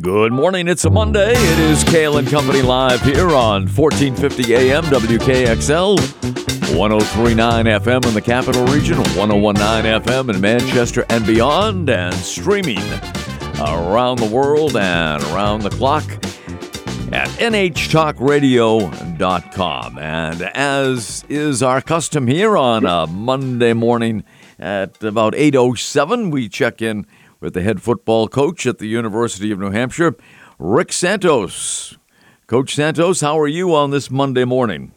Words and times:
Good 0.00 0.32
morning. 0.32 0.66
It's 0.66 0.84
a 0.84 0.90
Monday. 0.90 1.32
It 1.32 1.58
is 1.58 1.84
Cail 1.84 2.18
and 2.18 2.26
Company 2.26 2.62
live 2.62 3.00
here 3.02 3.30
on 3.30 3.68
1450 3.68 4.54
AM 4.54 4.82
WKXL, 4.84 5.96
1039 6.76 7.66
FM 7.66 8.04
in 8.06 8.14
the 8.14 8.20
capital 8.20 8.66
region, 8.66 8.96
1019 8.96 10.02
FM 10.02 10.34
in 10.34 10.40
Manchester 10.40 11.04
and 11.10 11.24
beyond, 11.24 11.88
and 11.90 12.12
streaming 12.14 12.82
around 13.60 14.18
the 14.18 14.28
world 14.32 14.76
and 14.76 15.22
around 15.24 15.62
the 15.62 15.70
clock 15.70 16.02
at 17.12 17.28
nhtalkradio.com. 17.38 19.98
And 19.98 20.42
as 20.42 21.24
is 21.28 21.62
our 21.62 21.80
custom 21.80 22.26
here 22.26 22.56
on 22.56 22.84
a 22.84 23.06
Monday 23.06 23.74
morning 23.74 24.24
at 24.58 25.00
about 25.04 25.34
8:07, 25.34 26.30
we 26.30 26.48
check 26.48 26.82
in 26.82 27.06
with 27.44 27.52
the 27.52 27.62
head 27.62 27.82
football 27.82 28.26
coach 28.26 28.66
at 28.66 28.78
the 28.78 28.86
University 28.86 29.52
of 29.52 29.58
New 29.58 29.70
Hampshire, 29.70 30.16
Rick 30.58 30.92
Santos. 30.92 31.98
Coach 32.46 32.74
Santos, 32.74 33.20
how 33.20 33.38
are 33.38 33.46
you 33.46 33.74
on 33.74 33.90
this 33.90 34.10
Monday 34.10 34.46
morning? 34.46 34.92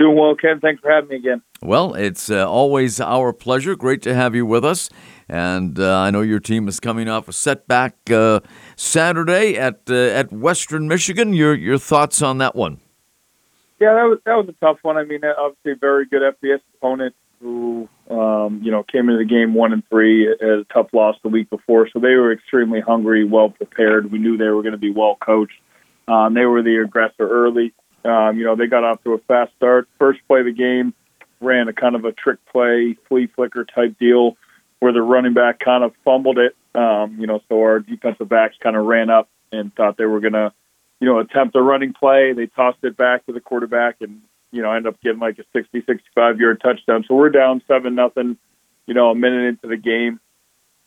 Doing 0.00 0.16
well, 0.16 0.34
Ken. 0.34 0.58
Thanks 0.58 0.82
for 0.82 0.90
having 0.90 1.10
me 1.10 1.16
again. 1.16 1.40
Well, 1.62 1.94
it's 1.94 2.30
uh, 2.30 2.50
always 2.50 3.00
our 3.00 3.32
pleasure. 3.32 3.76
Great 3.76 4.02
to 4.02 4.14
have 4.14 4.34
you 4.34 4.44
with 4.44 4.64
us. 4.64 4.90
And 5.28 5.78
uh, 5.78 6.00
I 6.00 6.10
know 6.10 6.20
your 6.20 6.40
team 6.40 6.66
is 6.66 6.80
coming 6.80 7.08
off 7.08 7.28
a 7.28 7.32
setback 7.32 7.96
uh, 8.10 8.40
Saturday 8.74 9.56
at 9.56 9.82
uh, 9.88 9.94
at 9.94 10.32
Western 10.32 10.88
Michigan. 10.88 11.32
Your 11.32 11.54
your 11.54 11.78
thoughts 11.78 12.20
on 12.20 12.38
that 12.38 12.56
one? 12.56 12.80
Yeah, 13.80 13.94
that 13.94 14.02
was 14.02 14.18
that 14.26 14.34
was 14.34 14.48
a 14.48 14.64
tough 14.64 14.78
one. 14.82 14.96
I 14.96 15.04
mean, 15.04 15.20
obviously 15.24 15.72
a 15.72 15.76
very 15.76 16.06
good 16.06 16.22
FBS 16.22 16.60
opponent 16.76 17.14
who 17.40 17.88
um, 18.10 18.60
you 18.62 18.70
know 18.70 18.82
came 18.82 19.08
into 19.08 19.18
the 19.18 19.24
game 19.24 19.54
one 19.54 19.72
and 19.72 19.82
three, 19.88 20.26
had 20.26 20.48
a 20.48 20.64
tough 20.64 20.88
loss 20.92 21.16
the 21.22 21.28
week 21.28 21.50
before, 21.50 21.88
so 21.92 21.98
they 21.98 22.14
were 22.14 22.32
extremely 22.32 22.80
hungry, 22.80 23.24
well 23.24 23.50
prepared. 23.50 24.10
We 24.10 24.18
knew 24.18 24.36
they 24.36 24.48
were 24.48 24.62
going 24.62 24.72
to 24.72 24.78
be 24.78 24.90
well 24.90 25.16
coached. 25.16 25.60
Um, 26.06 26.34
they 26.34 26.44
were 26.44 26.62
the 26.62 26.82
aggressor 26.82 27.28
early. 27.28 27.72
Um, 28.04 28.36
you 28.36 28.44
know, 28.44 28.56
they 28.56 28.66
got 28.66 28.84
off 28.84 29.02
to 29.04 29.14
a 29.14 29.18
fast 29.18 29.52
start. 29.56 29.88
First 29.98 30.20
play 30.28 30.40
of 30.40 30.46
the 30.46 30.52
game, 30.52 30.92
ran 31.40 31.68
a 31.68 31.72
kind 31.72 31.94
of 31.94 32.04
a 32.04 32.12
trick 32.12 32.38
play, 32.52 32.96
flea 33.08 33.26
flicker 33.26 33.64
type 33.64 33.98
deal 33.98 34.36
where 34.80 34.92
the 34.92 35.00
running 35.00 35.32
back 35.32 35.60
kind 35.60 35.82
of 35.82 35.94
fumbled 36.04 36.38
it. 36.38 36.54
Um, 36.78 37.16
you 37.18 37.26
know, 37.26 37.40
so 37.48 37.58
our 37.60 37.80
defensive 37.80 38.28
backs 38.28 38.56
kind 38.60 38.76
of 38.76 38.84
ran 38.84 39.08
up 39.08 39.30
and 39.50 39.74
thought 39.74 39.96
they 39.96 40.04
were 40.04 40.20
going 40.20 40.34
to, 40.34 40.52
you 41.00 41.08
know, 41.08 41.20
attempt 41.20 41.56
a 41.56 41.62
running 41.62 41.94
play. 41.94 42.34
They 42.34 42.46
tossed 42.46 42.82
it 42.82 42.96
back 42.96 43.24
to 43.24 43.32
the 43.32 43.40
quarterback 43.40 43.96
and, 44.00 44.20
you 44.54 44.62
know, 44.62 44.72
end 44.72 44.86
up 44.86 45.00
getting 45.00 45.18
like 45.18 45.38
a 45.40 45.44
60, 45.52 45.82
65 45.84 46.38
yard 46.38 46.60
touchdown. 46.62 47.04
So 47.08 47.16
we're 47.16 47.30
down 47.30 47.60
seven 47.66 47.96
nothing, 47.96 48.38
you 48.86 48.94
know, 48.94 49.10
a 49.10 49.14
minute 49.14 49.48
into 49.48 49.66
the 49.66 49.76
game. 49.76 50.20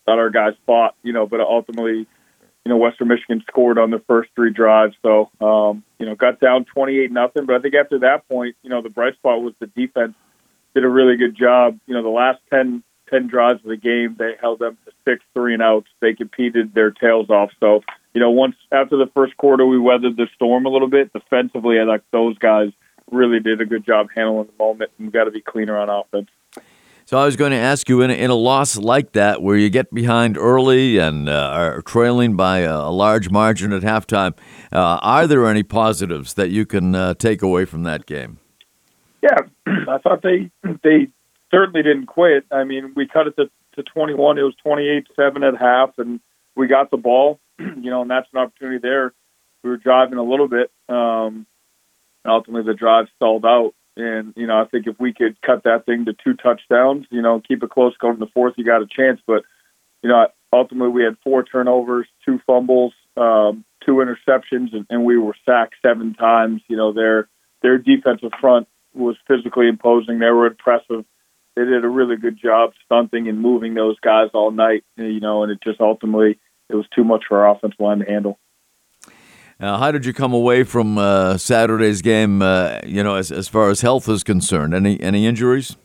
Thought 0.05 0.19
our 0.19 0.29
guys 0.29 0.53
fought, 0.65 0.95
you 1.03 1.11
know, 1.11 1.27
but 1.27 1.41
ultimately, 1.41 2.07
you 2.65 2.69
know, 2.69 2.77
Western 2.77 3.09
Michigan 3.09 3.43
scored 3.45 3.77
on 3.77 3.91
the 3.91 4.01
first 4.07 4.29
three 4.35 4.53
drives. 4.53 4.95
So, 5.01 5.29
um, 5.41 5.83
you 5.99 6.05
know, 6.05 6.15
got 6.15 6.39
down 6.39 6.63
28 6.63 7.11
nothing. 7.11 7.45
But 7.45 7.57
I 7.57 7.59
think 7.59 7.75
after 7.75 7.99
that 7.99 8.25
point, 8.29 8.55
you 8.63 8.69
know, 8.69 8.81
the 8.81 8.89
bright 8.89 9.15
spot 9.15 9.41
was 9.41 9.53
the 9.59 9.67
defense 9.67 10.15
did 10.73 10.85
a 10.85 10.89
really 10.89 11.17
good 11.17 11.35
job. 11.35 11.77
You 11.87 11.93
know, 11.93 12.03
the 12.03 12.09
last 12.09 12.39
10, 12.49 12.83
10 13.09 13.27
drives 13.27 13.59
of 13.65 13.69
the 13.69 13.75
game, 13.75 14.15
they 14.17 14.35
held 14.39 14.59
them 14.59 14.77
to 14.85 14.91
six 15.03 15.25
three 15.33 15.55
and 15.55 15.61
outs. 15.61 15.87
They 15.99 16.13
competed 16.13 16.73
their 16.73 16.91
tails 16.91 17.29
off. 17.29 17.51
So, 17.59 17.81
you 18.13 18.21
know, 18.21 18.31
once 18.31 18.55
after 18.71 18.95
the 18.95 19.11
first 19.13 19.35
quarter, 19.35 19.65
we 19.65 19.77
weathered 19.77 20.15
the 20.15 20.27
storm 20.35 20.65
a 20.65 20.69
little 20.69 20.89
bit. 20.89 21.11
Defensively, 21.11 21.79
I 21.79 21.83
like 21.83 22.03
those 22.11 22.37
guys 22.37 22.71
really 23.11 23.39
did 23.39 23.61
a 23.61 23.65
good 23.65 23.85
job 23.85 24.07
handling 24.15 24.47
the 24.47 24.63
moment. 24.63 24.91
And 24.97 25.07
we've 25.07 25.13
got 25.13 25.25
to 25.25 25.31
be 25.31 25.41
cleaner 25.41 25.77
on 25.77 25.89
offense. 25.89 26.29
So 27.05 27.17
I 27.17 27.23
was 27.23 27.37
going 27.37 27.51
to 27.51 27.57
ask 27.57 27.87
you 27.87 28.01
in 28.01 28.11
a, 28.11 28.13
in 28.13 28.29
a 28.29 28.35
loss 28.35 28.75
like 28.75 29.13
that, 29.13 29.41
where 29.41 29.55
you 29.55 29.69
get 29.69 29.93
behind 29.93 30.37
early 30.37 30.97
and 30.97 31.29
uh, 31.29 31.51
are 31.53 31.81
trailing 31.81 32.35
by 32.35 32.59
a, 32.59 32.75
a, 32.75 32.91
large 32.91 33.29
margin 33.29 33.71
at 33.71 33.81
halftime, 33.81 34.33
uh, 34.73 34.99
are 35.01 35.25
there 35.25 35.47
any 35.47 35.63
positives 35.63 36.33
that 36.33 36.49
you 36.49 36.65
can 36.65 36.95
uh, 36.95 37.13
take 37.13 37.41
away 37.41 37.63
from 37.63 37.83
that 37.83 38.05
game? 38.05 38.39
Yeah, 39.23 39.37
I 39.87 39.99
thought 39.99 40.21
they 40.21 40.51
they 40.83 41.07
certainly 41.49 41.81
didn't 41.81 42.07
quit. 42.07 42.45
I 42.51 42.65
mean, 42.65 42.91
we 42.93 43.07
cut 43.07 43.27
it 43.27 43.37
to, 43.37 43.49
to 43.77 43.83
21. 43.83 44.37
It 44.37 44.41
was 44.41 44.55
28-7 44.65 45.47
at 45.47 45.57
half, 45.57 45.91
and 45.97 46.19
we 46.55 46.67
got 46.67 46.91
the 46.91 46.97
ball. 46.97 47.39
You 47.59 47.89
know, 47.89 48.01
and 48.01 48.11
that's 48.11 48.27
an 48.33 48.39
opportunity 48.39 48.79
there. 48.79 49.13
We 49.63 49.69
were 49.69 49.77
driving 49.77 50.17
a 50.17 50.23
little 50.23 50.47
bit. 50.47 50.71
Um, 50.89 51.47
ultimately, 52.29 52.71
the 52.71 52.77
drive 52.77 53.07
stalled 53.15 53.45
out. 53.45 53.73
And, 53.95 54.33
you 54.35 54.45
know, 54.45 54.61
I 54.61 54.65
think 54.65 54.85
if 54.85 54.99
we 54.99 55.13
could 55.13 55.41
cut 55.41 55.63
that 55.63 55.85
thing 55.85 56.05
to 56.05 56.13
two 56.13 56.35
touchdowns, 56.35 57.07
you 57.09 57.21
know, 57.21 57.41
keep 57.45 57.63
it 57.63 57.69
close 57.71 57.97
going 57.97 58.19
to 58.19 58.19
the 58.19 58.31
fourth, 58.31 58.53
you 58.57 58.63
got 58.63 58.83
a 58.83 58.87
chance. 58.87 59.19
But, 59.25 59.43
you 60.03 60.09
know, 60.09 60.27
ultimately 60.53 60.89
we 60.89 61.03
had 61.03 61.17
four 61.23 61.43
turnovers, 61.43 62.07
two 62.23 62.39
fumbles, 62.45 62.93
um, 63.15 63.65
two 63.83 63.93
interceptions, 63.93 64.73
and, 64.73 64.85
and 64.89 65.03
we 65.03 65.17
were 65.17 65.35
sacked 65.45 65.75
seven 65.81 66.13
times. 66.13 66.61
You 66.67 66.77
know, 66.77 66.93
their 66.93 67.27
their 67.63 67.79
defensive 67.79 68.31
front 68.39 68.67
was 68.93 69.15
physically 69.27 69.67
imposing. 69.67 70.19
They 70.19 70.29
were 70.29 70.45
impressive 70.45 71.05
they 71.57 71.65
did 71.65 71.83
a 71.83 71.89
really 71.89 72.17
good 72.17 72.37
job 72.39 72.73
stunting 72.85 73.27
and 73.27 73.41
moving 73.41 73.73
those 73.73 73.99
guys 73.99 74.29
all 74.35 74.51
night. 74.51 74.83
You 74.95 75.19
know, 75.19 75.41
and 75.41 75.51
it 75.51 75.59
just 75.63 75.81
ultimately 75.81 76.39
it 76.69 76.75
was 76.75 76.85
too 76.95 77.03
much 77.03 77.23
for 77.27 77.43
our 77.43 77.55
offensive 77.55 77.79
line 77.79 77.99
to 77.99 78.05
handle. 78.05 78.37
Now, 79.59 79.77
how 79.77 79.91
did 79.91 80.05
you 80.05 80.13
come 80.13 80.33
away 80.33 80.63
from 80.63 80.97
uh, 80.97 81.37
Saturday's 81.37 82.01
game? 82.03 82.41
Uh, 82.41 82.79
you 82.85 83.03
know, 83.03 83.15
as 83.15 83.31
as 83.31 83.47
far 83.47 83.69
as 83.69 83.81
health 83.81 84.07
is 84.07 84.23
concerned, 84.23 84.73
any 84.73 85.01
any 85.01 85.25
injuries? 85.25 85.75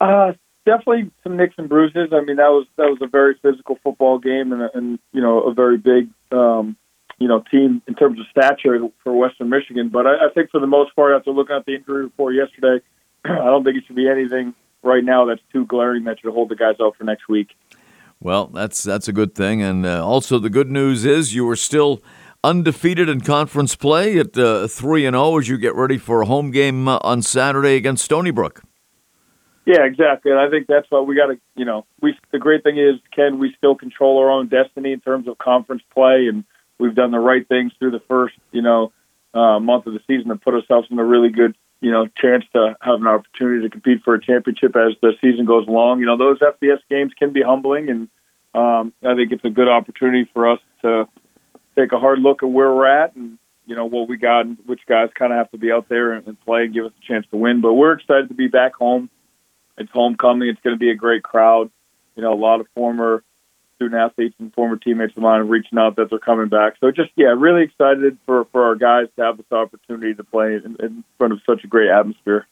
Uh, 0.00 0.32
definitely 0.64 1.10
some 1.22 1.36
nicks 1.36 1.54
and 1.58 1.68
bruises. 1.68 2.08
I 2.12 2.20
mean, 2.22 2.36
that 2.36 2.48
was 2.48 2.66
that 2.76 2.86
was 2.86 2.98
a 3.02 3.08
very 3.08 3.34
physical 3.42 3.78
football 3.82 4.18
game, 4.18 4.52
and, 4.52 4.70
and 4.74 4.98
you 5.12 5.20
know, 5.20 5.42
a 5.42 5.52
very 5.52 5.76
big, 5.76 6.08
um, 6.32 6.76
you 7.18 7.28
know, 7.28 7.42
team 7.50 7.82
in 7.86 7.94
terms 7.94 8.18
of 8.18 8.26
stature 8.30 8.78
for 9.04 9.12
Western 9.12 9.50
Michigan. 9.50 9.90
But 9.90 10.06
I, 10.06 10.26
I 10.26 10.28
think 10.34 10.50
for 10.50 10.60
the 10.60 10.66
most 10.66 10.96
part, 10.96 11.14
after 11.14 11.32
looking 11.32 11.56
at 11.56 11.66
the 11.66 11.74
injury 11.74 12.04
report 12.04 12.34
yesterday, 12.34 12.82
I 13.24 13.44
don't 13.44 13.64
think 13.64 13.76
it 13.76 13.84
should 13.86 13.96
be 13.96 14.08
anything 14.08 14.54
right 14.82 15.04
now 15.04 15.26
that's 15.26 15.42
too 15.52 15.66
glaring 15.66 16.04
that 16.04 16.20
should 16.20 16.32
hold 16.32 16.48
the 16.48 16.56
guys 16.56 16.76
out 16.80 16.96
for 16.96 17.04
next 17.04 17.28
week. 17.28 17.48
Well, 18.18 18.46
that's 18.46 18.82
that's 18.82 19.08
a 19.08 19.12
good 19.12 19.34
thing, 19.34 19.60
and 19.60 19.84
uh, 19.84 20.06
also 20.06 20.38
the 20.38 20.48
good 20.48 20.70
news 20.70 21.04
is 21.04 21.34
you 21.34 21.46
are 21.50 21.56
still 21.56 22.02
undefeated 22.46 23.08
in 23.08 23.20
conference 23.20 23.74
play 23.74 24.18
at 24.18 24.38
uh, 24.38 24.68
three 24.68 25.04
and 25.04 25.14
zero 25.14 25.24
oh 25.24 25.38
as 25.38 25.48
you 25.48 25.58
get 25.58 25.74
ready 25.74 25.98
for 25.98 26.22
a 26.22 26.26
home 26.26 26.52
game 26.52 26.86
uh, 26.86 26.98
on 27.02 27.20
Saturday 27.20 27.74
against 27.74 28.04
Stony 28.04 28.30
Brook. 28.30 28.62
Yeah, 29.64 29.82
exactly. 29.82 30.30
And 30.30 30.40
I 30.40 30.48
think 30.48 30.68
that's 30.68 30.88
what 30.88 31.08
we 31.08 31.16
got 31.16 31.26
to, 31.26 31.40
you 31.56 31.64
know, 31.64 31.86
we 32.00 32.16
the 32.30 32.38
great 32.38 32.62
thing 32.62 32.78
is, 32.78 33.00
Ken, 33.14 33.40
we 33.40 33.52
still 33.58 33.74
control 33.74 34.18
our 34.18 34.30
own 34.30 34.46
destiny 34.46 34.92
in 34.92 35.00
terms 35.00 35.26
of 35.26 35.38
conference 35.38 35.82
play, 35.92 36.28
and 36.28 36.44
we've 36.78 36.94
done 36.94 37.10
the 37.10 37.18
right 37.18 37.46
things 37.48 37.72
through 37.78 37.90
the 37.90 38.02
first, 38.08 38.34
you 38.52 38.62
know, 38.62 38.92
uh, 39.34 39.58
month 39.58 39.86
of 39.86 39.94
the 39.94 40.00
season 40.06 40.28
to 40.28 40.36
put 40.36 40.54
ourselves 40.54 40.86
in 40.90 40.98
a 41.00 41.04
really 41.04 41.30
good 41.30 41.56
you 41.80 41.90
know, 41.90 42.06
chance 42.16 42.44
to 42.54 42.74
have 42.80 43.00
an 43.00 43.06
opportunity 43.06 43.62
to 43.62 43.70
compete 43.70 44.02
for 44.02 44.14
a 44.14 44.20
championship 44.20 44.74
as 44.76 44.94
the 45.02 45.12
season 45.20 45.44
goes 45.44 45.68
along. 45.68 46.00
You 46.00 46.06
know, 46.06 46.16
those 46.16 46.38
FBS 46.38 46.78
games 46.88 47.12
can 47.18 47.32
be 47.32 47.42
humbling, 47.42 47.90
and 47.90 48.08
um, 48.54 48.94
I 49.04 49.14
think 49.14 49.30
it's 49.32 49.44
a 49.44 49.50
good 49.50 49.68
opportunity 49.68 50.28
for 50.32 50.50
us 50.50 50.60
to 50.82 51.06
take 51.76 51.92
a 51.92 51.98
hard 51.98 52.18
look 52.18 52.42
at 52.42 52.48
where 52.48 52.72
we're 52.72 52.86
at 52.86 53.14
and 53.14 53.38
you 53.66 53.74
know 53.74 53.86
what 53.86 54.08
we 54.08 54.16
got 54.16 54.46
and 54.46 54.56
which 54.66 54.80
guys 54.86 55.10
kind 55.14 55.32
of 55.32 55.38
have 55.38 55.50
to 55.50 55.58
be 55.58 55.72
out 55.72 55.88
there 55.88 56.12
and, 56.12 56.26
and 56.26 56.40
play 56.44 56.64
and 56.64 56.74
give 56.74 56.84
us 56.84 56.92
a 57.02 57.06
chance 57.06 57.26
to 57.30 57.36
win. 57.36 57.60
But 57.60 57.74
we're 57.74 57.92
excited 57.92 58.28
to 58.28 58.34
be 58.34 58.48
back 58.48 58.74
home. 58.74 59.10
It's 59.76 59.90
homecoming. 59.92 60.48
It's 60.48 60.60
going 60.62 60.74
to 60.74 60.80
be 60.80 60.90
a 60.90 60.94
great 60.94 61.22
crowd. 61.22 61.70
You 62.14 62.22
know, 62.22 62.32
a 62.32 62.34
lot 62.34 62.60
of 62.60 62.66
former 62.74 63.22
student 63.76 64.00
athletes 64.00 64.34
and 64.38 64.52
former 64.54 64.76
teammates 64.76 65.16
of 65.16 65.22
mine 65.22 65.48
reaching 65.48 65.78
out 65.78 65.96
that 65.96 66.08
they're 66.08 66.18
coming 66.18 66.48
back. 66.48 66.74
So 66.80 66.90
just 66.90 67.10
yeah, 67.16 67.34
really 67.36 67.62
excited 67.62 68.16
for 68.24 68.46
for 68.52 68.64
our 68.64 68.74
guys 68.74 69.08
to 69.16 69.24
have 69.24 69.36
this 69.36 69.52
opportunity 69.52 70.14
to 70.14 70.24
play 70.24 70.54
in, 70.54 70.76
in 70.80 71.04
front 71.18 71.32
of 71.32 71.40
such 71.46 71.64
a 71.64 71.66
great 71.66 71.90
atmosphere. 71.90 72.46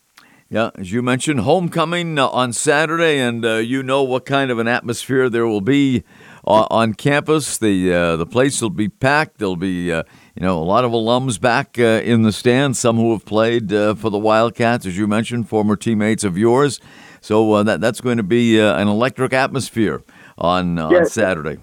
Yeah, 0.50 0.70
as 0.74 0.92
you 0.92 1.00
mentioned, 1.00 1.40
homecoming 1.40 2.18
uh, 2.18 2.28
on 2.28 2.52
Saturday, 2.52 3.18
and 3.18 3.44
uh, 3.44 3.54
you 3.56 3.82
know 3.82 4.02
what 4.02 4.26
kind 4.26 4.50
of 4.50 4.58
an 4.58 4.68
atmosphere 4.68 5.30
there 5.30 5.46
will 5.46 5.62
be 5.62 6.04
uh, 6.46 6.66
on 6.70 6.92
campus. 6.92 7.56
The 7.56 7.92
uh, 7.92 8.16
the 8.16 8.26
place 8.26 8.60
will 8.60 8.68
be 8.68 8.88
packed. 8.88 9.38
There'll 9.38 9.56
be 9.56 9.90
uh, 9.90 10.02
you 10.34 10.42
know 10.42 10.60
a 10.60 10.62
lot 10.62 10.84
of 10.84 10.92
alums 10.92 11.40
back 11.40 11.78
uh, 11.78 12.02
in 12.04 12.22
the 12.22 12.32
stands. 12.32 12.78
Some 12.78 12.96
who 12.96 13.12
have 13.12 13.24
played 13.24 13.70
for 13.70 14.10
the 14.10 14.18
Wildcats, 14.18 14.84
as 14.84 14.98
you 14.98 15.06
mentioned, 15.06 15.48
former 15.48 15.76
teammates 15.76 16.24
of 16.24 16.36
yours. 16.36 16.78
So 17.22 17.62
that 17.62 17.80
that's 17.80 18.02
going 18.02 18.18
to 18.18 18.22
be 18.22 18.58
an 18.60 18.86
electric 18.86 19.32
atmosphere 19.32 20.02
on 20.36 20.78
on 20.78 21.06
Saturday. 21.06 21.58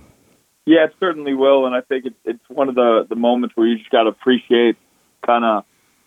Yeah, 0.65 0.85
it 0.85 0.95
certainly 0.99 1.35
will, 1.35 1.67
and 1.67 1.75
I 1.75 1.81
think 1.81 2.05
it's 2.05 2.15
it's 2.25 2.49
one 2.49 2.67
of 2.67 2.73
the 2.73 3.05
the 3.07 3.15
moments 3.15 3.55
where 3.55 3.67
you 3.67 3.77
just 3.77 3.91
got 3.91 4.03
to 4.03 4.09
appreciate 4.09 4.75
kind 5.23 5.45
of 5.45 5.65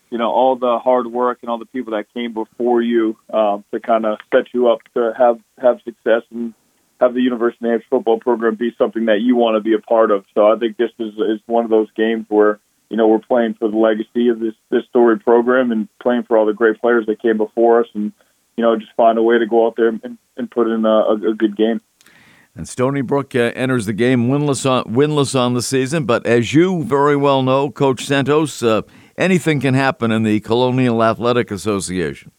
you 0.09 0.17
know 0.17 0.31
all 0.31 0.55
the 0.55 0.79
hard 0.79 1.07
work 1.07 1.39
and 1.41 1.49
all 1.49 1.57
the 1.57 1.65
people 1.65 1.93
that 1.93 2.13
came 2.13 2.33
before 2.33 2.81
you 2.81 3.17
um, 3.33 3.63
to 3.73 3.79
kind 3.79 4.05
of 4.05 4.17
set 4.33 4.53
you 4.53 4.69
up 4.69 4.79
to 4.93 5.13
have 5.17 5.39
have 5.59 5.79
success 5.83 6.21
and 6.31 6.53
have 6.99 7.13
the 7.13 7.21
University 7.21 7.65
of 7.65 7.71
Hampshire 7.71 7.87
football 7.89 8.19
program 8.19 8.55
be 8.55 8.73
something 8.77 9.05
that 9.05 9.19
you 9.21 9.35
want 9.35 9.55
to 9.55 9.61
be 9.61 9.73
a 9.73 9.79
part 9.79 10.11
of. 10.11 10.25
So 10.33 10.51
I 10.51 10.57
think 10.57 10.77
this 10.77 10.91
is 10.99 11.13
is 11.15 11.41
one 11.45 11.65
of 11.65 11.69
those 11.69 11.91
games 11.95 12.25
where 12.29 12.59
you 12.89 12.97
know 12.97 13.07
we're 13.07 13.19
playing 13.19 13.55
for 13.55 13.69
the 13.69 13.77
legacy 13.77 14.29
of 14.29 14.39
this 14.39 14.53
this 14.69 14.85
story 14.89 15.19
program 15.19 15.71
and 15.71 15.87
playing 16.01 16.23
for 16.23 16.37
all 16.37 16.45
the 16.45 16.53
great 16.53 16.79
players 16.79 17.05
that 17.07 17.21
came 17.21 17.37
before 17.37 17.81
us, 17.81 17.87
and 17.93 18.13
you 18.55 18.63
know 18.63 18.77
just 18.77 18.93
find 18.95 19.17
a 19.17 19.23
way 19.23 19.39
to 19.39 19.45
go 19.45 19.67
out 19.67 19.75
there 19.75 19.89
and, 19.89 20.17
and 20.37 20.51
put 20.51 20.67
in 20.67 20.85
a, 20.85 21.31
a 21.31 21.33
good 21.33 21.57
game. 21.57 21.81
And 22.57 22.69
Stony 22.69 23.01
Brook 23.01 23.35
uh, 23.35 23.51
enters 23.53 23.85
the 23.85 23.91
game 23.91 24.29
winless 24.29 24.69
on, 24.69 24.85
winless 24.85 25.37
on 25.37 25.55
the 25.55 25.61
season. 25.61 26.05
But 26.05 26.25
as 26.25 26.53
you 26.53 26.85
very 26.85 27.17
well 27.17 27.43
know, 27.43 27.69
Coach 27.69 28.05
Santos, 28.05 28.63
uh, 28.63 28.83
anything 29.17 29.59
can 29.59 29.73
happen 29.73 30.11
in 30.11 30.23
the 30.23 30.39
Colonial 30.39 31.03
Athletic 31.03 31.51
Association. 31.51 32.31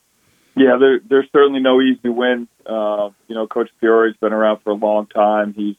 Yeah, 0.56 0.76
there, 0.81 1.00
there's 1.06 1.28
certainly 1.32 1.61
no 1.61 1.81
easy 1.82 2.08
win. 2.08 2.49
Uh, 2.64 3.11
you 3.28 3.34
know, 3.34 3.46
Coach 3.46 3.70
Priore's 3.78 4.17
been 4.17 4.32
around 4.32 4.61
for 4.62 4.70
a 4.70 4.75
long 4.75 5.06
time. 5.06 5.52
He's 5.55 5.76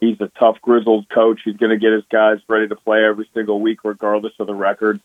he's 0.00 0.20
a 0.20 0.30
tough, 0.38 0.56
grizzled 0.62 1.08
coach. 1.08 1.40
He's 1.44 1.56
going 1.56 1.70
to 1.70 1.78
get 1.78 1.92
his 1.92 2.04
guys 2.10 2.38
ready 2.48 2.68
to 2.68 2.76
play 2.76 3.04
every 3.04 3.28
single 3.34 3.60
week, 3.60 3.84
regardless 3.84 4.32
of 4.38 4.46
the 4.46 4.54
record. 4.54 5.00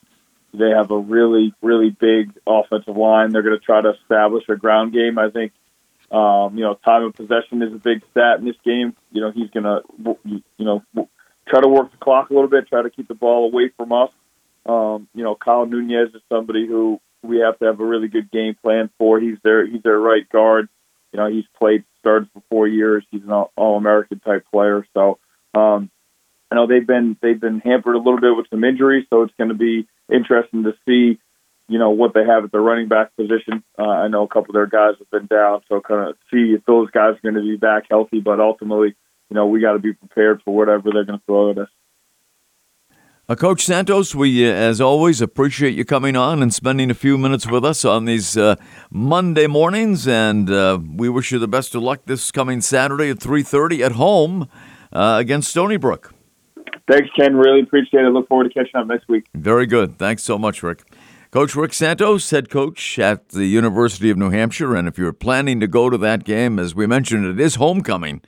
They 0.53 0.69
have 0.69 0.89
a 0.89 0.97
really, 0.97 1.53
really 1.61 1.89
big 1.89 2.31
offensive 2.47 2.97
line. 2.97 3.31
They're 3.31 3.43
going 3.43 3.59
to 3.59 3.63
try 3.63 3.81
to 3.81 3.93
establish 4.01 4.45
a 4.49 4.55
ground 4.55 4.93
game. 4.93 5.19
I 5.19 5.29
think, 5.29 5.51
um, 6.11 6.57
you 6.57 6.63
know, 6.63 6.73
time 6.73 7.03
of 7.03 7.13
possession 7.13 7.61
is 7.61 7.73
a 7.73 7.77
big 7.77 8.01
stat 8.11 8.39
in 8.39 8.45
this 8.45 8.55
game. 8.65 8.95
You 9.11 9.21
know, 9.21 9.31
he's 9.31 9.49
going 9.51 9.65
to, 9.65 9.81
you 10.25 10.65
know, 10.65 10.83
try 11.47 11.61
to 11.61 11.67
work 11.67 11.91
the 11.91 11.97
clock 11.97 12.29
a 12.29 12.33
little 12.33 12.49
bit, 12.49 12.67
try 12.67 12.81
to 12.81 12.89
keep 12.89 13.07
the 13.07 13.13
ball 13.13 13.45
away 13.45 13.69
from 13.77 13.91
us. 13.91 14.11
Um, 14.65 15.07
you 15.13 15.23
know, 15.23 15.35
Kyle 15.35 15.65
Nunez 15.65 16.13
is 16.13 16.21
somebody 16.29 16.67
who 16.67 16.99
we 17.23 17.39
have 17.39 17.59
to 17.59 17.65
have 17.65 17.79
a 17.79 17.85
really 17.85 18.07
good 18.07 18.31
game 18.31 18.55
plan 18.61 18.89
for. 18.97 19.19
He's 19.19 19.37
their 19.43 19.65
he's 19.65 19.83
their 19.83 19.99
right 19.99 20.27
guard. 20.29 20.69
You 21.11 21.17
know, 21.17 21.27
he's 21.27 21.45
played 21.57 21.83
started 21.99 22.29
for 22.33 22.41
four 22.49 22.67
years. 22.67 23.05
He's 23.11 23.23
an 23.23 23.31
all 23.31 23.77
American 23.77 24.19
type 24.19 24.45
player. 24.51 24.85
So, 24.93 25.19
um, 25.53 25.89
I 26.51 26.55
know 26.55 26.67
they've 26.67 26.85
been 26.85 27.17
they've 27.21 27.39
been 27.39 27.59
hampered 27.59 27.95
a 27.95 27.99
little 27.99 28.19
bit 28.19 28.35
with 28.35 28.47
some 28.49 28.63
injuries. 28.63 29.05
So 29.09 29.23
it's 29.23 29.33
going 29.37 29.49
to 29.49 29.55
be 29.55 29.87
interesting 30.11 30.63
to 30.63 30.73
see, 30.87 31.19
you 31.67 31.79
know, 31.79 31.91
what 31.91 32.13
they 32.13 32.25
have 32.25 32.43
at 32.43 32.51
the 32.51 32.59
running 32.59 32.87
back 32.87 33.15
position. 33.15 33.63
Uh, 33.77 33.83
I 33.83 34.07
know 34.07 34.23
a 34.23 34.27
couple 34.27 34.51
of 34.51 34.53
their 34.55 34.67
guys 34.67 34.95
have 34.99 35.09
been 35.11 35.27
down, 35.27 35.61
so 35.67 35.81
kind 35.81 36.09
of 36.09 36.15
see 36.31 36.53
if 36.53 36.65
those 36.65 36.89
guys 36.91 37.15
are 37.15 37.31
going 37.31 37.35
to 37.35 37.41
be 37.41 37.57
back 37.57 37.83
healthy. 37.89 38.19
But 38.19 38.39
ultimately, 38.39 38.95
you 39.29 39.35
know, 39.35 39.47
we 39.47 39.61
got 39.61 39.73
to 39.73 39.79
be 39.79 39.93
prepared 39.93 40.41
for 40.43 40.55
whatever 40.55 40.89
they're 40.91 41.05
going 41.05 41.19
to 41.19 41.25
throw 41.25 41.51
at 41.51 41.57
us. 41.59 41.69
Uh, 43.29 43.35
Coach 43.35 43.63
Santos, 43.63 44.15
we, 44.15 44.43
uh, 44.43 44.51
as 44.51 44.81
always, 44.81 45.21
appreciate 45.21 45.75
you 45.75 45.85
coming 45.85 46.15
on 46.15 46.41
and 46.41 46.51
spending 46.51 46.89
a 46.89 46.95
few 46.95 47.15
minutes 47.15 47.45
with 47.45 47.63
us 47.63 47.85
on 47.85 48.05
these 48.05 48.35
uh, 48.35 48.55
Monday 48.89 49.45
mornings, 49.45 50.07
and 50.07 50.49
uh, 50.49 50.79
we 50.95 51.09
wish 51.09 51.31
you 51.31 51.37
the 51.37 51.47
best 51.47 51.75
of 51.75 51.83
luck 51.83 52.01
this 52.07 52.31
coming 52.31 52.59
Saturday 52.59 53.11
at 53.11 53.17
3.30 53.17 53.85
at 53.85 53.91
home 53.91 54.49
uh, 54.91 55.17
against 55.19 55.51
Stony 55.51 55.77
Brook. 55.77 56.11
Thanks, 56.89 57.07
Ken. 57.15 57.35
Really 57.35 57.61
appreciate 57.61 58.03
it. 58.03 58.09
Look 58.09 58.27
forward 58.27 58.45
to 58.45 58.49
catching 58.49 58.79
up 58.81 58.87
next 58.87 59.07
week. 59.07 59.25
Very 59.35 59.67
good. 59.67 59.99
Thanks 59.99 60.23
so 60.23 60.39
much, 60.39 60.63
Rick. 60.63 60.81
Coach 61.29 61.55
Rick 61.55 61.75
Santos, 61.75 62.27
head 62.31 62.49
coach 62.49 62.97
at 62.97 63.29
the 63.29 63.45
University 63.45 64.09
of 64.09 64.17
New 64.17 64.31
Hampshire, 64.31 64.75
and 64.75 64.87
if 64.87 64.97
you're 64.97 65.13
planning 65.13 65.59
to 65.59 65.67
go 65.67 65.91
to 65.91 65.99
that 65.99 66.23
game, 66.23 66.57
as 66.57 66.73
we 66.73 66.87
mentioned, 66.87 67.27
it 67.27 67.39
is 67.39 67.55
homecoming 67.55 68.23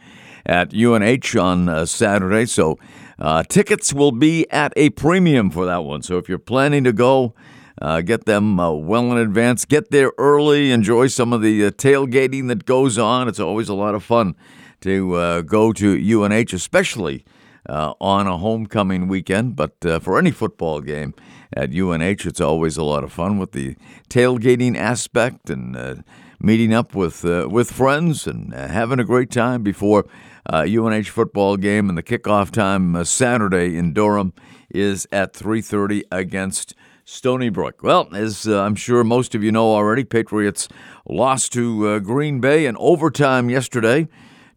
at 0.45 0.73
UNH 0.73 1.37
on 1.39 1.69
uh, 1.69 1.85
Saturday, 1.85 2.45
so 2.45 2.77
uh, 3.21 3.43
tickets 3.43 3.93
will 3.93 4.11
be 4.11 4.49
at 4.49 4.73
a 4.75 4.89
premium 4.89 5.51
for 5.51 5.65
that 5.65 5.83
one. 5.83 6.01
So 6.01 6.17
if 6.17 6.27
you're 6.27 6.39
planning 6.39 6.83
to 6.85 6.91
go, 6.91 7.35
uh, 7.81 8.01
get 8.01 8.25
them 8.25 8.59
uh, 8.59 8.71
well 8.71 9.11
in 9.11 9.17
advance. 9.17 9.65
Get 9.65 9.91
there 9.91 10.11
early. 10.17 10.71
Enjoy 10.71 11.07
some 11.07 11.33
of 11.33 11.41
the 11.41 11.65
uh, 11.65 11.71
tailgating 11.71 12.47
that 12.47 12.65
goes 12.65 12.97
on. 12.97 13.27
It's 13.27 13.39
always 13.39 13.69
a 13.69 13.73
lot 13.73 13.95
of 13.95 14.03
fun 14.03 14.35
to 14.81 15.13
uh, 15.15 15.41
go 15.41 15.71
to 15.73 16.21
UNH, 16.23 16.53
especially 16.53 17.25
uh, 17.69 17.93
on 18.01 18.27
a 18.27 18.37
homecoming 18.37 19.07
weekend. 19.07 19.55
But 19.55 19.75
for 20.01 20.17
any 20.17 20.31
football 20.31 20.81
game 20.81 21.13
at 21.53 21.71
UNH, 21.71 22.25
it's 22.25 22.41
always 22.41 22.77
a 22.77 22.83
lot 22.83 23.03
of 23.03 23.11
fun 23.11 23.37
with 23.37 23.51
the 23.51 23.75
tailgating 24.09 24.75
aspect 24.75 25.49
and 25.49 26.03
meeting 26.39 26.73
up 26.73 26.95
with 26.95 27.23
with 27.23 27.71
friends 27.71 28.25
and 28.25 28.53
having 28.53 28.99
a 28.99 29.03
great 29.03 29.29
time 29.29 29.61
before 29.61 30.05
uh, 30.49 30.65
UNH 30.67 31.05
football 31.05 31.57
game, 31.57 31.89
and 31.89 31.97
the 31.97 32.03
kickoff 32.03 32.51
time 32.51 32.95
uh, 32.95 33.03
Saturday 33.03 33.77
in 33.77 33.93
Durham 33.93 34.33
is 34.69 35.07
at 35.11 35.33
3:30 35.33 36.03
against 36.11 36.73
Stony 37.05 37.49
Brook. 37.49 37.83
Well, 37.83 38.09
as 38.13 38.47
uh, 38.47 38.61
I'm 38.61 38.75
sure 38.75 39.03
most 39.03 39.35
of 39.35 39.43
you 39.43 39.51
know 39.51 39.73
already, 39.73 40.03
Patriots 40.03 40.67
lost 41.07 41.53
to 41.53 41.87
uh, 41.87 41.99
Green 41.99 42.39
Bay 42.39 42.65
in 42.65 42.77
overtime 42.77 43.49
yesterday. 43.49 44.07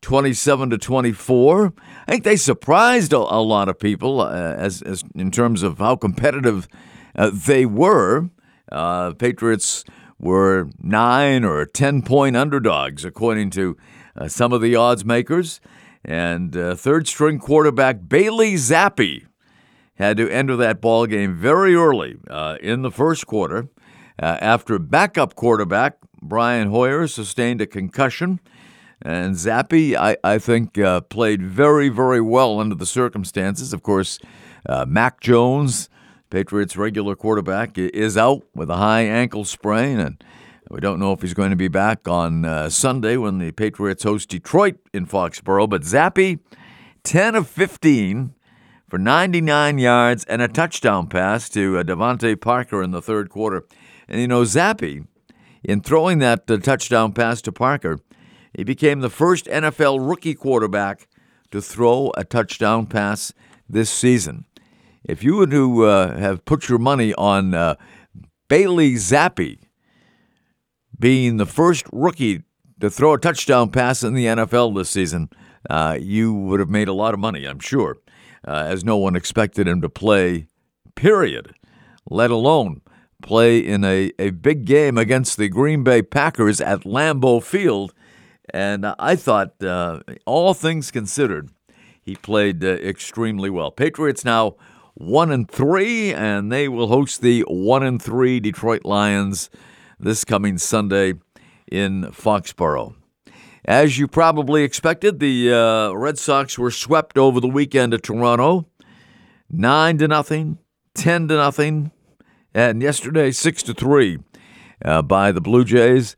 27 0.01 0.69
to 0.69 0.77
24. 0.77 1.73
I 2.07 2.11
think 2.11 2.25
they 2.25 2.37
surprised 2.37 3.15
a, 3.15 3.17
a 3.17 3.41
lot 3.41 3.71
of 3.71 3.79
people 3.79 4.21
uh, 4.21 4.35
as, 4.35 4.83
as 4.83 5.03
in 5.15 5.31
terms 5.31 5.63
of 5.63 5.79
how 5.79 5.97
competitive 5.97 6.69
uh, 7.17 7.31
they 7.33 7.65
were. 7.65 8.29
Patriots 8.71 9.83
were 10.19 10.69
nine 10.83 11.45
or 11.45 11.65
10 11.65 12.03
point 12.03 12.37
underdogs, 12.37 13.05
according 13.05 13.51
to 13.51 13.77
uh, 14.17 14.29
some 14.29 14.53
of 14.53 14.61
the 14.61 14.77
odds 14.77 15.05
makers. 15.05 15.61
And 16.05 16.57
uh, 16.57 16.75
third 16.75 17.09
string 17.09 17.39
quarterback 17.39 18.09
Bailey 18.09 18.55
Zappe 18.55 19.27
had 19.97 20.17
to 20.17 20.29
enter 20.29 20.57
that 20.57 20.81
ball 20.81 21.07
game 21.07 21.35
very 21.35 21.75
early 21.75 22.19
uh, 22.29 22.57
in 22.61 22.83
the 22.83 22.91
first 22.91 23.27
quarter 23.27 23.69
uh, 24.21 24.39
after 24.41 24.79
backup 24.79 25.35
quarterback 25.35 25.99
Brian 26.21 26.71
Hoyer 26.71 27.07
sustained 27.07 27.61
a 27.61 27.67
concussion. 27.67 28.41
And 29.03 29.35
Zappe, 29.35 29.95
I, 29.95 30.17
I 30.25 30.39
think, 30.39 30.79
uh, 30.79 31.03
played 31.03 31.43
very, 31.43 31.89
very 31.89 32.21
well 32.21 32.59
under 32.59 32.75
the 32.75 32.87
circumstances. 32.87 33.73
Of 33.73 33.83
course, 33.83 34.19
uh, 34.67 34.87
Mac 34.89 35.21
Jones, 35.21 35.91
Patriots' 36.31 36.77
regular 36.77 37.15
quarterback, 37.15 37.77
is 37.77 38.17
out 38.17 38.43
with 38.55 38.71
a 38.71 38.77
high 38.77 39.03
ankle 39.03 39.45
sprain, 39.45 40.01
and 40.01 40.25
we 40.75 40.81
don't 40.81 40.99
know 40.99 41.13
if 41.13 41.23
he's 41.23 41.35
going 41.35 41.51
to 41.51 41.57
be 41.57 41.69
back 41.69 42.09
on 42.09 42.45
uh, 42.45 42.69
Sunday 42.69 43.17
when 43.17 43.39
the 43.39 43.53
Patriots 43.53 44.03
host 44.03 44.29
Detroit 44.29 44.75
in 44.93 45.07
Foxborough. 45.07 45.71
But 45.71 45.83
Zappe, 45.83 46.41
10 47.05 47.37
of 47.37 47.49
15 47.49 48.35
for 48.89 48.99
99 48.99 49.79
yards 49.79 50.25
and 50.25 50.43
a 50.43 50.49
touchdown 50.49 51.07
pass 51.07 51.49
to 51.51 51.79
uh, 51.79 51.85
DeVante 51.85 52.41
Parker 52.41 52.83
in 52.83 52.91
the 52.91 53.01
third 53.01 53.31
quarter. 53.31 53.65
And 54.09 54.21
you 54.21 54.27
know, 54.27 54.43
Zappe, 54.43 55.07
in 55.63 55.81
throwing 55.81 56.19
that 56.19 56.51
uh, 56.51 56.57
touchdown 56.57 57.13
pass 57.13 57.41
to 57.43 57.53
Parker, 57.53 58.01
he 58.53 58.65
became 58.65 58.99
the 58.99 59.11
first 59.11 59.47
NFL 59.47 60.09
rookie 60.09 60.35
quarterback 60.35 61.07
to 61.53 61.63
throw 61.63 62.11
a 62.17 62.25
touchdown 62.25 62.87
pass 62.87 63.33
this 63.69 63.91
season. 63.91 64.45
If 65.05 65.23
you 65.23 65.37
were 65.37 65.47
to 65.47 65.85
uh, 65.85 66.19
have 66.19 66.45
put 66.45 66.69
your 66.69 66.81
money 66.81 67.15
on 67.15 67.55
uh, 67.55 67.77
Bailey 68.49 68.95
Zappe 68.95 69.59
being 71.05 71.37
the 71.37 71.45
first 71.45 71.85
rookie 71.93 72.45
to 72.81 72.89
throw 72.89 73.13
a 73.13 73.19
touchdown 73.19 73.69
pass 73.69 74.03
in 74.03 74.15
the 74.15 74.25
NFL 74.25 74.75
this 74.75 74.89
season, 74.89 75.29
uh, 75.69 75.99
you 76.01 76.33
would 76.33 76.61
have 76.61 76.71
made 76.71 76.89
a 76.89 76.95
lot 76.95 77.13
of 77.13 77.21
money, 77.21 77.45
I'm 77.45 77.59
sure, 77.59 77.99
uh, 78.49 78.65
as 78.69 78.87
no 78.87 78.97
one 78.97 79.15
expected 79.15 79.69
him 79.69 79.83
to 79.83 79.91
play, 79.91 80.47
period, 80.95 81.55
let 82.09 82.31
alone 82.31 82.81
play 83.23 83.59
in 83.59 83.85
a, 83.85 84.13
a 84.19 84.31
big 84.31 84.65
game 84.65 84.97
against 84.97 85.37
the 85.37 85.51
Green 85.51 85.85
Bay 85.85 86.01
Packers 86.01 86.59
at 86.59 86.85
Lambeau 86.85 87.43
Field. 87.43 87.93
And 88.55 88.87
I 88.99 89.15
thought, 89.15 89.63
uh, 89.63 90.01
all 90.25 90.55
things 90.55 90.91
considered, 90.91 91.51
he 92.01 92.17
played 92.17 92.65
uh, 92.65 92.69
extremely 92.69 93.51
well. 93.51 93.71
Patriots 93.71 94.25
now 94.25 94.55
one 94.95 95.31
and 95.31 95.51
three, 95.51 96.15
and 96.15 96.51
they 96.51 96.67
will 96.67 96.89
host 96.89 97.21
the 97.21 97.43
one 97.43 97.83
and 97.83 98.01
three 98.01 98.41
Detroit 98.41 98.87
Lions 98.87 99.51
this 100.05 100.23
coming 100.23 100.59
Sunday 100.59 101.15
in 101.67 102.03
Foxborough. 102.13 102.95
As 103.65 103.99
you 103.99 104.07
probably 104.07 104.63
expected, 104.63 105.19
the 105.19 105.51
uh, 105.51 105.93
Red 105.93 106.19
Sox 106.19 106.59
were 106.59 106.71
swept 106.71 107.17
over 107.17 107.41
the 107.41 107.49
weekend 107.49 107.95
at 107.95 108.03
Toronto, 108.03 108.67
nine 109.51 109.97
to 109.99 110.07
nothing, 110.07 110.59
ten 110.95 111.27
to 111.29 111.37
nothing, 111.37 111.91
and 112.55 112.83
yesterday 112.83 113.31
six 113.31 113.63
to 113.63 113.73
three 113.73 114.19
uh, 114.85 115.01
by 115.01 115.33
the 115.33 115.41
Blue 115.41 115.65
Jays. 115.65 116.17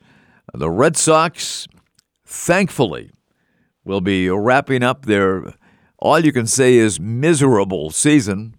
The 0.53 0.71
Red 0.71 0.97
Sox, 0.97 1.69
thankfully, 2.25 3.13
will 3.85 4.01
be 4.01 4.29
wrapping 4.29 4.83
up 4.83 5.07
their 5.07 5.55
all 5.99 6.19
you 6.19 6.33
can 6.33 6.49
say 6.49 6.75
is 6.75 6.99
miserable 6.99 7.91
season. 7.91 8.57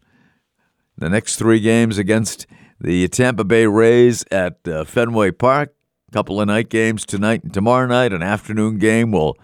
The 0.97 1.09
next 1.09 1.35
three 1.35 1.59
games 1.59 1.97
against 1.97 2.47
the 2.79 3.07
Tampa 3.07 3.43
Bay 3.43 3.65
Rays 3.65 4.23
at 4.31 4.67
uh, 4.67 4.83
Fenway 4.83 5.31
Park. 5.31 5.73
A 6.09 6.11
couple 6.11 6.39
of 6.39 6.47
night 6.47 6.69
games 6.69 7.05
tonight 7.05 7.43
and 7.43 7.53
tomorrow 7.53 7.87
night. 7.87 8.13
An 8.13 8.23
afternoon 8.23 8.77
game 8.77 9.11
will 9.11 9.37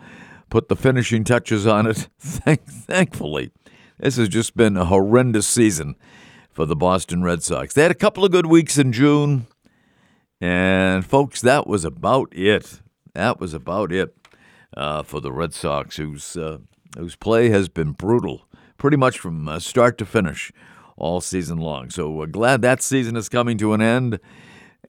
put 0.50 0.70
the 0.70 0.76
finishing 0.76 1.24
touches 1.24 1.68
on 1.68 1.88
it. 1.88 2.08
Thankfully, 2.20 3.52
this 4.00 4.16
has 4.18 4.30
just 4.30 4.56
been 4.56 4.78
a 4.78 4.86
horrendous 4.86 5.48
season 5.48 5.96
for 6.52 6.66
the 6.66 6.76
Boston 6.76 7.24
Red 7.24 7.44
Sox. 7.44 7.74
They 7.74 7.82
had 7.82 7.92
a 7.92 7.96
couple 7.96 8.24
of 8.24 8.32
good 8.32 8.46
weeks 8.46 8.78
in 8.78 8.94
June, 8.94 9.48
and 10.40 11.06
folks, 11.06 11.42
that 11.42 11.68
was 11.68 11.84
about 11.84 12.30
it. 12.32 12.80
That 13.14 13.40
was 13.40 13.54
about 13.54 13.92
it 13.92 14.16
uh, 14.78 15.04
for 15.04 15.20
the 15.20 15.32
Red 15.32 15.54
Sox, 15.54 15.98
whose 15.98 16.38
uh, 16.38 16.60
whose 16.98 17.16
play 17.16 17.50
has 17.50 17.68
been 17.68 17.92
brutal, 17.92 18.48
pretty 18.78 18.98
much 18.98 19.20
from 19.20 19.50
uh, 19.50 19.60
start 19.60 19.98
to 19.98 20.06
finish 20.06 20.54
all 21.04 21.22
season 21.22 21.58
long. 21.58 21.90
So 21.90 22.10
we're 22.10 22.28
glad 22.28 22.62
that 22.62 22.82
season 22.82 23.16
is 23.18 23.28
coming 23.28 23.58
to 23.58 23.74
an 23.74 23.82
end. 23.82 24.20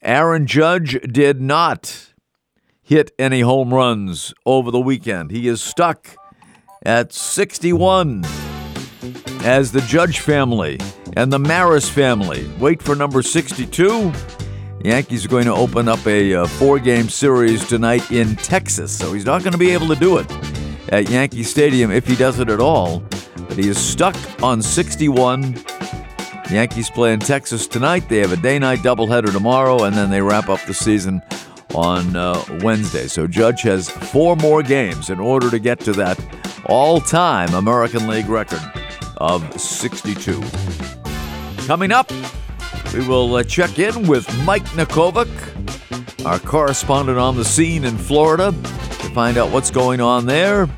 Aaron 0.00 0.46
Judge 0.46 1.00
did 1.02 1.40
not 1.40 2.12
hit 2.82 3.10
any 3.18 3.40
home 3.40 3.74
runs 3.74 4.32
over 4.46 4.70
the 4.70 4.80
weekend. 4.80 5.32
He 5.32 5.48
is 5.48 5.60
stuck 5.60 6.16
at 6.84 7.12
61 7.12 8.24
as 9.42 9.72
the 9.72 9.80
Judge 9.88 10.20
family 10.20 10.78
and 11.16 11.32
the 11.32 11.38
Maris 11.38 11.88
family 11.88 12.48
wait 12.58 12.80
for 12.80 12.94
number 12.94 13.20
62. 13.20 14.12
Yankees 14.84 15.24
are 15.24 15.28
going 15.28 15.46
to 15.46 15.54
open 15.54 15.88
up 15.88 16.06
a, 16.06 16.34
uh, 16.34 16.46
four 16.46 16.78
game 16.78 17.08
series 17.08 17.66
tonight 17.66 18.10
in 18.12 18.36
Texas, 18.36 18.96
so 18.96 19.14
he's 19.14 19.24
not 19.24 19.42
going 19.42 19.52
to 19.52 19.58
be 19.58 19.70
able 19.70 19.88
to 19.88 19.96
do 19.96 20.18
it 20.18 20.30
at 20.90 21.08
Yankee 21.08 21.42
Stadium 21.42 21.90
if 21.90 22.06
he 22.06 22.14
does 22.14 22.38
it 22.38 22.50
at 22.50 22.60
all. 22.60 23.02
But 23.48 23.56
he 23.56 23.68
is 23.68 23.78
stuck 23.78 24.16
on 24.42 24.60
61. 24.60 25.54
Yankees 26.54 26.88
play 26.88 27.12
in 27.12 27.18
Texas 27.18 27.66
tonight. 27.66 28.08
They 28.08 28.18
have 28.18 28.30
a 28.30 28.36
day 28.36 28.60
night 28.60 28.78
doubleheader 28.78 29.32
tomorrow, 29.32 29.82
and 29.82 29.96
then 29.96 30.08
they 30.08 30.22
wrap 30.22 30.48
up 30.48 30.60
the 30.66 30.72
season 30.72 31.20
on 31.74 32.14
uh, 32.14 32.40
Wednesday. 32.62 33.08
So 33.08 33.26
Judge 33.26 33.62
has 33.62 33.90
four 33.90 34.36
more 34.36 34.62
games 34.62 35.10
in 35.10 35.18
order 35.18 35.50
to 35.50 35.58
get 35.58 35.80
to 35.80 35.92
that 35.94 36.16
all 36.66 37.00
time 37.00 37.52
American 37.54 38.06
League 38.06 38.28
record 38.28 38.62
of 39.16 39.60
62. 39.60 40.40
Coming 41.66 41.90
up, 41.90 42.12
we 42.92 43.04
will 43.06 43.34
uh, 43.34 43.42
check 43.42 43.80
in 43.80 44.06
with 44.06 44.24
Mike 44.44 44.64
Nakovic, 44.76 46.24
our 46.24 46.38
correspondent 46.38 47.18
on 47.18 47.36
the 47.36 47.44
scene 47.44 47.84
in 47.84 47.98
Florida, 47.98 48.52
to 48.52 49.10
find 49.10 49.38
out 49.38 49.50
what's 49.50 49.72
going 49.72 50.00
on 50.00 50.26
there 50.26 50.68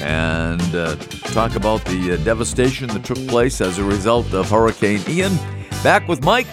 and 0.00 0.60
uh, 0.74 0.96
talk 1.32 1.54
about 1.54 1.84
the 1.84 2.12
uh, 2.12 2.16
devastation 2.24 2.88
that 2.88 3.04
took 3.04 3.18
place 3.28 3.60
as 3.60 3.78
a 3.78 3.84
result 3.84 4.32
of 4.32 4.50
Hurricane 4.50 5.02
Ian. 5.08 5.36
Back 5.82 6.08
with 6.08 6.24
Mike 6.24 6.48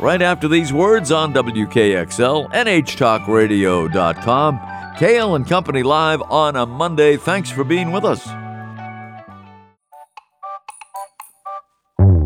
right 0.00 0.20
after 0.20 0.48
these 0.48 0.72
words 0.72 1.12
on 1.12 1.32
WKXL, 1.32 2.52
NHTalkRadio.com, 2.52 4.60
Cail 4.98 5.36
and 5.36 5.46
Company 5.46 5.82
Live 5.82 6.20
on 6.22 6.56
a 6.56 6.66
Monday. 6.66 7.16
Thanks 7.16 7.50
for 7.50 7.64
being 7.64 7.92
with 7.92 8.04
us. 8.04 8.24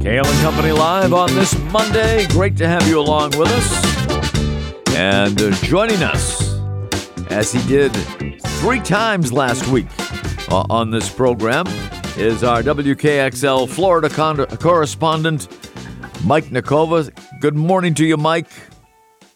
Cail 0.03 0.25
and 0.25 0.41
Company 0.41 0.73
Live 0.73 1.13
on 1.13 1.35
this 1.35 1.55
Monday. 1.71 2.27
Great 2.29 2.57
to 2.57 2.67
have 2.69 2.89
you 2.89 2.99
along 3.01 3.37
with 3.39 3.49
us. 3.49 3.85
And 4.95 5.43
uh, 5.43 5.51
joining 5.63 6.03
us, 6.03 6.57
as 7.29 7.53
he 7.53 7.61
did 7.69 7.93
three 8.61 8.81
times 8.81 9.33
last 9.33 9.67
week 9.67 9.89
uh, 10.49 10.65
on 10.71 10.91
this 10.91 11.09
program, 11.13 11.67
is 12.17 12.43
our 12.45 12.63
WKXL 12.63 13.69
Florida 13.69 14.09
con- 14.09 14.47
correspondent, 14.59 15.49
Mike 16.25 16.47
Nikova. 16.47 17.11
Good 17.41 17.55
morning 17.55 17.95
to 17.95 18.05
you, 18.05 18.17
Mike. 18.17 18.49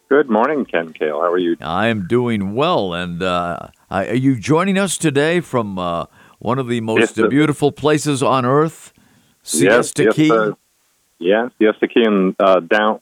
Good 0.09 0.29
morning, 0.29 0.65
Ken 0.65 0.93
Cail. 0.93 1.21
How 1.21 1.31
are 1.31 1.39
you? 1.39 1.57
I 1.61 1.87
am 1.87 2.09
doing 2.09 2.55
well. 2.55 2.95
And 2.95 3.23
uh, 3.23 3.69
are 3.91 4.15
you 4.15 4.37
joining 4.37 4.77
us 4.77 4.99
today 4.99 5.41
from 5.41 5.79
uh, 5.79 6.07
one 6.41 6.59
of 6.59 6.69
the 6.69 6.81
most 6.81 7.17
Yes, 7.17 7.29
beautiful 7.29 7.71
places 7.71 8.23
on 8.23 8.45
earth, 8.45 8.93
Siesta 9.43 10.05
yes, 10.05 10.15
Key? 10.15 10.27
Yes, 10.27 10.53
yeah, 11.19 11.49
Siesta 11.59 11.87
Key, 11.87 12.03
and 12.05 12.35
uh, 12.41 12.61
down 12.61 13.01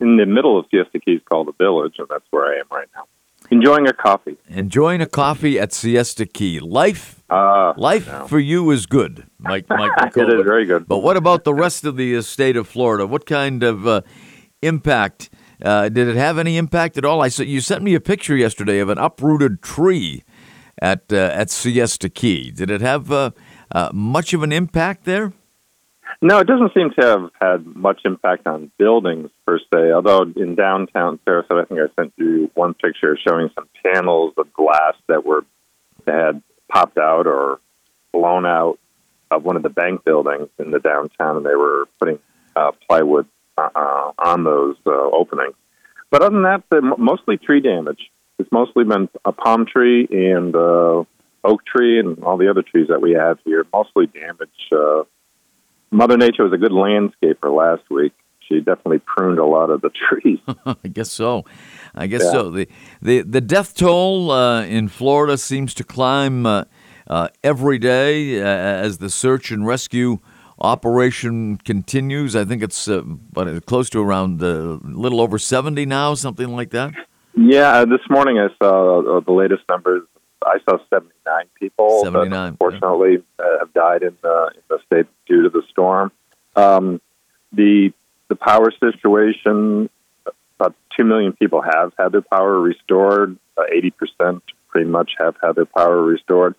in 0.00 0.16
the 0.16 0.26
middle 0.26 0.58
of 0.58 0.66
Siesta 0.70 0.98
Key 0.98 1.12
is 1.12 1.22
called 1.28 1.48
the 1.48 1.52
Village, 1.52 1.94
and 1.98 2.08
that's 2.08 2.24
where 2.30 2.46
I 2.52 2.56
am 2.58 2.66
right 2.72 2.88
now, 2.96 3.04
enjoying 3.50 3.86
a 3.86 3.92
coffee. 3.92 4.36
Enjoying 4.48 5.00
a 5.00 5.06
coffee 5.06 5.58
at 5.60 5.72
Siesta 5.72 6.26
Key. 6.26 6.60
Life, 6.60 7.17
Uh, 7.30 7.74
life 7.76 8.06
no. 8.06 8.26
for 8.26 8.38
you 8.38 8.70
is 8.70 8.86
good, 8.86 9.26
Mike. 9.38 9.66
Mike 9.68 9.92
it 9.98 10.14
Nakova. 10.14 10.44
very 10.44 10.64
good. 10.64 10.88
But 10.88 10.98
what 10.98 11.16
about 11.16 11.44
the 11.44 11.52
rest 11.52 11.84
of 11.84 11.96
the 11.96 12.16
uh, 12.16 12.22
state 12.22 12.56
of 12.56 12.66
Florida? 12.66 13.06
What 13.06 13.26
kind 13.26 13.62
of 13.62 13.86
uh, 13.86 14.00
impact 14.62 15.28
uh, 15.62 15.90
did 15.90 16.08
it 16.08 16.16
have? 16.16 16.38
Any 16.38 16.56
impact 16.56 16.96
at 16.96 17.04
all? 17.04 17.20
I 17.20 17.28
saw 17.28 17.42
you 17.42 17.60
sent 17.60 17.82
me 17.82 17.94
a 17.94 18.00
picture 18.00 18.36
yesterday 18.36 18.78
of 18.78 18.88
an 18.88 18.96
uprooted 18.98 19.62
tree 19.62 20.24
at 20.80 21.12
uh, 21.12 21.16
at 21.16 21.50
Siesta 21.50 22.08
Key. 22.08 22.50
Did 22.50 22.70
it 22.70 22.80
have 22.80 23.12
uh, 23.12 23.32
uh, 23.72 23.90
much 23.92 24.32
of 24.32 24.42
an 24.42 24.52
impact 24.52 25.04
there? 25.04 25.32
No, 26.20 26.38
it 26.38 26.46
doesn't 26.46 26.72
seem 26.74 26.90
to 26.98 27.06
have 27.06 27.30
had 27.40 27.76
much 27.76 28.00
impact 28.04 28.46
on 28.46 28.70
buildings 28.78 29.30
per 29.46 29.58
se. 29.58 29.92
Although 29.92 30.22
in 30.34 30.54
downtown 30.54 31.18
Sarasota, 31.26 31.62
I 31.62 31.64
think 31.66 31.80
I 31.80 32.02
sent 32.02 32.12
you 32.16 32.50
one 32.54 32.74
picture 32.74 33.16
showing 33.28 33.50
some 33.54 33.68
panels 33.84 34.32
of 34.36 34.52
glass 34.52 34.94
that 35.08 35.24
were 35.24 35.44
that 36.06 36.14
had 36.14 36.42
popped 36.68 36.98
out 36.98 37.26
or 37.26 37.60
blown 38.12 38.46
out 38.46 38.78
of 39.30 39.44
one 39.44 39.56
of 39.56 39.62
the 39.62 39.68
bank 39.68 40.04
buildings 40.04 40.48
in 40.58 40.70
the 40.70 40.78
downtown, 40.78 41.36
and 41.36 41.46
they 41.46 41.54
were 41.54 41.86
putting 41.98 42.18
uh, 42.56 42.72
plywood 42.88 43.26
uh, 43.56 43.68
uh, 43.74 44.12
on 44.18 44.44
those 44.44 44.76
uh, 44.86 44.90
openings. 44.90 45.54
But 46.10 46.22
other 46.22 46.34
than 46.34 46.42
that, 46.42 46.98
mostly 46.98 47.36
tree 47.36 47.60
damage. 47.60 48.10
It's 48.38 48.50
mostly 48.52 48.84
been 48.84 49.08
a 49.24 49.32
palm 49.32 49.66
tree 49.66 50.06
and 50.10 50.54
uh, 50.54 51.04
oak 51.44 51.64
tree 51.66 51.98
and 51.98 52.22
all 52.22 52.36
the 52.36 52.48
other 52.48 52.62
trees 52.62 52.88
that 52.88 53.02
we 53.02 53.12
have 53.12 53.38
here, 53.44 53.66
mostly 53.72 54.06
damaged. 54.06 54.72
Uh, 54.72 55.04
Mother 55.90 56.16
Nature 56.16 56.44
was 56.44 56.52
a 56.52 56.58
good 56.58 56.72
landscaper 56.72 57.54
last 57.54 57.88
week. 57.90 58.12
She 58.48 58.58
definitely 58.60 59.00
pruned 59.00 59.38
a 59.38 59.44
lot 59.44 59.68
of 59.70 59.80
the 59.82 59.90
trees. 59.90 60.38
I 60.66 60.88
guess 60.88 61.10
so. 61.10 61.44
I 61.94 62.06
guess 62.06 62.22
Yeah. 62.24 62.32
so. 62.32 62.50
The 62.50 62.68
the 63.02 63.22
the 63.22 63.40
death 63.40 63.74
toll 63.74 64.30
uh, 64.30 64.64
in 64.64 64.88
Florida 64.88 65.36
seems 65.36 65.74
to 65.74 65.84
climb 65.84 66.46
uh, 66.46 66.64
uh, 67.06 67.28
every 67.44 67.78
day 67.78 68.40
uh, 68.40 68.44
as 68.46 68.98
the 68.98 69.10
search 69.10 69.50
and 69.50 69.66
rescue 69.66 70.18
operation 70.60 71.56
continues. 71.58 72.34
I 72.34 72.44
think 72.44 72.62
it's 72.62 72.88
uh, 72.88 73.02
what, 73.32 73.48
uh, 73.48 73.60
close 73.60 73.88
to 73.90 74.00
around 74.02 74.42
a 74.42 74.78
little 74.82 75.20
over 75.20 75.38
seventy 75.38 75.86
now, 75.86 76.14
something 76.14 76.48
like 76.48 76.70
that. 76.70 76.92
yeah, 77.36 77.70
uh, 77.80 77.84
this 77.84 78.00
morning 78.10 78.38
I 78.38 78.48
saw 78.62 79.18
uh, 79.18 79.20
the 79.20 79.32
latest 79.32 79.62
numbers. 79.68 80.02
I 80.46 80.58
saw 80.70 80.78
79 80.88 81.44
people 81.58 82.04
79, 82.04 82.30
that 82.30 82.36
yeah. 82.36 82.46
unfortunately 82.46 83.24
uh, 83.40 83.58
have 83.58 83.74
died 83.74 84.02
in 84.04 84.16
the, 84.22 84.52
in 84.54 84.62
the 84.68 84.78
state 84.86 85.06
due 85.26 85.42
to 85.42 85.48
the 85.48 85.62
storm. 85.68 86.12
Um, 86.54 87.00
the 87.52 87.92
the 88.28 88.36
power 88.36 88.70
situation, 88.70 89.88
about 90.58 90.74
2 90.96 91.04
million 91.04 91.32
people 91.32 91.62
have 91.62 91.92
had 91.98 92.12
their 92.12 92.22
power 92.22 92.60
restored. 92.60 93.36
Uh, 93.56 93.62
80% 94.20 94.40
pretty 94.68 94.88
much 94.88 95.12
have 95.18 95.36
had 95.42 95.56
their 95.56 95.66
power 95.66 96.02
restored. 96.02 96.54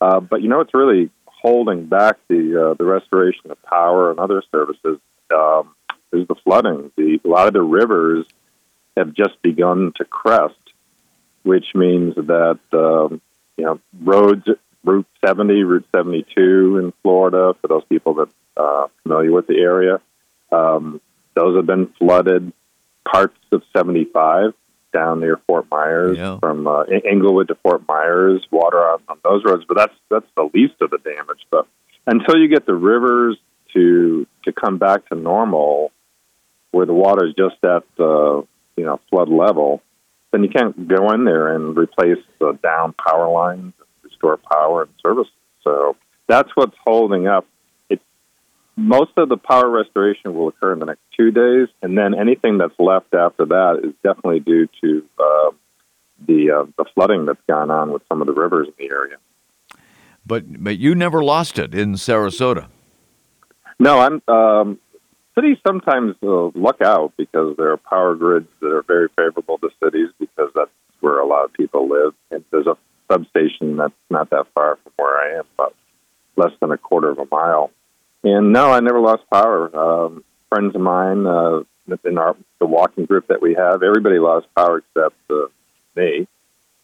Uh, 0.00 0.20
but 0.20 0.42
you 0.42 0.48
know 0.48 0.60
it's 0.60 0.74
really 0.74 1.10
holding 1.26 1.86
back 1.86 2.16
the 2.28 2.70
uh, 2.70 2.74
the 2.74 2.84
restoration 2.84 3.50
of 3.50 3.62
power 3.62 4.10
and 4.10 4.18
other 4.18 4.42
services 4.52 4.98
um, 5.34 5.74
is 6.12 6.26
the 6.28 6.34
flooding. 6.44 6.90
The, 6.96 7.20
a 7.24 7.28
lot 7.28 7.46
of 7.46 7.54
the 7.54 7.62
rivers 7.62 8.26
have 8.96 9.14
just 9.14 9.40
begun 9.42 9.92
to 9.96 10.04
crest, 10.04 10.58
which 11.42 11.66
means 11.74 12.14
that 12.16 12.60
um, 12.72 13.20
you 13.56 13.64
know 13.64 13.80
roads, 14.02 14.46
Route 14.84 15.06
70, 15.24 15.62
Route 15.62 15.86
72 15.94 16.78
in 16.78 16.92
Florida, 17.02 17.54
for 17.60 17.68
those 17.68 17.84
people 17.84 18.14
that 18.14 18.28
are 18.56 18.90
familiar 19.02 19.32
with 19.32 19.46
the 19.46 19.58
area, 19.58 20.00
um, 20.52 21.00
those 21.34 21.56
have 21.56 21.66
been 21.66 21.88
flooded. 21.98 22.52
Parts 23.10 23.36
of 23.52 23.62
75 23.76 24.54
down 24.92 25.20
near 25.20 25.38
Fort 25.46 25.66
Myers, 25.70 26.16
Yeah. 26.16 26.38
from 26.38 26.66
uh, 26.66 26.84
Englewood 26.84 27.48
to 27.48 27.54
Fort 27.56 27.82
Myers, 27.86 28.46
water 28.50 28.78
on, 28.78 29.00
on 29.08 29.18
those 29.24 29.44
roads. 29.44 29.64
But 29.68 29.76
that's 29.76 29.94
that's 30.10 30.26
the 30.36 30.48
least 30.54 30.74
of 30.80 30.90
the 30.90 30.98
damage. 30.98 31.40
But 31.50 31.66
until 32.06 32.36
you 32.38 32.48
get 32.48 32.64
the 32.64 32.74
rivers 32.74 33.36
to 33.74 34.26
to 34.44 34.52
come 34.52 34.78
back 34.78 35.06
to 35.08 35.16
normal, 35.16 35.90
where 36.70 36.86
the 36.86 36.94
water 36.94 37.26
is 37.26 37.34
just 37.34 37.56
at 37.64 37.84
uh, 37.98 38.42
you 38.76 38.84
know 38.84 39.00
flood 39.10 39.28
level, 39.28 39.82
then 40.32 40.42
you 40.44 40.48
can't 40.48 40.88
go 40.88 41.10
in 41.12 41.24
there 41.24 41.54
and 41.54 41.76
replace 41.76 42.18
the 42.38 42.58
down 42.62 42.94
power 42.94 43.28
lines, 43.30 43.74
restore 44.02 44.36
power 44.38 44.82
and 44.82 44.90
service. 45.04 45.28
So 45.62 45.96
that's 46.28 46.50
what's 46.54 46.76
holding 46.84 47.26
up. 47.26 47.46
Most 48.76 49.12
of 49.16 49.28
the 49.28 49.36
power 49.36 49.70
restoration 49.70 50.34
will 50.34 50.48
occur 50.48 50.72
in 50.72 50.80
the 50.80 50.86
next 50.86 51.02
two 51.16 51.30
days, 51.30 51.68
and 51.80 51.96
then 51.96 52.14
anything 52.14 52.58
that's 52.58 52.78
left 52.78 53.14
after 53.14 53.44
that 53.44 53.80
is 53.84 53.92
definitely 54.02 54.40
due 54.40 54.68
to 54.82 55.04
uh, 55.18 55.50
the 56.26 56.50
uh, 56.50 56.64
the 56.76 56.84
flooding 56.94 57.26
that's 57.26 57.40
gone 57.48 57.70
on 57.70 57.92
with 57.92 58.02
some 58.08 58.20
of 58.20 58.26
the 58.26 58.32
rivers 58.32 58.66
in 58.66 58.74
the 58.78 58.92
area. 58.92 59.16
But 60.26 60.62
but 60.62 60.78
you 60.78 60.94
never 60.94 61.22
lost 61.22 61.58
it 61.58 61.74
in 61.74 61.94
Sarasota. 61.94 62.66
No, 63.78 64.00
I'm. 64.00 64.22
Um, 64.28 64.80
cities 65.34 65.58
sometimes 65.66 66.16
uh, 66.22 66.50
luck 66.54 66.80
out 66.80 67.12
because 67.16 67.56
there 67.56 67.70
are 67.72 67.76
power 67.76 68.14
grids 68.14 68.48
that 68.60 68.72
are 68.72 68.82
very 68.82 69.08
favorable 69.16 69.58
to 69.58 69.70
cities 69.82 70.08
because 70.18 70.50
that's 70.54 70.70
where 71.00 71.18
a 71.18 71.26
lot 71.26 71.44
of 71.44 71.52
people 71.52 71.88
live. 71.88 72.14
And 72.30 72.44
there's 72.50 72.66
a 72.66 72.76
substation 73.10 73.76
that's 73.76 73.94
not 74.10 74.30
that 74.30 74.46
far 74.54 74.78
from 74.82 74.92
where 74.96 75.18
I 75.18 75.38
am, 75.38 75.44
about 75.54 75.74
less 76.36 76.52
than 76.60 76.72
a 76.72 76.78
quarter 76.78 77.10
of 77.10 77.18
a 77.18 77.26
mile. 77.30 77.70
And 78.24 78.54
no, 78.54 78.70
I 78.70 78.80
never 78.80 79.00
lost 79.00 79.22
power. 79.30 79.74
Um, 79.76 80.24
friends 80.48 80.74
of 80.74 80.80
mine 80.80 81.26
uh, 81.26 81.60
in 82.04 82.16
our 82.16 82.34
the 82.58 82.66
walking 82.66 83.04
group 83.04 83.26
that 83.28 83.42
we 83.42 83.54
have, 83.54 83.82
everybody 83.82 84.18
lost 84.18 84.46
power 84.56 84.78
except 84.78 85.16
uh, 85.30 85.46
me, 85.94 86.26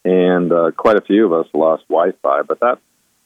and 0.05 0.51
uh, 0.51 0.71
quite 0.77 0.97
a 0.97 1.01
few 1.01 1.25
of 1.25 1.33
us 1.33 1.47
lost 1.53 1.83
Wi-Fi. 1.87 2.43
But 2.43 2.59
that 2.59 2.79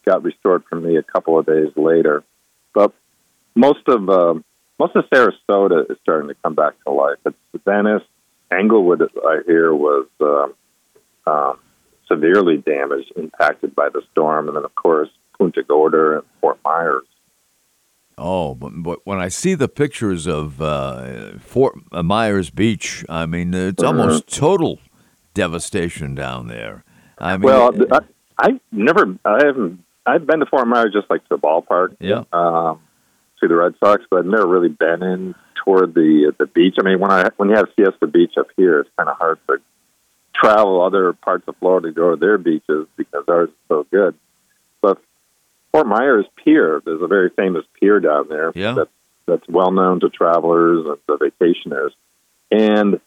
got 0.05 0.23
restored 0.23 0.63
for 0.69 0.75
me 0.75 0.95
a 0.95 1.03
couple 1.03 1.37
of 1.37 1.45
days 1.45 1.71
later. 1.75 2.23
But 2.73 2.93
most 3.53 3.85
of 3.87 4.09
uh, 4.09 4.35
most 4.79 4.95
of 4.95 5.05
Sarasota 5.09 5.91
is 5.91 5.97
starting 6.01 6.29
to 6.29 6.35
come 6.35 6.55
back 6.55 6.73
to 6.85 6.91
life. 6.91 7.17
It's 7.25 7.35
Venice, 7.65 8.03
Englewood, 8.49 9.01
I 9.01 9.39
hear, 9.45 9.73
was 9.73 10.07
um, 10.21 10.53
um, 11.27 11.59
severely 12.07 12.57
damaged, 12.57 13.11
impacted 13.17 13.75
by 13.75 13.89
the 13.89 14.03
storm, 14.11 14.47
and 14.47 14.55
then 14.55 14.63
of 14.63 14.73
course 14.75 15.09
Punta 15.37 15.63
Gorda 15.63 16.19
and 16.19 16.23
Fort 16.39 16.59
Myers. 16.63 17.05
Oh, 18.17 18.55
but, 18.55 18.71
but 18.77 18.99
when 19.05 19.19
I 19.19 19.27
see 19.27 19.55
the 19.55 19.67
pictures 19.67 20.25
of 20.25 20.61
uh, 20.61 21.37
Fort 21.39 21.75
Myers 21.91 22.49
Beach, 22.49 23.03
I 23.09 23.25
mean, 23.25 23.53
it's 23.53 23.83
Mhm. 23.83 23.87
almost 23.87 24.33
total 24.33 24.79
devastation 25.33 26.15
down 26.15 26.47
there. 26.47 26.83
I 27.17 27.37
mean, 27.37 27.41
Well, 27.43 27.71
I, 27.91 27.99
I 28.39 28.59
never, 28.71 29.17
I 29.25 29.45
haven't, 29.45 29.83
I've 30.05 30.25
been 30.25 30.39
to 30.39 30.45
Fort 30.45 30.67
Myers 30.67 30.93
just 30.93 31.09
like 31.09 31.23
to 31.23 31.29
the 31.31 31.37
ballpark, 31.37 31.95
yeah, 31.99 32.23
um, 32.31 32.79
to 33.41 33.47
the 33.49 33.55
Red 33.55 33.73
Sox, 33.83 34.03
but 34.09 34.19
I've 34.19 34.25
never 34.25 34.47
really 34.47 34.69
been 34.69 35.03
in 35.03 35.35
toward 35.63 35.93
the 35.93 36.33
the 36.37 36.45
beach. 36.45 36.75
I 36.79 36.83
mean, 36.83 36.99
when 36.99 37.11
I 37.11 37.29
when 37.37 37.49
you 37.49 37.55
have 37.55 37.67
Siesta 37.75 38.07
Beach 38.07 38.33
up 38.37 38.47
here, 38.55 38.79
it's 38.79 38.89
kind 38.97 39.09
of 39.09 39.17
hard 39.17 39.39
to 39.49 39.57
travel 40.33 40.81
other 40.81 41.13
parts 41.13 41.43
of 41.47 41.55
Florida 41.57 41.87
to 41.87 41.93
go 41.93 42.11
to 42.11 42.17
their 42.17 42.37
beaches 42.37 42.87
because 42.95 43.23
ours 43.27 43.49
is 43.49 43.55
so 43.67 43.85
good. 43.91 44.15
Fort 45.75 45.87
Myers 45.87 46.25
Pier, 46.41 46.81
there's 46.85 47.01
a 47.01 47.07
very 47.07 47.29
famous 47.31 47.65
pier 47.77 47.99
down 47.99 48.29
there 48.29 48.53
Yeah. 48.55 48.75
that, 48.75 48.87
that's 49.25 49.45
well 49.49 49.71
known 49.71 49.99
to 49.99 50.09
travelers 50.09 50.85
and 50.85 50.97
the 51.05 51.17
vacationers, 51.17 51.89
and 52.49 53.01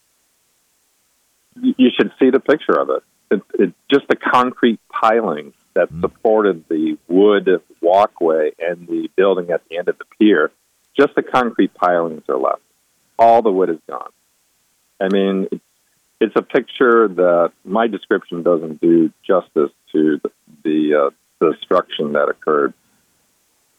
you 1.56 1.90
should 1.98 2.12
see 2.18 2.28
the 2.28 2.40
picture 2.40 2.78
of 2.78 2.90
it. 2.90 3.02
It, 3.30 3.42
it 3.58 3.72
just 3.90 4.06
the 4.08 4.16
concrete 4.16 4.80
piling 4.90 5.54
that 5.72 5.90
Mm. 5.90 6.02
supported 6.02 6.68
the 6.68 6.98
wood 7.08 7.48
walkway 7.80 8.50
and 8.58 8.86
the 8.86 9.08
building 9.16 9.50
at 9.50 9.66
the 9.70 9.78
end 9.78 9.88
of 9.88 9.96
the 9.96 10.04
pier. 10.18 10.50
Just 10.94 11.14
the 11.14 11.22
concrete 11.22 11.72
pilings 11.72 12.24
are 12.28 12.36
left. 12.36 12.60
All 13.18 13.40
the 13.40 13.50
wood 13.50 13.70
is 13.70 13.78
gone. 13.88 14.10
I 15.00 15.08
mean, 15.08 15.48
it's, 15.52 15.64
it's 16.20 16.36
a 16.36 16.42
picture 16.42 17.08
that 17.08 17.52
my 17.64 17.86
description 17.86 18.42
doesn't 18.42 18.80
do 18.82 19.10
justice 19.26 19.70
to 19.92 20.20
the 20.22 20.30
the, 20.64 20.94
uh, 20.94 21.10
the 21.10 21.14
destruction 21.40 22.12
that 22.12 22.28
occurred. 22.28 22.74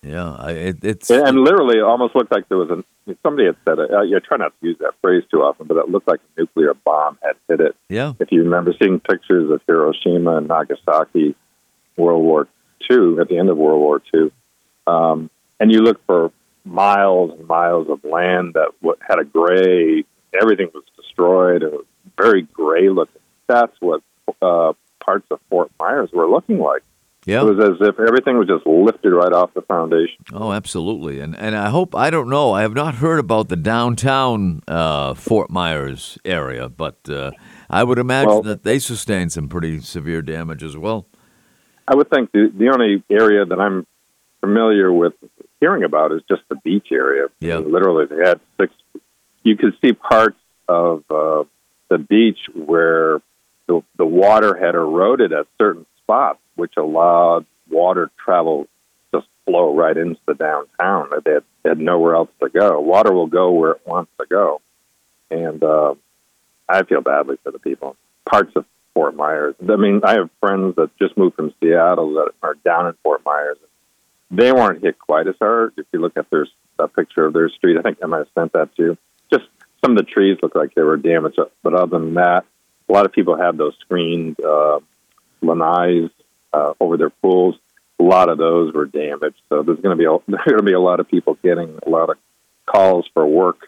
yeah, 0.02 0.34
I, 0.34 0.52
it, 0.52 0.84
it's 0.84 1.10
And, 1.10 1.28
and 1.28 1.38
literally, 1.40 1.78
it 1.78 1.84
almost 1.84 2.16
looked 2.16 2.32
like 2.32 2.48
there 2.50 2.58
was 2.58 2.70
a 2.70 2.84
somebody 3.24 3.48
had 3.48 3.56
said 3.66 3.80
it. 3.80 3.92
Uh, 3.92 4.02
you 4.02 4.20
try 4.20 4.38
not 4.38 4.54
to 4.60 4.68
use 4.68 4.78
that 4.80 4.94
phrase 5.02 5.24
too 5.32 5.42
often, 5.42 5.68
but 5.68 5.78
it 5.78 5.90
looked 5.90 6.08
like 6.08 6.20
a 6.38 6.42
nuclear 6.42 6.74
bomb 6.74 7.18
had 7.24 7.36
hit 7.48 7.60
it. 7.60 7.76
yeah, 7.90 8.14
If 8.20 8.32
you 8.32 8.44
remember 8.44 8.74
seeing 8.82 9.00
pictures 9.00 9.50
of 9.52 9.62
Hiroshima 9.68 10.38
and 10.38 10.48
Nagasaki, 10.48 11.36
World 11.98 12.24
War 12.24 12.48
II, 12.90 13.18
at 13.20 13.28
the 13.30 13.38
end 13.38 13.50
of 13.50 13.58
World 13.58 13.80
War 13.82 14.02
II, 14.14 14.32
um, 14.88 15.30
and 15.60 15.72
you 15.72 15.82
look 15.82 16.06
for 16.06 16.32
miles 16.66 17.32
and 17.38 17.48
miles 17.48 17.90
of 17.90 18.04
land 18.04 18.54
that 18.54 18.72
wa- 18.82 18.94
had 19.02 19.20
a 19.20 19.24
gray, 19.26 20.06
everything 20.40 20.70
was 20.74 20.84
destroyed 20.96 21.64
it 21.64 21.72
was 21.72 21.86
very 22.18 22.44
gray 22.44 22.90
looking. 22.90 23.22
That's 23.48 23.76
what 23.80 24.02
uh, 24.42 24.74
parts 25.04 25.26
of 25.32 25.40
Fort 25.50 25.72
Myers 25.80 26.10
were 26.14 26.30
looking 26.30 26.60
like. 26.60 26.84
Yeah. 27.26 27.42
It 27.42 27.56
was 27.56 27.60
as 27.60 27.88
if 27.88 28.00
everything 28.00 28.38
was 28.38 28.48
just 28.48 28.66
lifted 28.66 29.12
right 29.12 29.32
off 29.34 29.54
the 29.54 29.62
foundation. 29.62 30.16
Oh, 30.34 30.52
absolutely, 30.52 31.20
and 31.20 31.36
and 31.36 31.56
I 31.56 31.70
hope 31.70 31.96
I 31.96 32.10
don't 32.10 32.30
know. 32.30 32.54
I 32.54 32.62
have 32.62 32.74
not 32.74 32.96
heard 32.96 33.20
about 33.20 33.50
the 33.50 33.56
downtown 33.56 34.62
uh, 34.68 35.14
Fort 35.14 35.50
Myers 35.50 36.18
area, 36.24 36.70
but 36.70 36.98
uh, 37.10 37.32
I 37.70 37.84
would 37.84 38.00
imagine 38.00 38.30
Well- 38.30 38.42
that 38.44 38.64
they 38.64 38.80
sustained 38.80 39.32
some 39.32 39.48
pretty 39.50 39.80
severe 39.82 40.22
damage 40.22 40.64
as 40.64 40.78
well. 40.78 41.08
I 41.88 41.96
would 41.96 42.10
think 42.10 42.32
the, 42.32 42.52
the 42.56 42.70
only 42.70 43.04
area 43.10 43.46
that 43.46 43.60
I'm 43.60 43.86
familiar 44.42 44.94
with 44.94 45.14
hearing 45.60 45.84
about 45.84 46.12
is 46.12 46.22
just 46.30 46.44
the 46.48 46.56
beach 46.64 46.88
area. 46.92 47.28
Yeah. 47.40 47.58
I 47.58 47.60
mean, 47.62 47.72
literally, 47.72 48.06
they 48.06 48.24
had 48.28 48.40
six. 48.60 48.74
You 49.44 49.58
could 49.58 49.74
see 49.84 49.94
parts 49.94 50.38
of 50.68 51.04
uh, 51.10 51.44
the 51.90 51.98
beach 51.98 52.38
where 52.54 53.22
the, 53.68 53.82
the 53.98 54.06
water 54.06 54.56
had 54.56 54.76
eroded 54.76 55.34
at 55.34 55.48
certain 55.60 55.86
spots, 56.10 56.40
which 56.56 56.74
allowed 56.76 57.46
water 57.70 58.10
travel 58.24 58.68
just 59.14 59.28
flow 59.46 59.76
right 59.76 59.96
into 59.96 60.20
the 60.26 60.34
downtown. 60.34 61.10
They 61.24 61.34
had, 61.34 61.44
they 61.62 61.70
had 61.70 61.80
nowhere 61.80 62.16
else 62.16 62.30
to 62.42 62.50
go. 62.50 62.80
Water 62.82 63.14
will 63.14 63.28
go 63.28 63.52
where 63.52 63.72
it 63.74 63.82
wants 63.86 64.12
to 64.20 64.26
go, 64.28 64.60
and 65.30 65.64
uh, 65.64 65.94
I 66.68 66.84
feel 66.84 67.02
badly 67.02 67.38
for 67.44 67.52
the 67.52 67.60
people. 67.60 67.96
Parts 68.28 68.52
of 68.56 68.66
Fort 68.96 69.16
Myers. 69.16 69.54
I 69.62 69.76
mean, 69.76 70.02
I 70.04 70.14
have 70.14 70.32
friends 70.40 70.76
that 70.78 70.98
just 70.98 71.16
moved 71.16 71.36
from 71.36 71.54
Seattle 71.62 72.16
that 72.16 72.32
are 72.42 72.56
down 72.66 72.88
in 72.88 72.94
Fort 73.04 73.22
Myers. 73.24 73.58
They 74.32 74.52
weren't 74.52 74.84
hit 74.84 74.98
quite 74.98 75.28
as 75.28 75.36
hard. 75.40 75.74
If 75.78 75.86
you 75.92 76.00
look 76.00 76.18
at 76.18 76.30
their 76.32 76.48
a 76.80 76.88
picture 76.88 77.26
of 77.26 77.34
their 77.34 77.50
street, 77.50 77.78
I 77.78 77.82
think 77.82 78.00
I 78.02 78.08
might 78.08 78.20
have 78.20 78.28
sent 78.34 78.54
that 78.54 78.76
to 78.78 78.82
you. 78.82 78.98
Just 79.32 79.46
some 79.84 79.92
of 79.92 79.98
the 79.98 80.04
trees 80.12 80.38
look 80.42 80.56
like 80.56 80.74
they 80.74 80.82
were 80.82 80.98
damaged, 80.98 81.38
but 81.62 81.74
other 81.74 82.00
than 82.00 82.14
that, 82.16 82.46
a 82.88 82.92
lot 82.92 83.06
of 83.06 83.12
people 83.12 83.38
have 83.38 83.58
those 83.58 83.76
screened 83.82 84.38
uh, 84.44 84.80
lanais 85.42 86.10
uh, 86.54 86.74
over 86.80 86.98
their 86.98 87.10
pools. 87.10 87.56
A 88.00 88.04
lot 88.04 88.30
of 88.30 88.38
those 88.38 88.74
were 88.74 88.86
damaged, 88.86 89.42
so 89.50 89.62
there's 89.62 89.80
going 89.80 89.98
to 89.98 90.02
be 90.02 90.06
a, 90.06 90.18
there's 90.28 90.46
going 90.46 90.58
to 90.58 90.64
be 90.64 90.74
a 90.74 90.80
lot 90.80 91.00
of 91.00 91.08
people 91.10 91.38
getting 91.44 91.78
a 91.86 91.90
lot 91.90 92.10
of 92.10 92.18
calls 92.66 93.06
for 93.14 93.26
work 93.26 93.68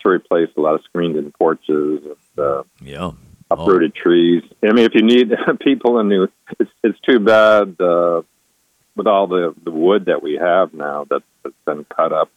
to 0.00 0.08
replace 0.08 0.48
a 0.56 0.60
lot 0.60 0.74
of 0.74 0.82
screened-in 0.84 1.32
porches 1.32 2.02
and 2.04 2.38
uh, 2.38 2.62
Yeah. 2.82 3.12
uprooted 3.50 3.94
trees. 3.94 4.42
I 4.62 4.72
mean, 4.72 4.84
if 4.86 4.94
you 4.94 5.02
need 5.02 5.30
people 5.60 5.98
in 6.00 6.08
New, 6.08 6.28
it's 6.58 6.70
it's 6.82 7.00
too 7.00 7.20
bad 7.20 7.76
uh, 7.80 8.22
with 8.96 9.06
all 9.06 9.26
the 9.26 9.54
the 9.64 9.70
wood 9.70 10.06
that 10.06 10.22
we 10.22 10.34
have 10.36 10.74
now 10.74 11.04
that, 11.10 11.22
that's 11.42 11.54
been 11.66 11.84
cut 11.84 12.12
up. 12.12 12.30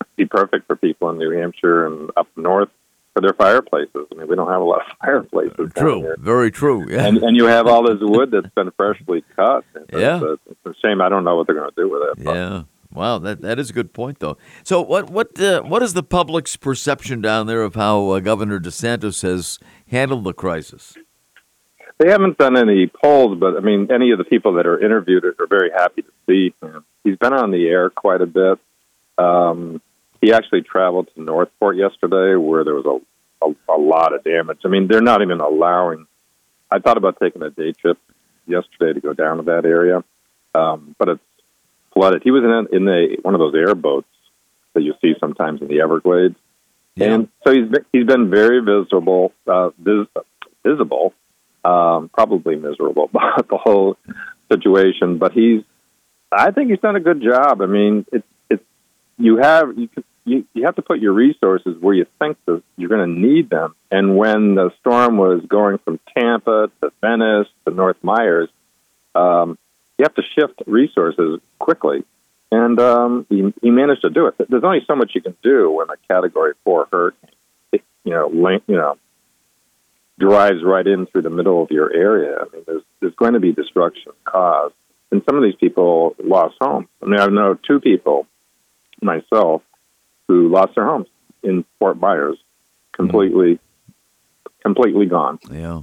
It'd 0.00 0.16
be 0.16 0.26
perfect 0.26 0.66
for 0.66 0.76
people 0.76 1.10
in 1.10 1.18
New 1.18 1.30
Hampshire 1.30 1.86
and 1.86 2.10
up 2.16 2.28
north 2.36 2.70
for 3.14 3.20
their 3.20 3.32
fireplaces. 3.34 4.06
I 4.10 4.14
mean, 4.14 4.28
we 4.28 4.36
don't 4.36 4.48
have 4.50 4.60
a 4.60 4.64
lot 4.64 4.80
of 4.90 4.96
fireplaces. 5.04 5.72
True. 5.76 6.14
Very 6.18 6.50
true. 6.50 6.86
Yeah. 6.90 7.06
And 7.06 7.18
and 7.18 7.36
you 7.36 7.44
have 7.46 7.66
all 7.66 7.82
this 7.86 7.98
wood 8.00 8.30
that's 8.30 8.52
been 8.54 8.70
freshly 8.76 9.24
cut. 9.36 9.64
It's, 9.74 9.92
Yeah. 9.92 10.20
a, 10.20 10.32
it's 10.32 10.66
a 10.66 10.74
shame. 10.82 11.00
I 11.00 11.08
don't 11.08 11.24
know 11.24 11.36
what 11.36 11.46
they're 11.46 11.56
going 11.56 11.70
to 11.70 11.74
do 11.76 11.90
with 11.90 12.02
it. 12.18 12.24
but- 12.24 12.34
Yeah. 12.34 12.62
Wow, 12.94 13.18
that 13.20 13.40
that 13.40 13.58
is 13.58 13.70
a 13.70 13.72
good 13.72 13.94
point, 13.94 14.18
though. 14.18 14.36
So, 14.64 14.82
what 14.82 15.08
what 15.08 15.40
uh, 15.40 15.62
what 15.62 15.82
is 15.82 15.94
the 15.94 16.02
public's 16.02 16.56
perception 16.56 17.22
down 17.22 17.46
there 17.46 17.62
of 17.62 17.74
how 17.74 18.10
uh, 18.10 18.20
Governor 18.20 18.60
DeSantis 18.60 19.22
has 19.22 19.58
handled 19.90 20.24
the 20.24 20.34
crisis? 20.34 20.94
They 21.96 22.10
haven't 22.10 22.36
done 22.36 22.54
any 22.54 22.88
polls, 22.88 23.38
but 23.40 23.56
I 23.56 23.60
mean, 23.60 23.88
any 23.90 24.10
of 24.10 24.18
the 24.18 24.24
people 24.24 24.52
that 24.56 24.66
are 24.66 24.78
interviewed 24.78 25.24
are 25.24 25.46
very 25.48 25.70
happy 25.70 26.02
to 26.02 26.08
see 26.28 26.52
him. 26.60 26.84
He's 27.02 27.16
been 27.16 27.32
on 27.32 27.50
the 27.50 27.66
air 27.66 27.88
quite 27.88 28.20
a 28.20 28.26
bit. 28.26 28.58
Um, 29.16 29.80
he 30.22 30.32
actually 30.32 30.62
traveled 30.62 31.08
to 31.14 31.22
North 31.22 31.50
Port 31.60 31.76
yesterday, 31.76 32.36
where 32.36 32.64
there 32.64 32.74
was 32.74 32.86
a, 32.86 33.44
a, 33.44 33.76
a 33.76 33.78
lot 33.78 34.14
of 34.14 34.24
damage. 34.24 34.60
I 34.64 34.68
mean, 34.68 34.86
they're 34.88 35.02
not 35.02 35.20
even 35.20 35.40
allowing. 35.40 36.06
I 36.70 36.78
thought 36.78 36.96
about 36.96 37.18
taking 37.20 37.42
a 37.42 37.50
day 37.50 37.72
trip 37.72 37.98
yesterday 38.46 38.94
to 38.94 39.00
go 39.00 39.12
down 39.12 39.38
to 39.38 39.42
that 39.44 39.66
area, 39.66 40.02
um, 40.54 40.94
but 40.98 41.08
it's 41.08 41.20
flooded. 41.92 42.22
He 42.22 42.30
was 42.30 42.44
in 42.44 42.76
in 42.76 42.84
the 42.86 43.18
one 43.22 43.34
of 43.34 43.40
those 43.40 43.54
airboats 43.54 44.06
that 44.74 44.82
you 44.82 44.94
see 45.02 45.14
sometimes 45.20 45.60
in 45.60 45.68
the 45.68 45.80
Everglades. 45.80 46.36
Yeah. 46.94 47.14
And 47.14 47.28
so 47.44 47.52
he's 47.52 47.68
been, 47.68 47.84
he's 47.92 48.06
been 48.06 48.30
very 48.30 48.60
visible, 48.60 49.32
uh, 49.46 49.70
vis, 49.78 50.06
visible, 50.64 51.14
um, 51.64 52.10
probably 52.12 52.56
miserable 52.56 53.04
about 53.14 53.48
the 53.48 53.58
whole 53.58 53.98
situation. 54.50 55.18
But 55.18 55.32
he's, 55.32 55.62
I 56.30 56.52
think 56.52 56.70
he's 56.70 56.80
done 56.80 56.96
a 56.96 57.00
good 57.00 57.22
job. 57.22 57.60
I 57.60 57.66
mean, 57.66 58.06
it's 58.12 58.26
it's 58.48 58.64
you 59.18 59.38
have 59.38 59.76
you 59.76 59.88
can, 59.88 60.04
you, 60.24 60.46
you 60.54 60.64
have 60.66 60.76
to 60.76 60.82
put 60.82 61.00
your 61.00 61.12
resources 61.12 61.76
where 61.80 61.94
you 61.94 62.06
think 62.18 62.36
that 62.46 62.62
you're 62.76 62.88
going 62.88 63.08
to 63.12 63.20
need 63.20 63.50
them. 63.50 63.74
And 63.90 64.16
when 64.16 64.54
the 64.54 64.70
storm 64.80 65.16
was 65.16 65.42
going 65.46 65.78
from 65.78 65.98
Tampa 66.16 66.70
to 66.80 66.92
Venice 67.00 67.48
to 67.66 67.74
North 67.74 67.96
Myers, 68.02 68.48
um, 69.14 69.58
you 69.98 70.04
have 70.04 70.14
to 70.14 70.22
shift 70.22 70.62
resources 70.66 71.40
quickly. 71.58 72.04
And 72.50 72.78
um, 72.80 73.26
he, 73.28 73.52
he 73.62 73.70
managed 73.70 74.02
to 74.02 74.10
do 74.10 74.26
it. 74.26 74.34
There's 74.48 74.64
only 74.64 74.84
so 74.86 74.94
much 74.94 75.12
you 75.14 75.22
can 75.22 75.36
do 75.42 75.70
when 75.70 75.88
a 75.90 75.96
Category 76.06 76.52
Four 76.64 76.86
hurricane, 76.92 77.30
it, 77.72 77.82
you 78.04 78.12
know, 78.12 78.28
link, 78.28 78.62
you 78.66 78.76
know, 78.76 78.98
drives 80.18 80.62
right 80.62 80.86
in 80.86 81.06
through 81.06 81.22
the 81.22 81.30
middle 81.30 81.62
of 81.62 81.70
your 81.70 81.92
area. 81.92 82.36
I 82.40 82.44
mean, 82.54 82.64
there's 82.66 82.82
there's 83.00 83.14
going 83.14 83.32
to 83.32 83.40
be 83.40 83.52
destruction 83.52 84.12
caused, 84.24 84.74
and 85.10 85.22
some 85.24 85.36
of 85.36 85.42
these 85.42 85.56
people 85.56 86.14
lost 86.22 86.56
homes. 86.60 86.88
I 87.02 87.06
mean, 87.06 87.20
I 87.20 87.26
know 87.26 87.54
two 87.54 87.80
people, 87.80 88.26
myself, 89.00 89.62
who 90.28 90.48
lost 90.48 90.74
their 90.74 90.84
homes 90.84 91.08
in 91.42 91.64
Fort 91.78 91.98
Myers, 91.98 92.38
completely, 92.92 93.58
completely 94.62 95.06
gone. 95.06 95.38
Yeah. 95.50 95.82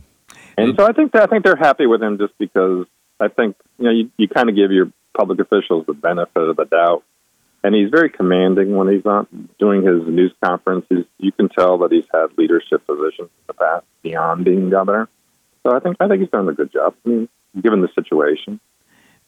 And 0.57 0.75
so 0.77 0.85
I 0.85 0.91
think 0.91 1.13
that, 1.13 1.23
I 1.23 1.25
think 1.27 1.43
they're 1.43 1.55
happy 1.55 1.85
with 1.85 2.01
him 2.01 2.17
just 2.17 2.37
because 2.37 2.85
I 3.19 3.27
think 3.29 3.55
you 3.77 3.85
know 3.85 3.91
you, 3.91 4.11
you 4.17 4.27
kind 4.27 4.49
of 4.49 4.55
give 4.55 4.71
your 4.71 4.91
public 5.17 5.39
officials 5.39 5.85
the 5.85 5.93
benefit 5.93 6.49
of 6.49 6.55
the 6.55 6.65
doubt, 6.65 7.03
and 7.63 7.73
he's 7.73 7.89
very 7.89 8.09
commanding 8.09 8.75
when 8.75 8.87
he's 8.89 9.05
not 9.05 9.27
doing 9.57 9.83
his 9.83 10.07
news 10.07 10.33
conferences. 10.43 11.05
You 11.17 11.31
can 11.31 11.49
tell 11.49 11.77
that 11.79 11.91
he's 11.91 12.05
had 12.13 12.37
leadership 12.37 12.85
positions 12.85 13.29
in 13.29 13.45
the 13.47 13.53
past 13.53 13.85
beyond 14.01 14.45
being 14.45 14.69
governor. 14.69 15.07
So 15.63 15.75
I 15.75 15.79
think 15.79 15.97
I 15.99 16.07
think 16.07 16.21
he's 16.21 16.29
done 16.29 16.49
a 16.49 16.53
good 16.53 16.71
job. 16.71 16.95
I 17.05 17.09
mean, 17.09 17.29
given 17.61 17.81
the 17.81 17.89
situation. 17.95 18.59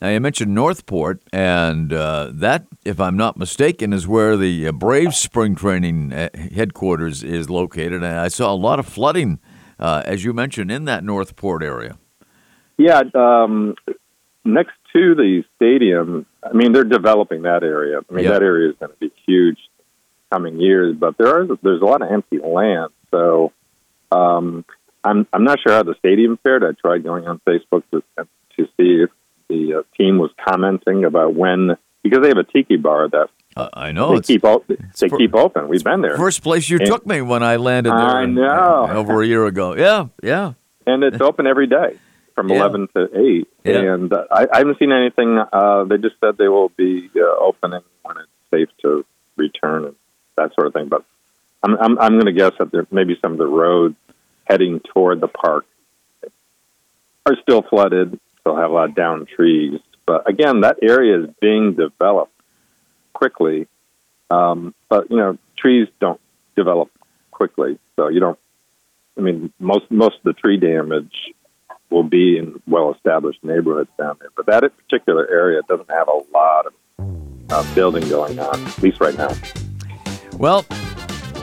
Now 0.01 0.09
you 0.09 0.19
mentioned 0.19 0.55
North 0.55 0.87
Port, 0.87 1.21
and 1.31 1.93
uh, 1.93 2.31
that, 2.33 2.65
if 2.83 2.99
I'm 2.99 3.15
not 3.15 3.37
mistaken, 3.37 3.93
is 3.93 4.07
where 4.07 4.35
the 4.35 4.67
uh, 4.67 4.71
Braves 4.71 5.17
spring 5.17 5.53
training 5.53 6.11
uh, 6.11 6.29
headquarters 6.55 7.23
is 7.23 7.51
located. 7.51 8.01
And 8.01 8.05
I 8.05 8.27
saw 8.29 8.51
a 8.51 8.55
lot 8.55 8.79
of 8.79 8.87
flooding, 8.87 9.39
uh, 9.79 10.01
as 10.03 10.23
you 10.23 10.33
mentioned, 10.33 10.71
in 10.71 10.85
that 10.85 11.03
North 11.03 11.35
Port 11.35 11.61
area. 11.61 11.99
Yeah, 12.77 13.03
um, 13.13 13.75
next 14.43 14.73
to 14.93 15.13
the 15.13 15.43
stadium, 15.55 16.25
I 16.43 16.53
mean, 16.53 16.71
they're 16.71 16.83
developing 16.83 17.43
that 17.43 17.61
area. 17.61 17.99
I 17.99 18.13
mean, 18.13 18.25
Yeah. 18.25 18.31
that 18.31 18.41
area 18.41 18.69
is 18.71 18.75
going 18.79 18.91
to 18.91 18.97
be 18.97 19.11
huge 19.27 19.59
coming 20.31 20.59
years, 20.59 20.95
but 20.95 21.15
there 21.19 21.27
are 21.27 21.47
there's 21.61 21.81
a 21.81 21.85
lot 21.85 22.01
of 22.01 22.09
empty 22.11 22.39
land. 22.39 22.89
So 23.11 23.51
um, 24.11 24.65
I'm 25.03 25.27
I'm 25.31 25.43
not 25.43 25.59
sure 25.61 25.75
how 25.75 25.83
the 25.83 25.93
stadium 25.99 26.39
fared. 26.41 26.63
I 26.63 26.71
tried 26.71 27.03
going 27.03 27.27
on 27.27 27.39
Facebook 27.47 27.83
to 27.91 28.01
to 28.57 28.65
see 28.77 29.03
if 29.03 29.11
the 29.51 29.61
uh, 29.79 29.83
team 29.97 30.17
was 30.23 30.31
commenting 30.47 31.03
about 31.05 31.33
when 31.33 31.75
because 32.03 32.19
they 32.21 32.29
have 32.33 32.37
a 32.37 32.49
tiki 32.53 32.77
bar 32.77 33.07
that 33.09 33.27
Uh, 33.55 33.67
I 33.73 33.91
know 33.91 34.07
they 34.11 34.17
it's 34.19 34.27
keep 34.27 34.43
op- 34.45 34.65
they 34.67 35.09
keep 35.21 35.33
open. 35.35 35.67
We've 35.67 35.83
been 35.83 36.01
there, 36.01 36.15
first 36.17 36.41
place 36.47 36.69
you 36.71 36.77
And- 36.79 36.87
took 36.91 37.03
me 37.05 37.17
when 37.31 37.43
I 37.43 37.55
landed 37.57 37.91
there. 37.91 38.15
I 38.21 38.23
in- 38.23 38.35
know. 38.35 38.87
over 39.01 39.21
a 39.21 39.27
year 39.33 39.45
ago. 39.45 39.67
Yeah, 39.75 40.05
yeah. 40.23 40.53
and 40.87 41.03
it's 41.03 41.21
open 41.29 41.45
every 41.53 41.67
day 41.67 41.89
from 42.35 42.45
Yeah. 42.49 42.55
eleven 42.57 42.87
to 42.95 43.01
eight. 43.25 43.47
Yeah. 43.65 43.93
And 43.93 44.11
uh, 44.11 44.23
I, 44.39 44.41
I 44.53 44.57
haven't 44.61 44.79
seen 44.79 44.91
anything. 45.01 45.31
Uh, 45.59 45.83
they 45.89 45.97
just 46.07 46.15
said 46.21 46.37
they 46.37 46.47
will 46.55 46.69
be 46.85 47.09
uh, 47.15 47.47
opening 47.49 47.83
when 48.05 48.15
it's 48.21 48.35
safe 48.53 48.69
to 48.83 49.05
return 49.37 49.79
and 49.87 49.95
that 50.37 50.49
sort 50.55 50.65
of 50.67 50.73
thing. 50.73 50.87
But 50.95 51.03
I'm 51.63 51.73
I'm, 51.85 51.93
I'm 52.03 52.13
going 52.19 52.31
to 52.33 52.37
guess 52.41 52.53
that 52.59 52.71
there 52.71 52.87
maybe 52.89 53.13
some 53.21 53.33
of 53.33 53.37
the 53.37 53.51
roads 53.63 53.95
heading 54.49 54.79
toward 54.91 55.19
the 55.21 55.27
park 55.43 55.65
are 57.25 57.35
still 57.43 57.61
flooded. 57.61 58.19
They'll 58.43 58.56
have 58.56 58.71
a 58.71 58.73
lot 58.73 58.89
of 58.89 58.95
down 58.95 59.25
trees. 59.25 59.80
But 60.06 60.30
again, 60.30 60.62
that 60.62 60.77
area 60.82 61.23
is 61.23 61.30
being 61.39 61.75
developed 61.75 62.34
quickly. 63.13 63.67
Um, 64.30 64.73
but 64.89 65.10
you 65.12 65.17
know, 65.17 65.38
trees 65.58 65.88
don't 65.99 66.19
develop 66.56 66.89
quickly, 67.32 67.80
so 67.95 68.08
you 68.08 68.19
don't. 68.19 68.39
I 69.17 69.21
mean, 69.21 69.51
most 69.60 69.91
most 69.91 70.15
of 70.15 70.23
the 70.23 70.34
tree 70.34 70.58
damage 70.58 71.34
will 71.89 72.04
be 72.04 72.38
in 72.38 72.62
well-established 72.67 73.43
neighborhoods 73.43 73.89
down 73.97 74.15
there, 74.19 74.30
but 74.36 74.45
that 74.45 74.63
particular 74.77 75.30
area 75.30 75.62
doesn't 75.67 75.91
have 75.91 76.08
a 76.08 76.21
lot 76.34 76.65
of 76.65 76.73
uh, 77.49 77.75
building 77.75 78.08
going 78.08 78.39
on, 78.39 78.65
at 78.65 78.82
least 78.82 79.01
right 79.01 79.17
now. 79.17 79.30
Well, 80.38 80.65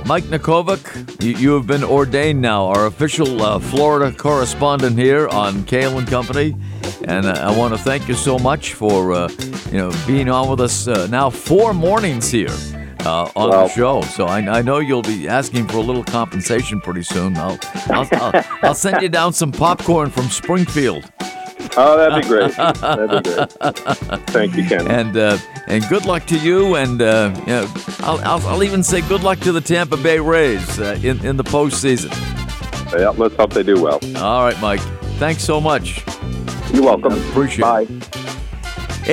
Mike 0.08 0.24
Nikovic, 0.24 1.22
you, 1.22 1.32
you 1.36 1.50
have 1.52 1.66
been 1.66 1.84
ordained 1.84 2.40
now, 2.40 2.64
our 2.68 2.86
official 2.86 3.42
uh, 3.42 3.58
Florida 3.58 4.10
correspondent 4.10 4.98
here 4.98 5.28
on 5.28 5.62
Cail 5.64 5.98
and 5.98 6.08
Company, 6.08 6.56
and 7.04 7.26
uh, 7.26 7.32
I 7.32 7.54
want 7.54 7.74
to 7.74 7.78
thank 7.78 8.08
you 8.08 8.14
so 8.14 8.38
much 8.38 8.72
for 8.72 9.12
uh, 9.12 9.28
you 9.70 9.76
know 9.76 9.92
being 10.06 10.30
on 10.30 10.48
with 10.48 10.62
us 10.62 10.88
uh, 10.88 11.08
now 11.08 11.28
four 11.28 11.74
mornings 11.74 12.30
here. 12.30 12.56
Uh, 13.04 13.30
on 13.36 13.50
the 13.50 13.68
show, 13.68 14.02
so 14.02 14.26
I, 14.26 14.58
I 14.58 14.60
know 14.60 14.80
you'll 14.80 15.02
be 15.02 15.28
asking 15.28 15.68
for 15.68 15.76
a 15.76 15.80
little 15.80 16.02
compensation 16.02 16.80
pretty 16.80 17.04
soon. 17.04 17.36
I'll 17.36 17.58
I'll, 17.90 18.08
I'll, 18.12 18.44
I'll 18.62 18.74
send 18.74 19.00
you 19.00 19.08
down 19.08 19.32
some 19.32 19.52
popcorn 19.52 20.10
from 20.10 20.24
Springfield, 20.24 21.10
Oh, 21.76 21.96
that'd 21.96 22.22
be 22.22 22.28
great. 22.28 22.52
that'd 22.57 23.22
be 23.22 23.31
great. 23.31 23.50
Thank 24.31 24.57
you, 24.57 24.64
Ken. 24.66 24.87
and 24.88 25.16
uh, 25.16 25.38
and 25.68 25.87
good 25.88 26.04
luck 26.07 26.26
to 26.26 26.38
you. 26.38 26.74
And 26.76 27.00
uh, 27.00 27.33
you 27.40 27.46
know, 27.46 27.72
I'll, 28.00 28.18
I'll 28.24 28.46
I'll 28.48 28.62
even 28.64 28.83
say 28.83 29.00
good 29.02 29.22
luck 29.22 29.38
to 29.40 29.52
the 29.52 29.61
Tampa 29.61 29.96
Bay 29.96 30.18
Rays 30.18 30.78
uh, 30.81 30.98
in 31.02 31.24
in 31.24 31.37
the 31.37 31.44
postseason. 31.44 32.11
yeah, 32.98 33.11
let's 33.11 33.37
hope 33.37 33.52
they 33.52 33.62
do 33.62 33.81
well. 33.81 34.00
All 34.16 34.42
right, 34.44 34.61
Mike. 34.61 34.81
Thanks 35.18 35.44
so 35.44 35.61
much. 35.61 36.04
You're 36.72 36.85
welcome. 36.85 37.12
I 37.12 37.16
Appreciate 37.31 37.62
Bye. 37.62 37.83
it. 37.83 37.88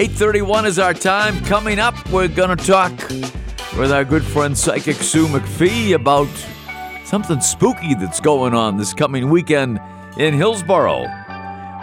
8:31 0.09 0.65
is 0.65 0.79
our 0.79 0.93
time. 0.93 1.39
Coming 1.45 1.79
up, 1.79 1.95
we're 2.11 2.27
going 2.27 2.55
to 2.57 2.65
talk 2.65 2.91
with 3.77 3.91
our 3.91 4.03
good 4.03 4.23
friend 4.23 4.57
Psychic 4.57 4.95
Sue 4.97 5.27
McPhee 5.27 5.93
about 5.93 6.27
something 7.05 7.39
spooky 7.41 7.93
that's 7.95 8.19
going 8.19 8.53
on 8.53 8.77
this 8.77 8.93
coming 8.93 9.29
weekend 9.29 9.79
in 10.17 10.33
Hillsborough. 10.33 11.05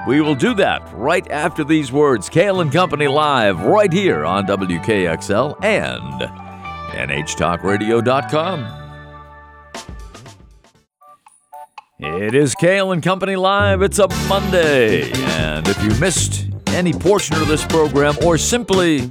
We 0.07 0.21
will 0.21 0.35
do 0.35 0.53
that 0.55 0.83
right 0.95 1.31
after 1.31 1.63
these 1.63 1.93
words. 1.93 2.29
Cail 2.29 2.61
and 2.61 2.73
Company 2.73 3.07
live 3.07 3.61
right 3.61 3.93
here 3.93 4.25
on 4.25 4.47
WKXL 4.47 5.63
and 5.63 6.23
NHTalkRadio.com. 6.93 8.81
It 12.01 12.35
is 12.35 12.57
Cail 12.57 12.91
and 12.91 13.01
Company 13.01 13.37
Live. 13.37 13.81
It's 13.81 14.01
a 14.01 14.09
Monday. 14.29 15.13
And 15.13 15.69
if 15.69 15.81
you 15.85 15.91
missed 16.01 16.49
any 16.69 16.93
portion 16.93 17.37
of 17.37 17.47
this 17.47 17.65
program 17.65 18.17
or 18.25 18.37
simply 18.37 19.09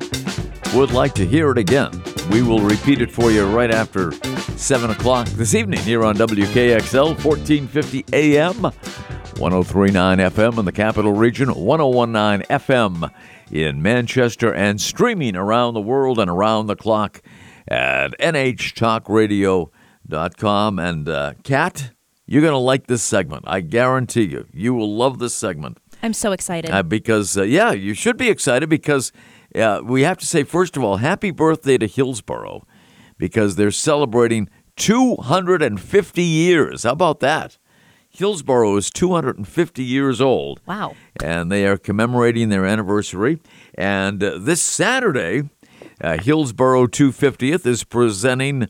would 0.73 0.91
like 0.91 1.13
to 1.13 1.25
hear 1.25 1.51
it 1.51 1.58
again, 1.58 1.91
we 2.32 2.41
will 2.41 2.60
repeat 2.60 3.01
it 3.01 3.10
for 3.10 3.32
you 3.32 3.45
right 3.45 3.71
after 3.71 4.12
7 4.58 4.89
o'clock 4.89 5.27
this 5.30 5.56
evening 5.56 5.80
here 5.80 6.04
on 6.04 6.15
WKXL 6.17 7.23
1450 7.23 8.06
AM, 8.12 8.73
1039 9.41 10.19
FM 10.19 10.60
in 10.60 10.65
the 10.65 10.71
capital 10.71 11.13
region, 11.13 11.49
1019 11.49 12.45
FM 12.47 13.12
in 13.49 13.82
Manchester, 13.82 14.54
and 14.54 14.80
streaming 14.80 15.36
around 15.36 15.73
the 15.73 15.82
world 15.82 16.19
and 16.19 16.30
around 16.30 16.67
the 16.67 16.75
clock 16.75 17.23
at 17.67 18.10
nhtalkradio.com. 18.19 20.77
And 20.77 21.10
uh, 21.10 21.34
Kat, 21.43 21.89
you're 22.27 22.43
going 22.43 22.54
to 22.54 22.60
like 22.60 22.86
this 22.86 23.01
segment. 23.01 23.45
I 23.47 23.62
guarantee 23.62 24.25
you. 24.25 24.45
You 24.54 24.75
will 24.75 24.95
love 24.95 25.17
this 25.17 25.34
segment. 25.34 25.80
I'm 26.04 26.13
so 26.13 26.34
excited. 26.34 26.69
Uh, 26.69 26.84
because, 26.84 27.36
uh, 27.36 27.41
yeah, 27.41 27.71
you 27.71 27.95
should 27.95 28.17
be 28.17 28.30
excited 28.30 28.69
because 28.69 29.12
uh, 29.56 29.82
we 29.84 30.04
have 30.04 30.19
to 30.19 30.25
say, 30.27 30.43
first 30.43 30.77
of 30.77 30.84
all, 30.84 30.97
happy 30.97 31.32
birthday 31.32 31.80
to 31.80 31.88
Hillsborough 31.88 32.63
because 33.17 33.56
they're 33.56 33.71
celebrating 33.71 34.51
250 34.75 36.21
years. 36.21 36.84
How 36.84 36.91
about 36.91 37.21
that? 37.21 37.58
Hillsborough 38.12 38.76
is 38.76 38.89
250 38.89 39.84
years 39.84 40.19
old. 40.21 40.60
wow. 40.65 40.95
And 41.24 41.52
they 41.52 41.65
are 41.65 41.78
commemorating 41.78 42.50
their 42.50 42.65
anniversary. 42.65 43.39
And 43.76 44.21
uh, 44.24 44.38
this 44.38 44.62
Saturday, 44.62 45.50
uh, 46.02 46.17
Hillsborough 46.17 46.88
250th 46.88 47.65
is 47.65 47.84
presenting 47.84 48.67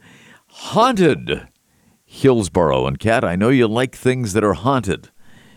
Haunted 0.48 1.48
Hillsborough. 2.06 2.86
And 2.86 3.00
Kat, 3.00 3.24
I 3.24 3.36
know 3.36 3.50
you 3.50 3.68
like 3.68 3.96
things 3.96 4.34
that 4.34 4.44
are 4.44 4.54
haunted. 4.54 5.10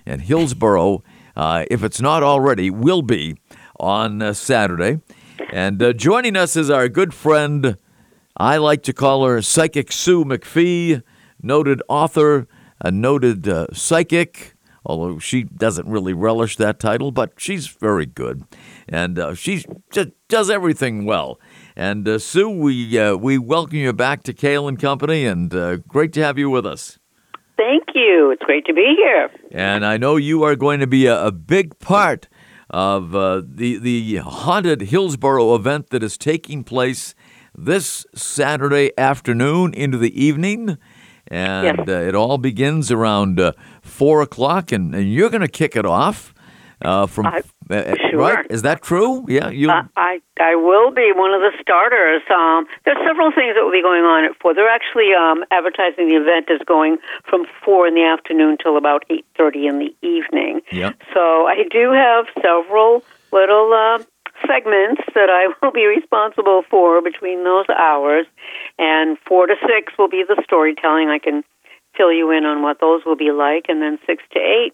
And 0.07 0.23
Hillsborough, 0.23 1.03
uh, 1.37 1.65
if 1.71 1.83
it's 1.83 2.01
not 2.01 2.23
already, 2.23 2.71
will 2.71 3.03
be 3.03 3.37
on 3.79 4.23
uh, 4.23 4.33
Saturday. 4.33 5.01
And 5.53 5.83
uh, 5.83 5.93
joining 5.93 6.37
us 6.37 6.57
is 6.57 6.71
our 6.71 6.89
good 6.89 7.13
friend, 7.13 7.77
I 8.37 8.57
like 8.57 8.83
to 8.85 8.93
call 8.93 9.27
her 9.27 9.43
Psychic 9.43 9.93
Sue 9.93 10.25
McPhee, 10.25 11.03
noted 11.43 11.83
author, 11.89 12.49
a 12.81 12.91
noted 12.91 13.49
uh, 13.49 13.67
psychic, 13.73 14.55
although 14.85 15.19
she 15.19 15.45
doesn't 15.45 15.89
really 15.89 16.13
relish 16.13 16.57
that 16.57 16.79
title, 16.79 17.11
but 17.11 17.33
she's 17.37 17.67
very 17.67 18.07
good. 18.07 18.45
And 18.89 19.19
uh, 19.19 19.35
she 19.35 19.65
just 19.91 20.11
does 20.29 20.51
everything 20.51 21.05
well. 21.05 21.39
And 21.77 22.07
uh, 22.07 22.19
Sue, 22.19 22.49
we, 22.49 22.99
uh, 22.99 23.17
we 23.17 23.39
welcome 23.39 23.79
you 23.79 23.93
back 23.93 24.23
to 24.25 24.33
Cail 24.33 24.69
and 24.69 24.79
Company, 24.79 25.27
and 25.27 25.55
uh, 25.55 25.77
great 25.77 26.13
to 26.15 26.23
have 26.23 26.39
you 26.39 26.51
with 26.51 26.67
us. 26.67 26.99
Thank 27.57 27.85
you. 27.95 28.31
It's 28.33 28.43
great 28.43 28.67
to 28.67 28.75
be 28.75 28.95
here. 28.97 29.31
And 29.53 29.87
I 29.87 29.97
know 29.97 30.17
you 30.17 30.43
are 30.43 30.57
going 30.57 30.81
to 30.81 30.87
be 30.87 31.07
a, 31.07 31.27
a 31.27 31.33
big 31.33 31.79
part 31.79 32.29
of 32.71 33.15
uh, 33.15 33.43
the 33.47 33.79
the 33.79 34.17
haunted 34.17 34.83
Hillsborough 34.83 35.55
event 35.55 35.91
that 35.91 36.03
is 36.03 36.19
taking 36.19 36.65
place 36.65 37.15
this 37.57 38.05
Saturday 38.15 38.91
afternoon 38.99 39.73
into 39.75 39.97
the 39.97 40.21
evening, 40.21 40.77
and 41.35 41.79
Yes. 41.79 41.89
uh, 41.89 42.09
it 42.09 42.15
all 42.15 42.39
begins 42.39 42.91
around 42.91 43.41
uh, 43.41 43.53
four 43.83 44.23
o'clock, 44.23 44.73
and, 44.73 44.95
and 44.95 45.13
you're 45.13 45.31
going 45.31 45.41
to 45.53 45.57
kick 45.63 45.75
it 45.77 45.85
off 45.87 46.33
uh, 46.83 47.07
from 47.07 47.27
I- 47.27 47.43
uh, 47.71 47.95
sure. 48.11 48.21
right? 48.21 48.47
Is 48.51 48.61
that 48.63 48.83
true? 48.83 49.25
Yeah, 49.27 49.49
you. 49.49 49.71
Uh, 49.71 49.85
I 49.97 50.21
I 50.39 50.55
will 50.55 50.91
be 50.91 51.13
one 51.17 51.33
of 51.33 51.41
the 51.41 51.53
starters. 51.63 52.21
Um, 52.31 52.67
there's 52.85 52.99
several 53.09 53.31
things 53.33 53.55
that 53.57 53.63
will 53.65 53.73
be 53.73 53.81
going 53.81 54.05
on 54.05 54.25
at 54.29 54.33
four. 54.41 54.53
They're 54.55 54.69
actually 54.69 55.11
um, 55.19 55.45
advertising 55.51 56.09
the 56.11 56.17
event 56.17 56.47
is 56.51 56.61
going 56.67 56.99
from 57.29 57.47
four 57.65 57.87
in 57.89 57.95
the 57.95 58.05
afternoon 58.05 58.59
till 58.63 58.77
about 58.77 59.05
eight 59.09 59.25
thirty 59.37 59.67
in 59.67 59.79
the 59.79 59.91
evening. 60.03 60.61
Yeah. 60.71 60.93
So 61.15 61.47
I 61.47 61.65
do 61.71 61.91
have 61.93 62.27
several 62.43 63.03
little 63.33 63.73
uh, 63.73 64.05
segments 64.47 65.03
that 65.15 65.31
I 65.31 65.53
will 65.63 65.73
be 65.73 65.87
responsible 65.87 66.63
for 66.71 67.01
between 67.03 67.45
those 67.45 67.67
hours, 67.69 68.27
and 68.79 69.17
four 69.27 69.47
to 69.47 69.55
six 69.67 69.93
will 69.99 70.09
be 70.09 70.25
the 70.27 70.41
storytelling. 70.45 71.09
I 71.09 71.19
can 71.19 71.45
fill 71.97 72.13
you 72.13 72.31
in 72.31 72.45
on 72.45 72.63
what 72.63 72.81
those 72.81 73.03
will 73.05 73.17
be 73.17 73.31
like, 73.31 73.67
and 73.69 73.81
then 73.81 73.99
six 74.07 74.23
to 74.33 74.39
eight, 74.39 74.73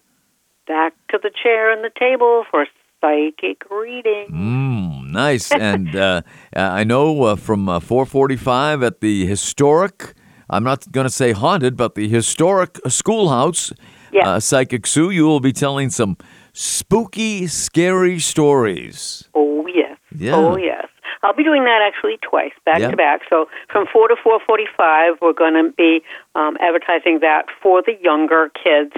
back 0.67 0.93
to 1.09 1.19
the 1.21 1.31
chair 1.31 1.71
and 1.71 1.83
the 1.83 1.91
table 1.97 2.45
for 2.49 2.65
psychic 3.01 3.63
reading. 3.69 4.27
Mm, 4.31 5.11
nice. 5.11 5.51
and 5.69 5.95
uh, 5.95 6.21
I 6.55 6.83
know 6.83 7.23
uh, 7.23 7.35
from 7.35 7.67
uh, 7.69 7.79
445 7.79 8.83
at 8.83 9.01
the 9.01 9.25
historic, 9.25 10.13
I'm 10.49 10.63
not 10.63 10.91
going 10.91 11.05
to 11.05 11.13
say 11.13 11.31
haunted, 11.31 11.77
but 11.77 11.95
the 11.95 12.07
historic 12.07 12.77
schoolhouse, 12.87 13.71
Yeah. 14.11 14.27
uh, 14.29 14.39
Psychic 14.39 14.85
Sue, 14.85 15.09
you 15.09 15.25
will 15.25 15.39
be 15.39 15.53
telling 15.53 15.89
some 15.89 16.17
spooky, 16.53 17.47
scary 17.47 18.19
stories. 18.19 19.27
Oh 19.35 19.65
yes. 19.67 19.97
Yeah. 20.15 20.35
Oh 20.35 20.57
yes. 20.57 20.87
I'll 21.23 21.33
be 21.35 21.43
doing 21.43 21.63
that 21.65 21.81
actually 21.85 22.17
twice, 22.21 22.51
back 22.65 22.79
Yeah. 22.79 22.89
to 22.91 22.97
back. 22.97 23.21
So 23.29 23.47
from 23.71 23.85
four 23.93 24.07
to 24.07 24.15
four 24.23 24.39
forty-five, 24.45 25.15
we're 25.21 25.33
going 25.33 25.53
to 25.53 25.71
be 25.77 26.01
um, 26.35 26.57
advertising 26.59 27.19
that 27.21 27.45
for 27.61 27.81
the 27.83 27.93
younger 28.01 28.49
kids, 28.63 28.93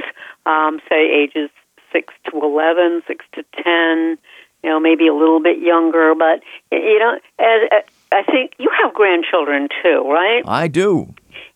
um, 0.46 0.80
say 0.90 1.10
ages 1.12 1.50
six 1.92 2.14
to 2.32 2.40
eleven, 2.42 3.02
six 3.08 3.26
to 3.34 3.44
ten, 3.62 4.18
you 4.64 4.70
know, 4.70 4.80
maybe 4.80 5.08
a 5.08 5.14
little 5.14 5.42
bit 5.42 5.60
younger. 5.60 6.14
But 6.16 6.42
you 6.72 6.98
know, 7.00 7.20
as, 7.40 7.62
as 7.72 7.84
I 8.12 8.24
think 8.24 8.54
you 8.58 8.70
have 8.82 8.94
grandchildren 8.94 9.68
too, 9.82 10.04
right? 10.10 10.44
I 10.48 10.68
do. 10.70 11.14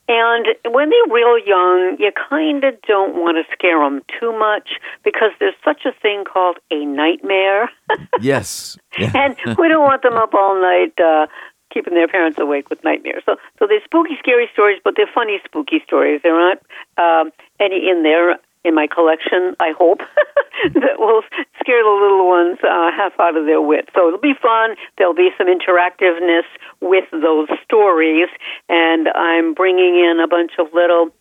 And 0.08 0.48
when 0.66 0.90
they're 0.90 1.14
real 1.14 1.38
young, 1.40 1.98
you 2.00 2.12
kind 2.30 2.64
of 2.64 2.82
don't 2.88 3.16
want 3.16 3.38
to 3.38 3.54
scare 3.54 3.84
them 3.84 4.02
too 4.20 4.32
much 4.38 4.80
because 5.04 5.32
there's 5.40 5.56
such 5.66 5.86
a 5.86 5.92
thing 6.02 6.24
called 6.24 6.58
a 6.72 6.86
nightmare. 6.86 7.70
yes. 8.22 8.78
and 8.98 9.36
we 9.58 9.68
don't 9.68 9.84
want 9.84 10.04
them 10.04 10.14
up 10.14 10.34
all 10.34 10.56
night 10.62 10.94
uh, 10.98 11.28
keeping 11.74 11.94
their 11.94 12.08
parents 12.08 12.40
awake 12.40 12.70
with 12.70 12.84
nightmares. 12.84 13.24
So, 13.26 13.36
so 13.60 13.68
they're 13.68 13.84
spooky, 13.84 14.16
scary 14.20 14.50
stories, 14.54 14.80
but 14.84 14.94
they're 14.96 15.10
funny, 15.14 15.40
spooky 15.44 15.82
stories. 15.86 16.22
There 16.24 16.36
aren't 16.36 16.62
um, 16.98 17.32
any 17.60 17.90
in 17.90 18.04
there 18.04 18.38
in 18.68 18.76
my 18.76 18.88
collection, 18.88 19.56
I 19.60 19.72
hope, 19.78 20.00
that 20.74 21.00
will 21.00 21.22
scare 21.60 21.84
the 21.84 21.98
little 22.02 22.28
ones 22.28 22.60
uh, 22.64 22.92
half 22.92 23.14
out 23.20 23.38
of 23.38 23.46
their 23.46 23.62
wits. 23.62 23.90
So 23.96 24.08
it'll 24.08 24.20
be 24.20 24.36
fun. 24.40 24.76
There'll 24.98 25.14
be 25.14 25.30
some 25.38 25.48
interactiveness 25.48 26.46
with 26.82 27.06
those 27.12 27.48
stories, 27.64 28.28
and 28.68 29.08
I'm 29.10 29.54
bringing 29.54 29.96
in 29.96 30.20
a 30.20 30.28
bunch 30.28 30.52
of 30.60 30.68
little 30.74 31.12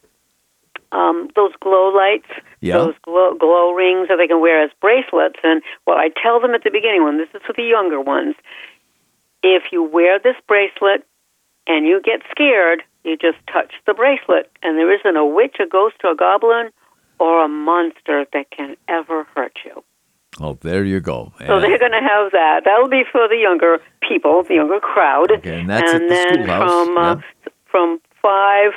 um, 0.92 1.28
those 1.34 1.52
glow 1.60 1.88
lights, 1.94 2.30
yeah. 2.60 2.78
those 2.78 2.94
glow, 3.02 3.34
glow 3.34 3.72
rings 3.72 4.08
that 4.08 4.16
they 4.16 4.26
can 4.26 4.40
wear 4.40 4.62
as 4.62 4.70
bracelets. 4.80 5.38
And 5.42 5.62
what 5.84 5.98
I 5.98 6.10
tell 6.22 6.40
them 6.40 6.54
at 6.54 6.64
the 6.64 6.70
beginning, 6.70 7.04
when 7.04 7.18
this 7.18 7.28
is 7.34 7.42
for 7.46 7.52
the 7.52 7.64
younger 7.64 8.00
ones, 8.00 8.34
if 9.42 9.64
you 9.72 9.82
wear 9.82 10.18
this 10.18 10.36
bracelet 10.46 11.04
and 11.66 11.86
you 11.86 12.00
get 12.02 12.22
scared, 12.30 12.82
you 13.04 13.16
just 13.16 13.38
touch 13.52 13.72
the 13.86 13.94
bracelet, 13.94 14.50
and 14.62 14.78
there 14.78 14.92
isn't 14.92 15.16
a 15.16 15.24
witch, 15.24 15.56
a 15.60 15.66
ghost, 15.66 15.96
or 16.02 16.12
a 16.12 16.16
goblin 16.16 16.70
or 17.18 17.44
a 17.44 17.48
monster 17.48 18.24
that 18.32 18.50
can 18.50 18.76
ever 18.88 19.24
hurt 19.34 19.58
you. 19.64 19.82
Oh, 20.40 20.58
there 20.60 20.84
you 20.84 21.00
go. 21.00 21.32
So 21.46 21.60
they're 21.60 21.78
going 21.78 21.92
to 21.92 22.00
have 22.06 22.32
that. 22.32 22.62
That'll 22.66 22.88
be 22.90 23.04
for 23.10 23.26
the 23.26 23.36
younger 23.36 23.78
people, 24.06 24.42
the 24.42 24.54
younger 24.56 24.80
crowd. 24.80 25.32
Okay, 25.32 25.60
and 25.60 25.70
that's 25.70 25.92
and 25.92 26.02
at 26.04 26.08
the 26.08 26.14
then 26.14 26.32
schoolhouse. 26.44 26.86
from 26.86 26.98
uh, 26.98 27.14
yeah. 27.16 27.22
from 27.70 28.00
five. 28.20 28.72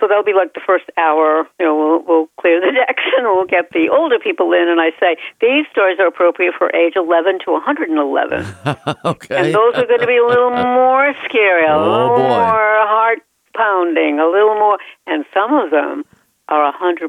So 0.00 0.06
that'll 0.08 0.24
be 0.24 0.32
like 0.34 0.52
the 0.52 0.60
first 0.66 0.84
hour. 0.98 1.46
You 1.58 1.66
know, 1.66 1.76
we'll, 1.76 2.02
we'll 2.06 2.28
clear 2.40 2.60
the 2.60 2.72
decks 2.86 3.02
and 3.16 3.26
we'll 3.26 3.46
get 3.46 3.70
the 3.72 3.88
older 3.90 4.18
people 4.18 4.52
in. 4.52 4.68
And 4.68 4.80
I 4.80 4.90
say 5.00 5.16
these 5.40 5.64
stories 5.72 5.98
are 5.98 6.06
appropriate 6.06 6.54
for 6.56 6.68
age 6.76 6.94
11 6.96 7.40
to 7.44 7.52
111. 7.52 8.44
okay. 9.04 9.36
And 9.36 9.54
those 9.54 9.74
are 9.74 9.86
going 9.86 10.00
to 10.00 10.06
be 10.06 10.16
a 10.18 10.26
little 10.26 10.50
more 10.76 11.12
scary, 11.28 11.64
a 11.66 11.72
Oh, 11.76 11.80
little 11.92 12.08
boy. 12.16 12.28
more 12.28 12.76
heart 12.88 13.18
pounding, 13.54 14.18
a 14.20 14.26
little 14.28 14.54
more. 14.56 14.78
And 15.06 15.24
some 15.32 15.52
of 15.54 15.70
them 15.70 16.04
are 16.48 16.72
100% 16.72 17.08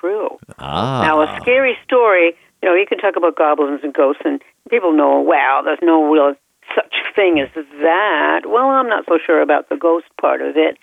true. 0.00 0.38
ah. 0.58 1.02
Now, 1.02 1.22
a 1.22 1.40
scary 1.40 1.76
story, 1.84 2.34
you 2.62 2.68
know, 2.68 2.74
you 2.74 2.86
can 2.86 2.98
talk 2.98 3.16
about 3.16 3.36
goblins 3.36 3.80
and 3.82 3.92
ghosts, 3.92 4.22
and 4.24 4.42
people 4.70 4.92
know, 4.92 5.20
wow, 5.20 5.62
there's 5.64 5.82
no 5.82 6.12
real 6.12 6.34
such 6.74 6.94
thing 7.14 7.40
as 7.40 7.48
that. 7.54 8.42
Well, 8.46 8.68
I'm 8.68 8.88
not 8.88 9.04
so 9.06 9.18
sure 9.24 9.42
about 9.42 9.68
the 9.68 9.76
ghost 9.76 10.06
part 10.20 10.40
of 10.40 10.56
it. 10.56 10.78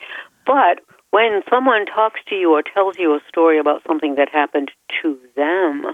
But 0.45 0.81
when 1.11 1.41
someone 1.49 1.85
talks 1.85 2.19
to 2.29 2.35
you 2.35 2.51
or 2.51 2.61
tells 2.61 2.97
you 2.97 3.13
a 3.13 3.19
story 3.27 3.59
about 3.59 3.81
something 3.87 4.15
that 4.15 4.29
happened 4.29 4.71
to 5.01 5.17
them, 5.35 5.85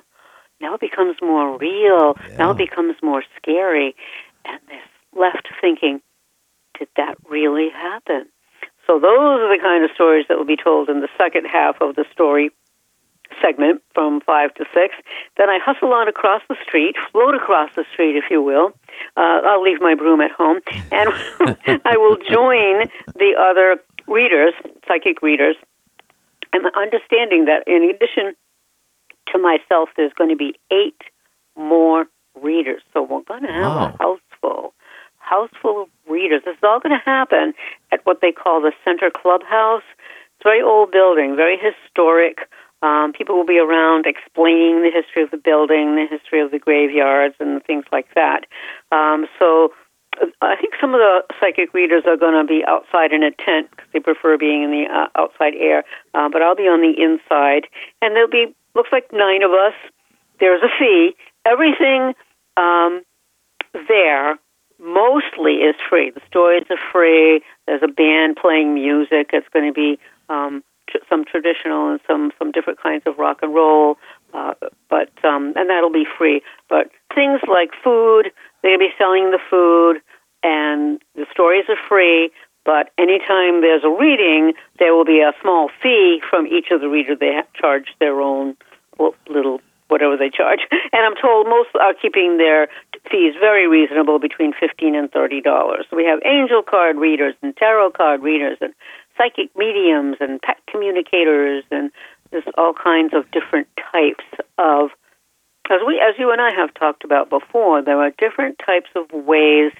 now 0.61 0.75
it 0.75 0.81
becomes 0.81 1.17
more 1.21 1.57
real. 1.57 2.15
Now 2.37 2.51
it 2.51 2.57
becomes 2.57 2.95
more 3.01 3.23
scary. 3.37 3.95
And 4.45 4.59
they're 4.67 5.21
left 5.21 5.47
thinking, 5.61 6.01
did 6.77 6.89
that 6.97 7.15
really 7.29 7.69
happen? 7.69 8.27
So 8.87 8.99
those 8.99 9.41
are 9.41 9.55
the 9.55 9.61
kind 9.61 9.83
of 9.83 9.89
stories 9.95 10.25
that 10.29 10.37
will 10.37 10.45
be 10.45 10.57
told 10.61 10.89
in 10.89 11.01
the 11.01 11.09
second 11.17 11.45
half 11.45 11.81
of 11.81 11.95
the 11.95 12.05
story 12.11 12.51
segment 13.41 13.81
from 13.93 14.21
five 14.21 14.53
to 14.55 14.65
six. 14.73 14.95
Then 15.37 15.49
I 15.49 15.59
hustle 15.63 15.93
on 15.93 16.07
across 16.07 16.41
the 16.49 16.55
street, 16.63 16.95
float 17.11 17.35
across 17.35 17.69
the 17.75 17.85
street, 17.93 18.15
if 18.15 18.25
you 18.29 18.41
will. 18.41 18.73
Uh, 19.17 19.41
I'll 19.45 19.61
leave 19.61 19.81
my 19.81 19.95
broom 19.95 20.21
at 20.21 20.31
home, 20.31 20.59
and 20.91 21.09
I 21.85 21.97
will 21.97 22.17
join 22.17 22.87
the 23.15 23.33
other 23.39 23.77
readers, 24.07 24.53
psychic 24.87 25.21
readers, 25.21 25.55
and 26.53 26.65
understanding 26.75 27.45
that 27.45 27.63
in 27.67 27.83
addition 27.89 28.35
to 29.33 29.37
myself, 29.39 29.89
there's 29.97 30.13
going 30.13 30.29
to 30.29 30.35
be 30.35 30.55
eight 30.71 31.01
more 31.57 32.05
readers. 32.41 32.81
So 32.93 33.01
we're 33.01 33.21
going 33.23 33.41
to 33.43 33.47
have 33.51 33.71
Wow. 33.73 33.93
a 33.99 34.03
house 34.03 34.19
full, 34.41 34.73
house 35.19 35.49
full 35.61 35.83
of 35.83 35.87
readers. 36.07 36.41
This 36.45 36.53
is 36.53 36.63
all 36.63 36.79
going 36.79 36.97
to 36.97 37.03
happen 37.03 37.53
at 37.91 38.05
what 38.05 38.21
they 38.21 38.31
call 38.31 38.61
the 38.61 38.71
Center 38.83 39.09
Clubhouse. 39.09 39.83
It's 40.37 40.45
a 40.45 40.49
very 40.49 40.61
old 40.61 40.91
building, 40.91 41.35
very 41.35 41.57
historic. 41.57 42.39
Um, 42.81 43.13
people 43.13 43.35
will 43.35 43.45
be 43.45 43.59
around 43.59 44.05
explaining 44.05 44.81
the 44.81 44.91
history 44.93 45.23
of 45.23 45.31
the 45.31 45.37
building, 45.37 45.95
the 45.95 46.05
history 46.09 46.41
of 46.41 46.51
the 46.51 46.59
graveyards, 46.59 47.35
and 47.39 47.63
things 47.63 47.85
like 47.91 48.07
that. 48.15 48.45
Um, 48.91 49.25
so 49.39 49.73
uh, 50.21 50.27
I 50.41 50.55
think 50.55 50.73
some 50.79 50.93
of 50.93 50.99
the 50.99 51.23
psychic 51.39 51.73
readers 51.73 52.03
are 52.05 52.17
going 52.17 52.35
to 52.35 52.47
be 52.47 52.63
outside 52.67 53.11
in 53.11 53.23
a 53.23 53.31
tent 53.31 53.71
because 53.71 53.89
they 53.93 53.99
prefer 53.99 54.37
being 54.37 54.63
in 54.63 54.71
the 54.71 54.85
uh, 54.91 55.07
outside 55.19 55.53
air. 55.57 55.83
Uh, 56.13 56.29
but 56.29 56.41
I'll 56.41 56.55
be 56.55 56.69
on 56.69 56.81
the 56.81 56.93
inside, 57.01 57.67
and 58.01 58.15
there'll 58.15 58.29
be 58.29 58.53
looks 58.75 58.89
like 58.91 59.11
nine 59.11 59.41
of 59.41 59.51
us. 59.51 59.73
There's 60.39 60.61
a 60.61 60.71
fee. 60.77 61.15
Everything 61.45 62.13
um, 62.57 63.03
there 63.87 64.37
mostly 64.79 65.63
is 65.63 65.75
free. 65.89 66.11
The 66.11 66.21
stories 66.27 66.65
are 66.69 66.79
free. 66.91 67.41
There's 67.65 67.83
a 67.83 67.91
band 67.91 68.37
playing 68.39 68.73
music. 68.73 69.31
It's 69.31 69.47
going 69.53 69.67
to 69.67 69.73
be 69.73 69.99
um, 70.29 70.63
some 71.09 71.25
traditional 71.25 71.91
and 71.91 71.99
some 72.07 72.31
some 72.37 72.51
different 72.51 72.81
kinds 72.81 73.03
of 73.05 73.17
rock 73.17 73.39
and 73.41 73.53
roll. 73.53 73.97
Uh, 74.33 74.53
but 74.89 75.09
um, 75.23 75.53
and 75.55 75.69
that'll 75.69 75.91
be 75.91 76.05
free. 76.17 76.41
But 76.69 76.89
things 77.13 77.39
like 77.47 77.71
food, 77.83 78.31
they're 78.61 78.77
to 78.77 78.79
be 78.79 78.89
selling 78.97 79.31
the 79.31 79.39
food, 79.49 80.01
and 80.43 81.01
the 81.15 81.25
stories 81.31 81.65
are 81.69 81.79
free. 81.87 82.31
But 82.65 82.91
anytime 82.97 83.61
there's 83.61 83.83
a 83.83 83.89
reading, 83.89 84.53
there 84.79 84.93
will 84.95 85.05
be 85.05 85.21
a 85.21 85.33
small 85.41 85.69
fee 85.81 86.21
from 86.27 86.47
each 86.47 86.71
of 86.71 86.81
the 86.81 86.89
readers. 86.89 87.19
They 87.19 87.33
ha- 87.33 87.47
charge 87.53 87.93
their 87.99 88.19
own 88.19 88.57
little 89.29 89.61
whatever 89.87 90.17
they 90.17 90.29
charge. 90.29 90.59
And 90.95 91.03
I'm 91.05 91.15
told 91.21 91.47
most 91.47 91.69
are 91.79 91.93
keeping 91.93 92.37
their 92.37 92.69
fees 93.11 93.33
very 93.39 93.67
reasonable, 93.67 94.17
between 94.17 94.53
fifteen 94.53 94.95
and 94.95 95.11
thirty 95.11 95.41
dollars. 95.41 95.85
So 95.89 95.97
we 95.97 96.05
have 96.05 96.19
angel 96.25 96.63
card 96.63 96.95
readers 96.97 97.35
and 97.41 97.55
tarot 97.55 97.91
card 97.91 98.23
readers 98.23 98.57
and 98.61 98.73
psychic 99.17 99.55
mediums 99.55 100.17
and 100.19 100.41
pet 100.41 100.57
communicators 100.67 101.63
and 101.71 101.91
there's 102.31 102.43
all 102.57 102.73
kinds 102.73 103.13
of 103.13 103.29
different 103.31 103.67
types 103.91 104.23
of 104.57 104.89
as 105.69 105.81
we 105.85 105.99
as 105.99 106.15
you 106.19 106.31
and 106.31 106.41
I 106.41 106.51
have 106.53 106.73
talked 106.73 107.03
about 107.03 107.29
before, 107.29 107.81
there 107.81 107.99
are 107.99 108.11
different 108.11 108.59
types 108.63 108.89
of 108.95 109.11
ways 109.11 109.71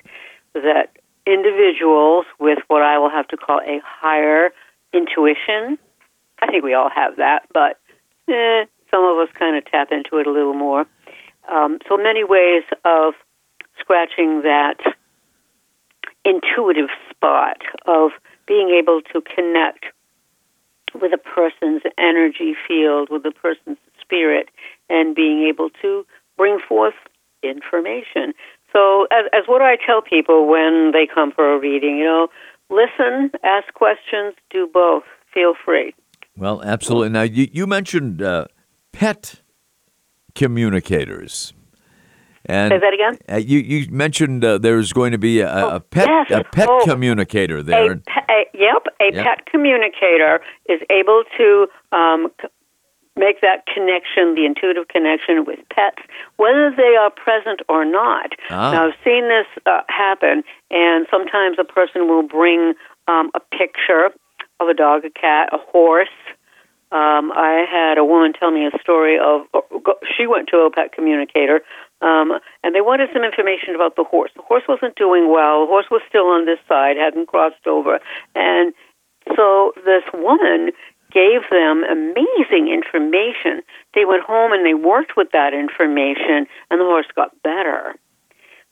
that 0.53 0.89
individuals 1.27 2.25
with 2.39 2.59
what 2.67 2.81
I 2.81 2.97
will 2.97 3.09
have 3.09 3.27
to 3.29 3.37
call 3.37 3.59
a 3.59 3.81
higher 3.83 4.49
intuition. 4.93 5.77
I 6.41 6.47
think 6.47 6.63
we 6.63 6.73
all 6.73 6.89
have 6.89 7.17
that, 7.17 7.43
but 7.53 7.79
eh, 8.27 8.65
some 8.91 9.03
of 9.03 9.17
us 9.17 9.29
kind 9.37 9.57
of 9.57 9.65
tap 9.65 9.91
into 9.91 10.17
it 10.17 10.27
a 10.27 10.31
little 10.31 10.53
more. 10.53 10.85
Um, 11.51 11.79
so 11.87 11.97
many 11.97 12.23
ways 12.23 12.63
of 12.83 13.13
scratching 13.79 14.41
that 14.41 14.77
intuitive 16.23 16.89
spot 17.11 17.61
of 17.85 18.11
being 18.47 18.69
able 18.69 19.01
to 19.13 19.21
connect 19.21 19.85
with 20.93 21.11
a 21.13 21.17
person's 21.17 21.81
energy 21.97 22.55
field, 22.67 23.09
with 23.09 23.25
a 23.25 23.31
person's 23.31 23.77
spirit, 23.99 24.49
and 24.89 25.15
being 25.15 25.47
able 25.47 25.69
to 25.81 26.05
bring 26.37 26.59
forth 26.59 26.93
information. 27.43 28.33
So, 28.71 29.07
as, 29.11 29.25
as 29.33 29.43
what 29.47 29.59
do 29.59 29.65
I 29.65 29.77
tell 29.85 30.01
people 30.01 30.47
when 30.47 30.91
they 30.91 31.07
come 31.11 31.31
for 31.31 31.53
a 31.53 31.59
reading, 31.59 31.97
you 31.97 32.05
know, 32.05 32.27
listen, 32.69 33.31
ask 33.43 33.73
questions, 33.73 34.35
do 34.49 34.67
both. 34.71 35.03
Feel 35.33 35.53
free. 35.63 35.93
Well, 36.37 36.61
absolutely. 36.63 37.09
Now, 37.09 37.23
you, 37.23 37.47
you 37.51 37.67
mentioned 37.67 38.21
uh, 38.21 38.45
pet 38.91 39.41
communicators. 40.33 41.53
And 42.47 42.71
Say 42.71 42.79
that 42.79 42.93
again? 42.93 43.17
Uh, 43.31 43.37
you 43.37 43.59
you 43.59 43.91
mentioned 43.91 44.43
uh, 44.45 44.57
there's 44.57 44.93
going 44.93 45.11
to 45.11 45.17
be 45.17 45.39
a, 45.41 45.49
Oh, 45.51 45.69
a 45.75 45.79
pet 45.79 46.07
yes. 46.07 46.31
a 46.31 46.43
pet 46.43 46.67
Oh. 46.69 46.81
communicator 46.85 47.63
there. 47.63 47.93
A, 47.93 47.97
pe- 47.97 48.21
a, 48.29 48.45
yep, 48.53 48.85
a 49.01 49.13
Yep. 49.15 49.23
pet 49.25 49.45
communicator 49.47 50.41
is 50.69 50.79
able 50.89 51.23
to 51.37 51.67
um, 51.91 52.31
c- 52.41 52.47
make 53.17 53.41
that 53.41 53.65
connection, 53.73 54.35
the 54.35 54.45
intuitive 54.45 54.87
connection 54.89 55.45
with 55.45 55.59
pets, 55.73 56.01
whether 56.37 56.71
they 56.75 56.95
are 56.99 57.09
present 57.09 57.61
or 57.69 57.85
not. 57.85 58.31
Ah. 58.49 58.71
Now, 58.73 58.87
I've 58.87 58.93
seen 59.03 59.27
this 59.29 59.47
uh, 59.65 59.81
happen, 59.87 60.43
and 60.69 61.07
sometimes 61.09 61.57
a 61.59 61.63
person 61.63 62.07
will 62.07 62.23
bring 62.27 62.73
um, 63.07 63.31
a 63.33 63.39
picture 63.39 64.09
of 64.59 64.67
a 64.67 64.73
dog, 64.73 65.05
a 65.05 65.09
cat, 65.09 65.49
a 65.51 65.57
horse. 65.57 66.09
Um, 66.91 67.31
I 67.33 67.65
had 67.69 67.97
a 67.97 68.05
woman 68.05 68.33
tell 68.33 68.51
me 68.51 68.67
a 68.67 68.79
story 68.79 69.17
of 69.17 69.47
she 70.15 70.27
went 70.27 70.47
to 70.49 70.59
a 70.59 70.71
pet 70.71 70.93
communicator, 70.93 71.61
um, 72.01 72.37
and 72.63 72.75
they 72.75 72.81
wanted 72.81 73.09
some 73.11 73.23
information 73.23 73.73
about 73.73 73.95
the 73.95 74.03
horse. 74.03 74.31
The 74.35 74.43
horse 74.43 74.63
wasn't 74.67 74.95
doing 74.95 75.31
well. 75.31 75.65
The 75.65 75.67
horse 75.67 75.87
was 75.89 76.01
still 76.07 76.27
on 76.27 76.45
this 76.45 76.59
side, 76.69 76.95
hadn't 76.97 77.27
crossed 77.27 77.65
over, 77.65 77.99
and 78.35 78.73
so 79.35 79.73
this 79.83 80.03
woman 80.13 80.71
gave 81.11 81.41
them 81.49 81.83
amazing 81.83 82.67
information. 82.67 83.63
They 83.95 84.05
went 84.05 84.23
home 84.23 84.51
and 84.51 84.65
they 84.65 84.73
worked 84.75 85.17
with 85.17 85.31
that 85.31 85.53
information, 85.53 86.45
and 86.69 86.79
the 86.79 86.85
horse 86.85 87.07
got 87.15 87.31
better. 87.41 87.95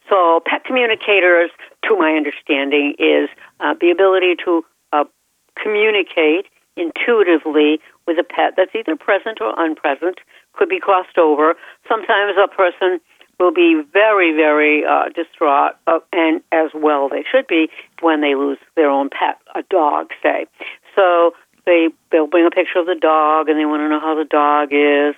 So, 0.09 0.41
pet 0.45 0.65
communicators, 0.65 1.49
to 1.87 1.95
my 1.95 2.11
understanding, 2.11 2.95
is 2.99 3.29
uh, 3.61 3.73
the 3.79 3.89
ability 3.89 4.35
to 4.43 4.65
uh, 4.91 5.05
communicate 5.61 6.45
intuitively 6.75 7.79
with 8.07 8.17
a 8.19 8.23
pet 8.23 8.53
that's 8.57 8.75
either 8.75 8.95
present 8.95 9.39
or 9.41 9.53
unpresent, 9.55 10.19
could 10.53 10.69
be 10.69 10.79
crossed 10.79 11.17
over. 11.17 11.55
Sometimes 11.87 12.35
a 12.37 12.47
person 12.47 12.99
will 13.39 13.53
be 13.53 13.81
very, 13.91 14.31
very 14.33 14.85
uh, 14.85 15.09
distraught, 15.15 15.73
uh, 15.87 15.99
and 16.11 16.41
as 16.51 16.69
well 16.73 17.09
they 17.09 17.23
should 17.29 17.47
be 17.47 17.69
when 18.01 18.21
they 18.21 18.35
lose 18.35 18.57
their 18.75 18.89
own 18.89 19.09
pet, 19.09 19.37
a 19.55 19.63
dog, 19.69 20.11
say. 20.21 20.45
So 20.95 21.31
they 21.65 21.89
they'll 22.11 22.27
bring 22.27 22.45
a 22.45 22.51
picture 22.51 22.79
of 22.79 22.85
the 22.85 22.95
dog, 22.99 23.49
and 23.49 23.59
they 23.59 23.65
want 23.65 23.81
to 23.81 23.89
know 23.89 23.99
how 23.99 24.15
the 24.15 24.25
dog 24.25 24.69
is. 24.71 25.15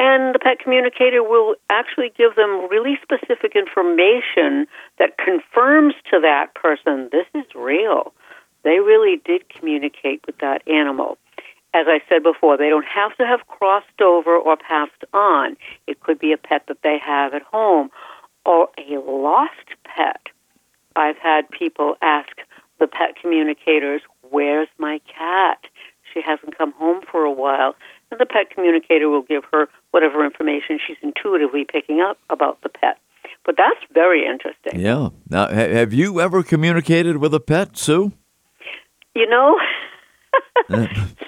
And 0.00 0.32
the 0.32 0.38
pet 0.38 0.60
communicator 0.60 1.24
will 1.24 1.56
actually 1.68 2.12
give 2.16 2.36
them 2.36 2.68
really 2.70 2.98
specific 3.02 3.56
information 3.56 4.68
that 4.98 5.18
confirms 5.18 5.94
to 6.10 6.20
that 6.20 6.54
person 6.54 7.08
this 7.10 7.26
is 7.34 7.44
real. 7.54 8.12
They 8.62 8.78
really 8.78 9.20
did 9.24 9.48
communicate 9.48 10.20
with 10.26 10.38
that 10.38 10.66
animal 10.68 11.18
as 11.74 11.86
I 11.86 12.00
said 12.08 12.22
before, 12.22 12.56
they 12.56 12.68
don't 12.68 12.86
have 12.86 13.16
to 13.18 13.26
have 13.26 13.46
crossed 13.46 14.00
over 14.00 14.36
or 14.36 14.56
passed 14.56 15.04
on. 15.12 15.56
It 15.86 16.00
could 16.00 16.18
be 16.18 16.32
a 16.32 16.38
pet 16.38 16.64
that 16.68 16.82
they 16.82 16.98
have 17.04 17.34
at 17.34 17.42
home 17.42 17.90
or 18.46 18.68
a 18.78 18.98
lost 19.00 19.68
pet. 19.84 20.28
I've 20.96 21.18
had 21.18 21.48
people 21.50 21.96
ask 22.00 22.30
the 22.80 22.86
pet 22.86 23.16
communicators, 23.20 24.02
Where's 24.30 24.68
my 24.78 25.00
cat? 25.06 25.58
She 26.12 26.20
hasn't 26.24 26.56
come 26.56 26.72
home 26.72 27.02
for 27.10 27.24
a 27.24 27.32
while. 27.32 27.74
And 28.10 28.18
the 28.18 28.26
pet 28.26 28.50
communicator 28.50 29.08
will 29.08 29.22
give 29.22 29.44
her 29.52 29.68
whatever 29.90 30.24
information 30.24 30.78
she's 30.84 30.96
intuitively 31.02 31.64
picking 31.70 32.00
up 32.00 32.18
about 32.30 32.60
the 32.62 32.70
pet. 32.70 32.98
But 33.44 33.56
that's 33.56 33.80
very 33.92 34.26
interesting. 34.26 34.80
Yeah. 34.80 35.10
Now, 35.28 35.48
have 35.48 35.92
you 35.92 36.20
ever 36.20 36.42
communicated 36.42 37.18
with 37.18 37.34
a 37.34 37.40
pet, 37.40 37.76
Sue? 37.76 38.12
You 39.14 39.28
know, 39.28 39.58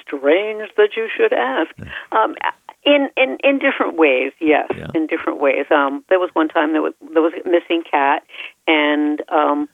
Strange 0.02 0.70
that 0.76 0.90
you 0.96 1.08
should 1.16 1.32
ask. 1.32 1.70
Um, 2.12 2.34
in, 2.84 3.08
in 3.16 3.36
in 3.44 3.58
different 3.58 3.96
ways, 3.96 4.32
yes, 4.40 4.68
yeah. 4.74 4.86
in 4.94 5.06
different 5.06 5.40
ways. 5.40 5.66
Um, 5.70 6.04
there 6.08 6.18
was 6.18 6.30
one 6.32 6.48
time 6.48 6.72
there 6.72 6.82
was 6.82 6.94
there 7.12 7.22
was 7.22 7.32
a 7.34 7.48
missing 7.48 7.82
cat, 7.88 8.24
and 8.66 9.22
um, 9.28 9.68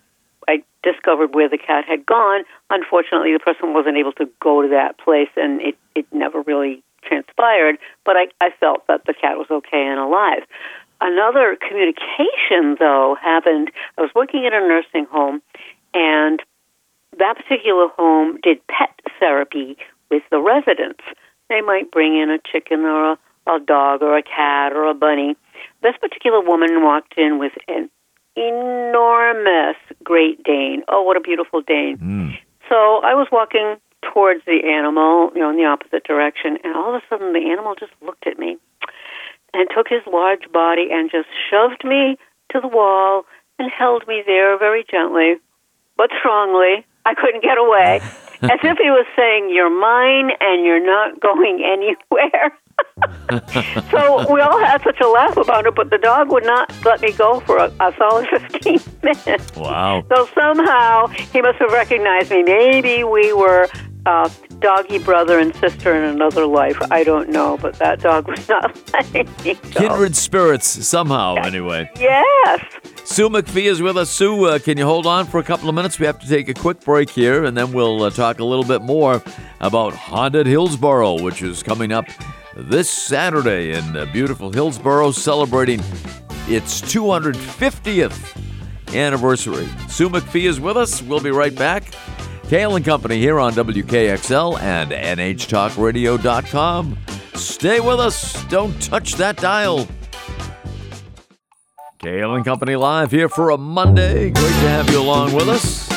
I 0.49 0.62
discovered 0.83 1.35
where 1.35 1.49
the 1.49 1.59
cat 1.59 1.85
had 1.87 2.05
gone. 2.05 2.42
Unfortunately, 2.70 3.33
the 3.33 3.38
person 3.38 3.75
wasn't 3.75 3.96
able 3.96 4.12
to 4.12 4.29
go 4.40 4.62
to 4.62 4.68
that 4.68 4.99
place, 4.99 5.31
and 5.37 5.61
it 5.61 5.77
it 5.94 6.07
never 6.12 6.42
really 6.42 6.83
transpired. 7.03 7.79
But 8.05 8.16
I 8.16 8.27
I 8.40 8.51
felt 8.59 8.87
that 8.88 9.05
the 9.07 9.14
cat 9.14 9.37
was 9.37 9.46
okay 9.51 9.87
and 9.87 10.01
alive. 10.01 10.42
Another 11.01 11.57
communication, 11.68 12.77
though, 12.79 13.16
happened. 13.20 13.70
I 13.99 14.01
was 14.01 14.11
working 14.14 14.46
at 14.46 14.53
a 14.53 14.61
nursing 14.61 15.07
home, 15.11 15.42
and 15.94 16.42
that 17.18 17.37
particular 17.37 17.88
home 17.88 18.38
did 18.42 18.66
pet 18.66 19.00
therapy 19.18 19.76
with 20.11 20.22
the 20.31 20.40
residents. 20.40 21.02
They 21.48 21.61
might 21.61 21.90
bring 21.90 22.16
in 22.16 22.31
a 22.31 22.38
chicken 22.38 22.81
or 22.81 23.12
a, 23.12 23.18
a 23.46 23.61
dog 23.61 24.02
or 24.02 24.16
a 24.16 24.22
cat 24.22 24.72
or 24.72 24.88
a 24.90 24.94
bunny. 24.94 25.37
This 25.83 25.94
particular 26.00 26.40
woman 26.40 26.83
walked 26.83 27.14
in 27.16 27.38
with 27.38 27.52
an 27.68 27.90
enormous 28.37 29.76
Great 30.02 30.42
Dane. 30.44 30.83
Oh, 30.88 31.02
what 31.02 31.16
a 31.16 31.20
beautiful 31.20 31.62
Dane. 31.62 31.98
Mm. 31.98 32.38
So 32.68 33.00
I 33.02 33.14
was 33.14 33.29
walking 33.31 33.76
towards 34.02 34.44
the 34.44 34.61
animal, 34.64 35.31
you 35.35 35.40
know, 35.40 35.50
in 35.50 35.57
the 35.57 35.64
opposite 35.64 36.05
direction, 36.05 36.59
and 36.64 36.74
all 36.76 36.94
of 36.94 37.02
a 37.02 37.07
sudden 37.09 37.33
the 37.33 37.50
animal 37.50 37.74
just 37.79 37.92
looked 38.05 38.26
at 38.26 38.38
me 38.38 38.59
and 39.55 39.68
took 39.74 39.88
his 39.88 40.02
large 40.07 40.50
body 40.52 40.88
and 40.90 41.11
just 41.11 41.29
shoved 41.50 41.85
me 41.85 42.18
to 42.52 42.61
the 42.61 42.68
wall 42.68 43.24
and 43.59 43.70
held 43.70 44.07
me 44.07 44.22
there 44.26 44.59
very 44.59 44.85
gently 44.90 45.37
but 45.96 46.11
strongly 46.18 46.85
I 47.07 47.14
couldn't 47.14 47.42
get 47.42 47.57
away. 47.57 48.01
As 48.42 48.61
if 48.62 48.77
he 48.77 48.90
was 48.90 49.07
saying, 49.16 49.49
You're 49.55 49.71
mine 49.71 50.31
and 50.40 50.64
you're 50.64 50.85
not 50.85 51.21
going 51.21 51.62
anywhere. 51.75 52.59
so 53.90 54.31
we 54.33 54.40
all 54.40 54.59
had 54.59 54.83
such 54.83 55.01
a 55.01 55.09
laugh 55.09 55.37
about 55.38 55.66
it, 55.66 55.75
but 55.75 55.88
the 55.88 55.99
dog 55.99 56.31
would 56.31 56.45
not 56.45 56.71
let 56.85 57.01
me 57.01 57.12
go 57.12 57.40
for 57.40 57.57
a, 57.57 57.73
a 57.81 57.95
solid 57.97 58.29
15 58.29 58.81
minutes. 59.03 59.57
Wow. 59.57 60.05
So 60.14 60.29
somehow 60.38 61.07
he 61.07 61.40
must 61.40 61.59
have 61.59 61.73
recognized 61.73 62.31
me. 62.31 62.42
Maybe 62.42 63.03
we 63.05 63.33
were 63.33 63.69
uh, 64.05 64.29
doggy 64.61 64.99
brother 64.99 65.38
and 65.38 65.55
sister 65.57 65.95
in 65.95 66.05
another 66.05 66.47
life. 66.47 66.77
I 66.90 67.05
don't 67.05 67.29
know, 67.29 67.57
but 67.59 67.75
that 67.79 68.01
dog 68.01 68.29
was 68.29 68.49
not 68.49 68.92
letting 68.92 69.29
me 69.45 69.55
go. 69.55 69.81
Kindred 69.81 70.16
spirits, 70.16 70.87
somehow, 70.87 71.37
anyway. 71.37 71.90
Yes. 71.99 72.64
Sue 73.05 73.29
McPhee 73.29 73.71
is 73.71 73.81
with 73.81 73.97
us. 73.97 74.11
Sue, 74.11 74.47
uh, 74.47 74.59
can 74.59 74.79
you 74.79 74.85
hold 74.85 75.07
on 75.07 75.27
for 75.27 75.38
a 75.38 75.45
couple 75.45 75.69
of 75.69 75.75
minutes? 75.75 75.99
We 75.99 76.07
have 76.07 76.19
to 76.21 76.29
take 76.29 76.49
a 76.49 76.55
quick 76.55 76.81
break 76.81 77.11
here, 77.11 77.45
and 77.45 77.57
then 77.57 77.73
we'll 77.73 78.03
uh, 78.03 78.11
talk 78.11 78.40
a 78.40 78.45
little 78.45 78.64
bit 78.64 78.83
more 78.83 79.23
about 79.61 79.92
Haunted 79.95 80.47
Hillsborough, 80.47 81.23
which 81.23 81.42
is 81.42 81.62
coming 81.62 81.92
up 81.92 82.07
this 82.57 82.90
Saturday 82.90 83.73
in 83.73 83.97
uh, 83.97 84.07
beautiful 84.07 84.51
Hillsborough, 84.51 85.12
celebrating 85.12 85.81
its 86.49 86.81
250th 86.81 88.42
anniversary. 88.95 89.69
Sue 89.88 90.09
McPhee 90.09 90.49
is 90.49 90.61
with 90.61 90.77
us. 90.77 91.03
We'll 91.03 91.21
be 91.21 91.31
right 91.31 91.55
back. 91.55 91.92
Cail 92.48 92.76
and 92.76 92.85
Company 92.85 93.18
here 93.18 93.40
on 93.40 93.54
WKXL 93.54 94.61
and 94.61 94.92
NHTalkRadio.com. 94.92 96.96
Stay 97.35 97.80
with 97.80 97.98
us. 97.98 98.44
Don't 98.44 98.80
touch 98.80 99.14
that 99.14 99.37
dial. 99.37 99.88
Cail 101.98 102.37
and 102.37 102.44
Company 102.44 102.76
live 102.76 103.11
here 103.11 103.28
for 103.28 103.50
a 103.50 103.59
Monday. 103.59 104.30
Great 104.30 104.35
to 104.35 104.68
have 104.68 104.88
you 104.90 105.00
along 105.00 105.32
with 105.32 105.48
us. 105.48 105.88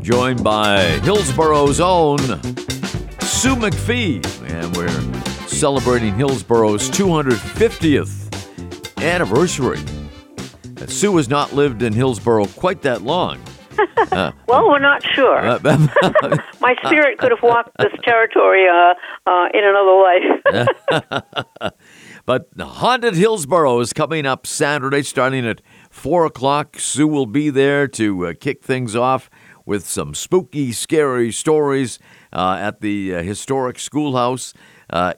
Joined 0.00 0.44
by 0.44 0.82
Hillsborough's 1.00 1.80
own 1.80 2.18
Sue 2.18 3.56
McPhee. 3.56 4.24
And 4.48 4.76
we're 4.76 4.88
celebrating 5.48 6.14
Hillsborough's 6.14 6.88
250th 6.90 9.02
anniversary. 9.02 9.80
Sue 10.86 11.16
has 11.16 11.28
not 11.28 11.54
lived 11.54 11.82
in 11.82 11.92
Hillsborough 11.92 12.46
quite 12.46 12.82
that 12.82 13.02
long. 13.02 13.40
Uh, 14.12 14.32
well, 14.48 14.68
we're 14.68 14.78
not 14.78 15.02
sure. 15.02 15.38
Uh, 15.38 15.58
My 16.60 16.74
spirit 16.84 17.18
could 17.18 17.30
have 17.30 17.42
walked 17.42 17.76
this 17.78 17.92
territory 18.02 18.66
uh, 18.68 18.94
uh 19.26 19.48
in 19.52 19.64
another 19.64 20.66
life. 20.92 21.72
but 22.26 22.48
Haunted 22.58 23.14
Hillsborough 23.14 23.80
is 23.80 23.92
coming 23.92 24.26
up 24.26 24.46
Saturday, 24.46 25.02
starting 25.02 25.46
at 25.46 25.62
4 25.90 26.26
o'clock. 26.26 26.78
Sue 26.78 27.08
will 27.08 27.26
be 27.26 27.50
there 27.50 27.86
to 27.88 28.26
uh, 28.26 28.32
kick 28.38 28.62
things 28.62 28.96
off 28.96 29.30
with 29.64 29.86
some 29.86 30.14
spooky, 30.14 30.72
scary 30.72 31.32
stories 31.32 31.98
uh, 32.32 32.56
at 32.60 32.80
the 32.80 33.10
historic 33.10 33.78
schoolhouse 33.78 34.54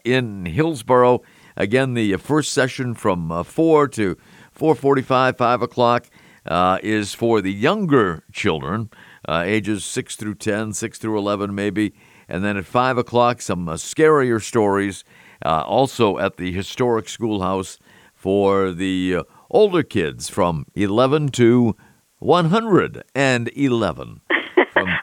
in 0.04 0.46
Hillsborough. 0.46 1.20
Again, 1.56 1.94
the 1.94 2.16
first 2.16 2.52
session 2.52 2.94
from 2.94 3.44
4 3.44 3.88
to 3.88 4.16
4.45, 4.58 5.36
5 5.36 5.62
o'clock 5.62 6.06
uh, 6.48 6.78
is 6.82 7.14
for 7.14 7.40
the 7.40 7.52
younger 7.52 8.24
children, 8.32 8.90
uh, 9.28 9.42
ages 9.44 9.84
6 9.84 10.16
through 10.16 10.34
10, 10.34 10.72
6 10.72 10.98
through 10.98 11.18
11 11.18 11.54
maybe. 11.54 11.94
And 12.28 12.44
then 12.44 12.56
at 12.56 12.66
5 12.66 12.98
o'clock, 12.98 13.40
some 13.40 13.68
uh, 13.68 13.74
scarier 13.74 14.42
stories, 14.42 15.04
uh, 15.44 15.62
also 15.62 16.18
at 16.18 16.36
the 16.36 16.52
historic 16.52 17.08
schoolhouse 17.08 17.78
for 18.14 18.72
the 18.72 19.16
uh, 19.16 19.22
older 19.50 19.82
kids 19.82 20.28
from 20.28 20.66
11 20.74 21.28
to 21.28 21.76
111. 22.18 24.20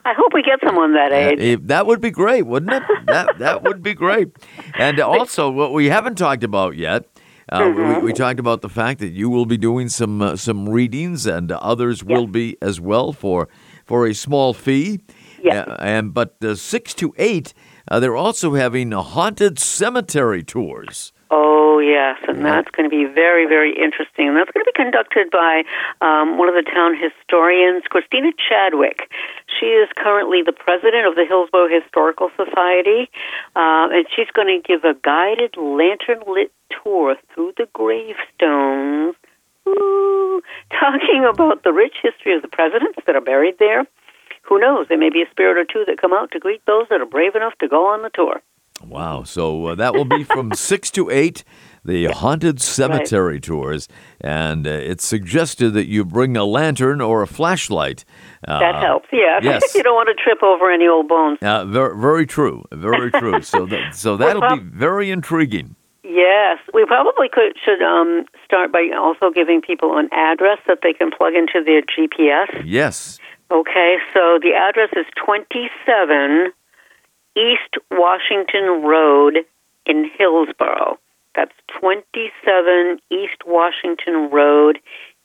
I 0.08 0.14
hope 0.18 0.34
we 0.34 0.44
get 0.44 0.60
someone 0.66 0.94
that 0.94 1.12
age. 1.12 1.40
Uh, 1.40 1.62
that 1.64 1.88
would 1.88 2.02
be 2.02 2.12
great, 2.12 2.44
wouldn't 2.44 2.74
it? 2.74 2.84
that 3.08 3.40
that 3.40 3.64
would 3.64 3.82
be 3.82 3.94
great. 3.94 4.30
And 4.76 5.00
also, 5.00 5.50
what 5.50 5.74
we 5.74 5.88
haven't 5.88 6.18
talked 6.18 6.44
about 6.44 6.76
yet 6.76 7.06
uh, 7.52 7.60
mm-hmm. 7.60 8.02
we, 8.02 8.08
we, 8.08 8.14
talked 8.14 8.40
about 8.40 8.62
the 8.62 8.70
fact 8.70 9.00
that 9.00 9.10
you 9.10 9.30
will 9.30 9.46
be 9.46 9.58
doing 9.58 9.88
some 9.90 10.22
uh, 10.22 10.36
some 10.36 10.68
readings, 10.68 11.26
and 11.26 11.52
others 11.52 12.02
yes. 12.02 12.08
will 12.08 12.28
be 12.28 12.58
as 12.62 12.80
well 12.82 13.14
for 13.14 13.48
for 13.86 14.08
a 14.08 14.14
small 14.14 14.54
fee. 14.54 15.00
Yes. 15.44 15.68
Uh, 15.68 15.76
and 15.80 16.14
but 16.14 16.40
the 16.40 16.56
six 16.56 16.94
to 16.96 17.14
eight, 17.18 17.54
uh, 17.90 18.00
they're 18.00 18.16
also 18.16 18.56
having 18.56 18.92
haunted 18.92 19.60
cemetery 19.60 20.44
tours. 20.44 21.14
Oh 21.76 21.80
yes, 21.80 22.16
and 22.26 22.46
that's 22.46 22.72
going 22.72 22.90
to 22.90 22.96
be 22.96 23.04
very 23.04 23.46
very 23.46 23.76
interesting. 23.76 24.30
And 24.32 24.38
that's 24.38 24.50
going 24.50 24.64
to 24.64 24.72
be 24.72 24.80
conducted 24.80 25.28
by 25.30 25.64
um, 26.00 26.38
one 26.38 26.48
of 26.48 26.56
the 26.56 26.64
town 26.64 26.96
historians, 26.96 27.84
Christina 27.92 28.32
Chadwick. 28.32 29.12
She 29.60 29.66
is 29.76 29.90
currently 29.98 30.40
the 30.40 30.54
president 30.56 31.04
of 31.06 31.16
the 31.16 31.26
Hillsborough 31.28 31.68
Historical 31.68 32.32
Society, 32.40 33.12
uh, 33.60 33.92
and 33.92 34.08
she's 34.08 34.32
going 34.32 34.48
to 34.48 34.64
give 34.64 34.88
a 34.88 34.96
guided 35.04 35.60
lantern 35.60 36.24
lit 36.32 36.54
tour 36.72 37.18
through 37.34 37.52
the 37.60 37.68
gravestones, 37.76 39.20
ooh, 39.68 40.42
talking 40.72 41.28
about 41.28 41.68
the 41.68 41.74
rich 41.74 42.00
history 42.02 42.38
of 42.38 42.42
the 42.42 42.48
presidents 42.48 43.04
that 43.06 43.18
are 43.18 43.28
buried 43.28 43.60
there. 43.60 43.84
Who 44.48 44.64
knows? 44.64 44.88
There 44.88 44.98
may 44.98 45.10
be 45.10 45.24
a 45.24 45.30
spirit 45.30 45.60
or 45.60 45.66
two 45.68 45.84
that 45.92 46.00
come 46.00 46.14
out 46.14 46.32
to 46.32 46.40
greet 46.40 46.64
those 46.66 46.88
that 46.90 47.02
are 47.02 47.06
brave 47.06 47.36
enough 47.36 47.58
to 47.60 47.68
go 47.68 47.92
on 47.92 48.02
the 48.02 48.16
tour. 48.16 48.40
Wow. 48.84 49.24
So 49.24 49.68
uh, 49.68 49.76
that 49.76 49.94
will 49.94 50.06
be 50.06 50.24
from 50.24 50.52
6 50.54 50.92
to 50.92 51.10
8, 51.10 51.44
the 51.84 52.06
Haunted 52.06 52.62
Cemetery 52.62 53.40
tours. 53.40 53.88
And 54.22 54.68
uh, 54.68 54.72
it's 54.72 55.06
suggested 55.06 55.72
that 55.72 55.88
you 55.88 56.04
bring 56.06 56.36
a 56.36 56.44
lantern 56.46 57.02
or 57.02 57.22
a 57.22 57.28
flashlight. 57.28 58.06
Uh, 58.48 58.60
That 58.60 58.76
helps, 58.84 59.08
yeah. 59.12 59.40
yes. 59.42 59.64
you 59.76 59.84
don't 59.84 59.96
want 59.96 60.10
to 60.16 60.24
trip 60.24 60.44
over 60.44 60.72
any 60.72 60.88
old 60.88 61.08
bones. 61.08 61.40
Uh, 61.42 61.66
very, 61.66 61.98
very 62.00 62.26
true. 62.26 62.64
Very 62.72 63.12
true. 63.12 63.42
So, 63.42 63.66
that, 63.68 63.96
so 63.96 64.18
that'll 64.18 64.58
be 64.58 64.64
very 64.64 65.12
intriguing. 65.12 65.76
Yes, 66.04 66.60
we 66.72 66.86
probably 66.86 67.28
could 67.30 67.58
should 67.66 67.82
um, 67.82 68.26
start 68.46 68.72
by 68.72 68.90
also 68.96 69.32
giving 69.34 69.60
people 69.60 69.98
an 69.98 70.08
address 70.14 70.60
that 70.68 70.80
they 70.84 70.94
can 70.94 71.10
plug 71.10 71.34
into 71.34 71.64
their 71.66 71.82
GPS. 71.82 72.62
Yes. 72.64 73.18
Okay, 73.50 73.98
so 74.14 74.38
the 74.40 74.54
address 74.54 74.90
is 74.96 75.06
27 75.24 76.54
East 77.36 77.76
Washington 77.92 78.84
Road 78.84 79.46
in 79.86 80.10
Hillsborough. 80.18 80.98
That's 81.36 81.52
27 81.80 83.00
East 83.12 83.42
Washington 83.46 84.30
Road 84.32 84.80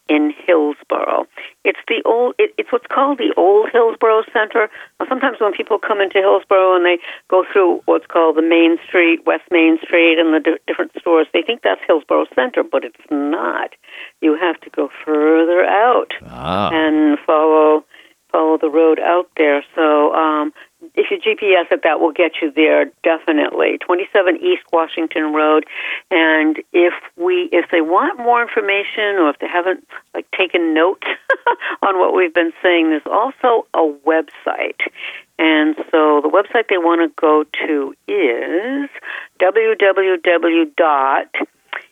in 0.09 0.35
Hillsborough. 0.45 1.27
It's 1.65 1.79
the 1.87 2.03
old. 2.05 2.35
It, 2.37 2.53
it's 2.59 2.73
what's 2.73 2.87
called 2.89 3.19
the 3.19 3.33
Old 3.37 3.71
Hillsborough 3.71 4.25
Center. 4.33 4.69
Now, 4.99 5.07
sometimes 5.09 5.39
when 5.41 5.53
people 5.53 5.79
come 5.79 6.01
into 6.01 6.19
Hillsborough 6.19 6.75
and 6.75 6.85
they 6.85 6.99
go 7.29 7.45
through 7.53 7.83
what's 7.85 8.07
called 8.07 8.37
the 8.37 8.43
Main 8.43 8.79
Street, 8.89 9.25
West 9.25 9.45
Main 9.53 9.79
Street, 9.85 10.19
and 10.19 10.35
the 10.35 10.41
di- 10.41 10.59
different 10.67 10.91
stores, 10.99 11.29
they 11.33 11.43
think 11.43 11.63
that's 11.63 11.81
Hillsborough 11.87 12.27
Center, 12.35 12.65
but 12.65 12.85
it's 12.85 12.99
not. 13.09 13.71
You 14.21 14.35
have 14.37 14.61
to 14.63 14.71
go 14.71 14.91
further 15.05 15.65
out 15.65 16.13
Ah. 16.27 16.71
and 16.73 17.17
follow 17.21 17.85
follow 18.33 18.59
the 18.59 18.71
road 18.71 18.99
out 18.99 19.29
there. 19.37 19.65
So 19.77 20.13
um, 20.15 20.53
if 20.95 21.11
you 21.11 21.19
GPS 21.19 21.71
it, 21.71 21.83
that 21.85 22.01
will 22.01 22.13
get 22.13 22.33
you 22.41 22.51
there 22.51 22.87
definitely. 23.03 23.79
27 23.79 24.37
East 24.37 24.63
Washington 24.73 25.33
Road. 25.33 25.67
And 26.11 26.59
if 26.73 26.95
we 27.17 27.49
if 27.53 27.71
they 27.71 27.81
want 27.81 28.19
more 28.19 28.43
information 28.43 29.17
or 29.17 29.31
if 29.31 29.39
they 29.39 29.49
haven't 29.49 29.87
like 30.15 30.31
taken 30.33 30.75
note 30.75 31.05
on 31.83 31.99
what 31.99 32.15
we've 32.15 32.35
been 32.35 32.53
saying, 32.63 32.91
there's 32.91 33.03
also 33.07 33.67
a 33.75 33.93
website. 34.07 34.81
And 35.39 35.75
so 35.91 36.21
the 36.21 36.29
website 36.29 36.69
they 36.69 36.79
want 36.79 37.01
to 37.01 37.15
go 37.21 37.45
to 37.67 37.95
is 38.07 38.91
www 39.41 40.77
dot 40.77 41.35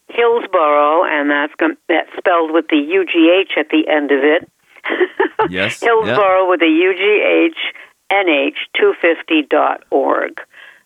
Hillsborough, 0.09 1.05
and 1.05 1.31
that's 1.31 1.53
that's 1.89 2.11
spelled 2.17 2.53
with 2.53 2.69
the 2.69 2.77
UGH 2.77 3.59
at 3.59 3.69
the 3.71 3.89
end 3.89 4.11
of 4.11 4.21
it. 4.23 4.51
Yes, 5.51 5.81
Hillsborough 5.81 6.51
with 6.51 6.61
a 6.61 6.67
UGH 6.67 7.57
NH250.org. 8.13 10.41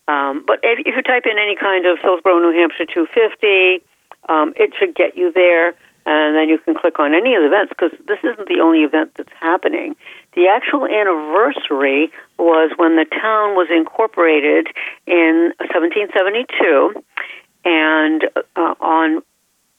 Um, 0.08 0.44
but 0.46 0.60
if, 0.62 0.84
you 0.84 1.02
type 1.02 1.24
in 1.26 1.38
any 1.38 1.56
kind 1.56 1.86
of 1.86 1.98
Hillsborough, 2.00 2.40
New 2.40 2.52
Hampshire 2.58 2.86
250, 2.86 3.84
um, 4.28 4.52
it 4.56 4.74
should 4.78 4.94
get 4.94 5.16
you 5.16 5.32
there, 5.32 5.74
and 6.04 6.36
then 6.36 6.48
you 6.48 6.58
can 6.58 6.74
click 6.74 6.98
on 6.98 7.14
any 7.14 7.34
of 7.34 7.42
the 7.42 7.46
events 7.46 7.70
because 7.70 7.92
this 8.06 8.18
isn't 8.24 8.48
the 8.48 8.60
only 8.60 8.80
event 8.80 9.12
that's 9.16 9.32
happening. 9.40 9.94
The 10.34 10.48
actual 10.48 10.86
anniversary 10.86 12.10
was 12.38 12.72
when 12.76 12.96
the 12.96 13.04
town 13.04 13.54
was 13.54 13.68
incorporated 13.70 14.66
in 15.06 15.52
1772, 15.58 16.94
and 17.64 18.24
uh, 18.56 18.74
on 18.80 19.22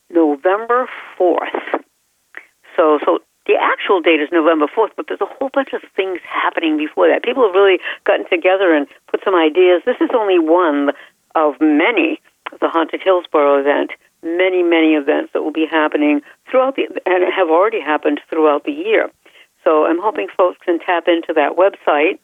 November 0.10 0.88
4th. 1.20 1.84
So, 2.78 3.00
so 3.06 3.20
the 3.46 3.56
actual 3.60 4.02
date 4.02 4.22
is 4.22 4.30
November 4.32 4.68
4th, 4.68 4.92
but 4.96 5.08
there's 5.08 5.22
a 5.22 5.26
whole 5.38 5.50
bunch 5.54 5.74
of 5.74 5.82
things 5.96 6.20
happening 6.24 6.78
before 6.78 7.08
that. 7.10 7.24
People 7.24 7.44
have 7.46 7.56
really 7.56 7.80
gotten 8.06 8.28
together 8.30 8.74
and 8.74 8.88
put 9.12 9.22
some 9.24 9.36
ideas. 9.36 9.82
This 9.86 10.00
is 10.00 10.10
only 10.14 10.40
one 10.40 10.92
of 11.36 11.56
many 11.60 12.22
the 12.60 12.70
Haunted 12.70 13.02
Hillsborough 13.04 13.60
event. 13.60 13.92
Many, 14.22 14.64
many 14.64 14.94
events 14.94 15.34
that 15.34 15.44
will 15.44 15.52
be 15.52 15.66
happening 15.70 16.22
throughout 16.50 16.76
the, 16.76 16.88
and 17.06 17.24
have 17.34 17.50
already 17.50 17.82
happened 17.82 18.22
throughout 18.30 18.64
the 18.64 18.72
year. 18.72 19.10
So 19.64 19.86
I'm 19.86 20.00
hoping 20.00 20.28
folks 20.36 20.58
can 20.64 20.80
tap 20.80 21.08
into 21.08 21.34
that 21.34 21.56
website, 21.58 22.20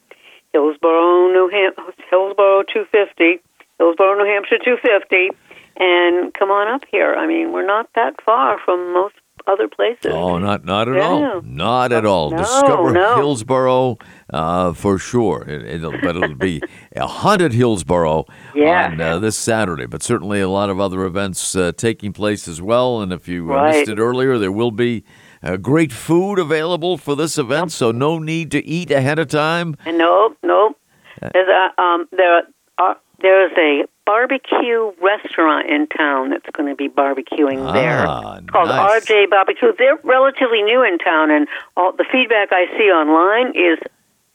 Hillsborough, 0.54 1.28
New 1.32 1.50
Ham- 1.50 1.94
Hillsborough 2.10 2.64
250, 2.72 3.42
Hillsborough, 3.78 4.18
New 4.18 4.26
Hampshire 4.26 4.60
250, 4.64 5.30
and 5.78 6.34
come 6.34 6.52
on 6.52 6.68
up 6.68 6.84
here. 6.92 7.16
I 7.16 7.28
mean, 7.28 7.52
we're 7.52 7.66
not 7.66 7.90
that 7.96 8.22
far 8.24 8.60
from 8.64 8.94
most 8.94 9.16
other 9.48 9.68
places. 9.68 10.12
Oh, 10.14 10.38
not 10.38 10.66
not 10.66 10.88
at 10.90 10.96
Yeah. 10.96 11.08
all. 11.08 11.42
Not 11.44 11.92
at 11.92 12.06
all. 12.06 12.32
No, 12.32 12.38
Discover 12.38 12.92
no. 12.94 13.16
Hillsborough 13.16 13.98
uh, 14.32 14.74
for 14.74 14.98
sure. 15.00 15.44
It, 15.48 15.66
it'll, 15.66 15.92
but 16.02 16.16
it'll 16.16 16.36
be 16.36 16.62
a 16.96 17.08
haunted 17.08 17.54
Hillsborough 17.54 18.26
Yeah. 18.56 18.90
on 18.92 19.02
uh, 19.02 19.20
this 19.20 19.38
Saturday. 19.38 19.86
But 19.86 20.04
certainly 20.04 20.42
a 20.42 20.50
lot 20.50 20.70
of 20.70 20.80
other 20.80 21.04
events 21.06 21.56
uh, 21.56 21.72
taking 21.76 22.14
place 22.14 22.48
as 22.48 22.62
well. 22.62 23.02
And 23.02 23.12
if 23.14 23.28
you 23.28 23.52
uh, 23.52 23.56
Right. 23.56 23.76
missed 23.78 23.90
it 23.90 24.00
earlier, 24.00 24.38
there 24.38 24.52
will 24.52 24.72
be 24.72 25.04
uh, 25.44 25.58
great 25.58 25.92
food 25.92 26.38
available 26.40 26.98
for 26.98 27.16
this 27.16 27.38
event. 27.38 27.72
So 27.72 27.92
no 27.92 28.20
need 28.20 28.52
to 28.52 28.66
eat 28.66 28.92
ahead 28.92 29.20
of 29.20 29.28
time. 29.30 29.76
And 29.86 29.98
nope, 29.98 30.38
nope. 30.44 30.78
There's 31.22 31.48
a 31.50 31.82
um, 31.82 32.08
there 32.12 32.44
are 32.78 32.98
there's 33.22 33.52
a 33.58 33.86
barbecue 34.06 34.92
restaurant 35.02 35.70
in 35.70 35.88
town 35.88 36.32
that's 36.32 36.50
going 36.54 36.70
to 36.70 36.76
be 36.76 36.90
barbecuing 36.90 37.74
there. 37.74 38.06
Ah, 38.08 38.38
It's 38.38 38.50
called 38.50 38.70
nice. 38.70 39.04
RJ 39.08 39.30
Barbecue. 39.30 39.72
They're 39.78 40.00
relatively 40.04 40.62
new 40.64 40.84
in 40.84 40.98
town, 40.98 41.30
and 41.32 41.48
all 41.78 41.92
the 41.92 42.06
feedback 42.12 42.50
I 42.52 42.66
see 42.78 42.90
online 42.92 43.50
is 43.56 43.80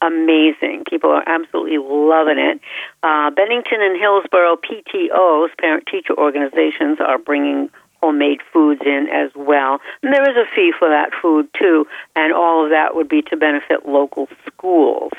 amazing. 0.01 0.85
People 0.89 1.11
are 1.11 1.24
absolutely 1.26 1.78
loving 1.78 2.39
it. 2.39 2.61
Uh, 3.03 3.30
Bennington 3.30 3.80
and 3.80 3.99
Hillsborough 3.99 4.57
PTOs, 4.57 5.49
parent 5.59 5.87
teacher 5.91 6.16
organizations, 6.16 6.99
are 7.01 7.18
bringing 7.18 7.70
homemade 8.03 8.41
foods 8.53 8.82
in 8.85 9.09
as 9.11 9.30
well. 9.35 9.80
And 10.03 10.12
there 10.12 10.28
is 10.30 10.37
a 10.37 10.45
fee 10.55 10.72
for 10.78 10.89
that 10.89 11.11
food 11.22 11.49
too, 11.59 11.87
and 12.14 12.32
all 12.35 12.64
of 12.64 12.70
that 12.70 12.95
would 12.95 13.09
be 13.09 13.22
to 13.22 13.37
benefit 13.37 13.89
local 13.89 14.28
schools. 14.47 15.12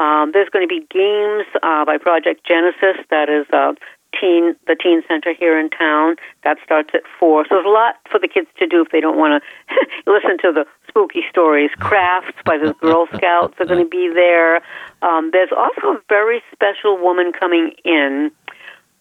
Um, 0.00 0.32
there's 0.32 0.48
going 0.48 0.66
to 0.66 0.72
be 0.72 0.80
games 0.88 1.44
uh, 1.62 1.84
by 1.84 1.98
Project 1.98 2.40
Genesis. 2.48 3.04
That 3.10 3.28
is 3.28 3.44
uh, 3.52 3.74
teen 4.18 4.56
the 4.66 4.74
teen 4.74 5.02
center 5.06 5.34
here 5.34 5.60
in 5.60 5.68
town. 5.68 6.16
That 6.42 6.56
starts 6.64 6.90
at 6.94 7.02
four. 7.18 7.44
So 7.44 7.56
there's 7.56 7.66
a 7.66 7.68
lot 7.68 7.96
for 8.10 8.18
the 8.18 8.28
kids 8.28 8.48
to 8.58 8.66
do 8.66 8.80
if 8.80 8.88
they 8.92 9.00
don't 9.00 9.18
want 9.18 9.42
to 9.42 9.74
listen 10.10 10.38
to 10.38 10.52
the 10.52 10.64
spooky 10.88 11.20
stories. 11.28 11.70
Crafts 11.78 12.34
by 12.46 12.56
the 12.56 12.72
Girl 12.80 13.06
Scouts 13.14 13.54
are 13.60 13.66
going 13.66 13.84
to 13.84 13.88
be 13.88 14.10
there. 14.12 14.62
Um, 15.02 15.30
there's 15.32 15.52
also 15.56 15.98
a 15.98 16.00
very 16.08 16.42
special 16.52 16.96
woman 16.96 17.32
coming 17.32 17.72
in. 17.84 18.30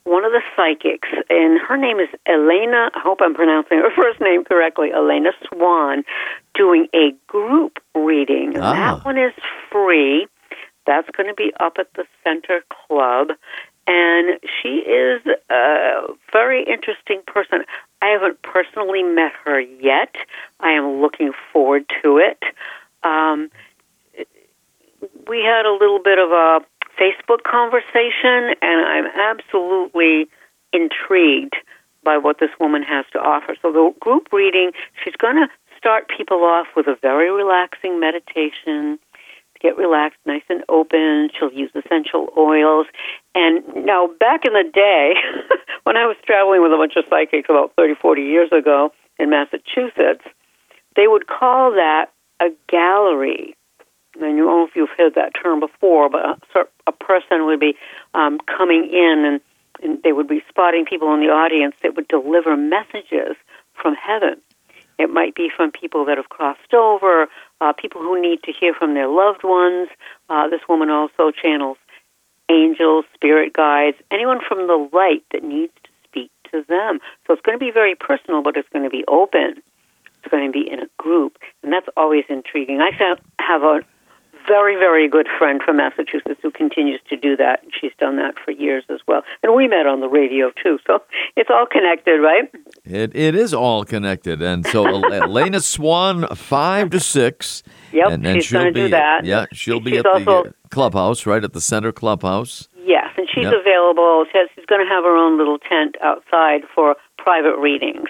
One 0.04 0.26
of 0.26 0.32
the 0.32 0.41
psychics, 0.56 1.10
and 1.30 1.60
her 1.62 1.78
name 1.78 2.00
is 2.00 2.10
Elena. 2.26 2.89
I 2.95 3.00
hope 3.00 3.20
I'm 3.22 3.36
pronouncing 3.36 3.78
her 3.84 3.91
first 3.95 4.20
name 4.20 4.43
correctly. 4.43 4.91
Elena 4.91 5.32
Swan, 5.47 6.04
doing 6.56 6.88
a 6.93 7.14
group 7.28 7.80
reading. 7.95 8.58
Ah. 8.58 8.74
That 8.74 9.06
one 9.06 9.18
is 9.18 9.34
free. 9.72 10.28
That's 10.89 11.07
going 11.11 11.29
to 11.29 11.35
be 11.35 11.53
up 11.59 11.73
at 11.77 11.93
the 11.93 12.05
Center 12.23 12.63
Club. 12.87 13.27
And 13.85 14.39
she 14.41 14.79
is 14.79 15.21
a 15.51 16.07
very 16.31 16.63
interesting 16.63 17.21
person. 17.27 17.59
I 18.01 18.07
haven't 18.07 18.41
personally 18.41 19.03
met 19.03 19.33
her 19.45 19.59
yet. 19.59 20.15
I 20.59 20.71
am 20.71 20.99
looking 20.99 21.31
forward 21.53 21.85
to 22.01 22.17
it. 22.17 22.41
Um, 23.03 23.51
we 25.27 25.41
had 25.41 25.67
a 25.67 25.77
little 25.79 25.99
bit 26.03 26.17
of 26.17 26.31
a 26.31 26.61
Facebook 26.99 27.43
conversation, 27.43 28.55
and 28.59 28.81
I'm 28.81 29.05
absolutely 29.15 30.27
intrigued 30.73 31.55
by 32.03 32.17
what 32.17 32.39
this 32.39 32.49
woman 32.59 32.81
has 32.81 33.05
to 33.13 33.19
offer. 33.19 33.55
So, 33.61 33.71
the 33.71 33.93
group 33.99 34.29
reading, 34.33 34.71
she's 35.03 35.15
going 35.15 35.35
to 35.35 35.49
start 35.77 36.09
people 36.09 36.43
off 36.43 36.67
with 36.75 36.87
a 36.87 36.95
very 36.99 37.29
relaxing 37.29 37.99
meditation 37.99 38.97
get 39.62 39.78
relaxed, 39.78 40.20
nice 40.26 40.43
and 40.49 40.64
open. 40.70 41.30
She'll 41.38 41.51
use 41.51 41.72
essential 41.76 42.30
oils. 42.38 42.88
And 43.36 43.86
now, 43.86 44.10
back 44.20 44.45
in 44.45 44.53
the 44.53 44.70
day, 44.74 45.14
when 45.84 45.97
I 45.97 46.05
was 46.05 46.18
traveling 46.26 46.62
with 46.62 46.72
a 46.72 46.78
bunch 46.78 46.93
of 46.95 47.05
psychics 47.10 47.49
about 47.49 47.74
30, 47.76 47.95
40 47.95 48.22
years 48.22 48.49
ago 48.51 48.91
in 49.18 49.30
Massachusetts, 49.30 50.24
they 50.95 51.07
would 51.07 51.28
call 51.28 51.72
that 51.72 52.07
a 52.41 52.49
gallery. 52.68 53.55
And 54.16 54.26
I 54.26 54.28
don't 54.30 54.38
know 54.38 54.66
if 54.66 54.76
you've 54.76 54.89
heard 54.97 55.16
that 55.16 55.34
term 55.41 55.60
before, 55.60 56.10
but 56.10 56.39
a, 56.88 56.91
person 56.91 57.45
would 57.45 57.60
be 57.60 57.76
um, 58.14 58.39
coming 58.39 58.89
in 58.91 59.24
and, 59.26 59.41
and 59.82 60.03
they 60.03 60.12
would 60.12 60.28
be 60.28 60.43
spotting 60.49 60.86
people 60.86 61.14
in 61.14 61.22
the 61.22 61.28
audience 61.28 61.76
that 61.82 61.95
would 61.95 62.07
deliver 62.07 62.55
messages 62.57 63.36
from 63.74 63.95
heaven. 63.95 64.41
It 64.97 65.10
might 65.10 65.34
be 65.34 65.49
from 65.55 65.72
people 65.72 66.05
that 66.05 66.18
have 66.18 66.30
crossed 66.30 66.74
over, 66.74 67.28
uh, 67.62 67.74
people 67.74 68.01
who 68.01 68.22
need 68.22 68.43
to 68.43 68.51
hear 68.51 68.74
from 68.74 68.93
their 68.93 69.07
loved 69.07 69.43
ones. 69.43 69.89
Uh, 70.30 70.47
this 70.49 70.62
woman 70.68 70.89
also 70.89 71.32
channels 71.32 71.78
angels, 72.49 73.05
spirit 73.14 73.53
guides, 73.53 73.97
anyone 74.12 74.39
from 74.45 74.68
the 74.68 74.89
light 74.91 75.24
that 75.32 75.43
needs 75.43 75.72
to 75.84 75.89
speak 76.03 76.32
to 76.51 76.64
them. 76.68 76.99
So 77.26 77.34
it's 77.34 77.41
going 77.43 77.57
to 77.57 77.64
be 77.64 77.72
very 77.72 77.95
personal, 77.95 78.41
but 78.41 78.57
it's 78.57 78.68
going 78.70 78.84
to 78.84 78.89
be 78.89 79.05
open. 79.07 79.62
It's 80.18 80.32
going 80.32 80.45
to 80.45 80.51
be 80.51 80.70
in 80.70 80.80
a 80.80 80.89
group, 80.97 81.38
and 81.64 81.72
that's 81.72 81.88
always 81.95 82.26
intriguing. 82.28 82.82
I 82.82 82.91
have 83.39 83.64
a 83.64 83.82
very, 84.50 84.76
very 84.76 85.08
good 85.08 85.28
friend 85.38 85.62
from 85.64 85.78
Massachusetts 85.78 86.39
who 86.41 86.52
continues 86.52 87.00
to 87.10 87.16
do 87.16 87.38
that. 87.38 87.64
and 87.64 87.72
She's 87.80 87.93
done 88.00 88.18
that 88.18 88.34
for 88.43 88.52
years 88.52 88.84
as 88.89 89.00
well. 89.08 89.22
And 89.43 89.56
we 89.56 89.68
met 89.68 89.86
on 89.86 90.02
the 90.02 90.10
radio 90.10 90.52
too, 90.62 90.80
so 90.86 91.00
it's 91.38 91.50
all 91.50 91.66
connected, 91.72 92.18
right? 92.20 92.52
It 92.84 93.16
it 93.16 93.36
is 93.36 93.54
all 93.54 93.86
connected, 93.86 94.41
and 94.41 94.66
so 94.68 94.86
Elena 95.14 95.62
Swan, 95.62 96.28
five 96.36 96.89
to 96.89 97.00
six. 97.00 97.64
Yep, 97.93 98.08
and, 98.12 98.26
and 98.28 98.43
she's 98.43 98.52
going 98.52 98.74
to 98.74 98.82
do 98.84 98.89
that. 98.89 99.24
yeah, 99.26 99.45
she'll 99.54 99.80
be 99.80 99.91
She's 99.91 100.00
at 100.00 100.04
the 100.04 100.10
also- 100.32 100.43
uh, 100.50 100.52
clubhouse, 100.72 101.26
right 101.26 101.43
at 101.43 101.54
the 101.54 101.62
center 101.62 101.91
clubhouse. 101.91 102.68
Yes, 102.84 103.08
and 103.18 103.28
she's 103.34 103.43
Yep. 103.43 103.54
available. 103.62 104.26
She 104.32 104.38
has- 104.38 104.50
She's 104.56 104.66
going 104.66 104.82
to 104.86 104.91
have 104.93 105.04
her 105.04 105.16
own 105.16 105.38
little 105.38 105.60
tent 105.60 105.95
outside 106.02 106.62
for 106.74 106.95
private 107.18 107.58
readings. 107.58 108.10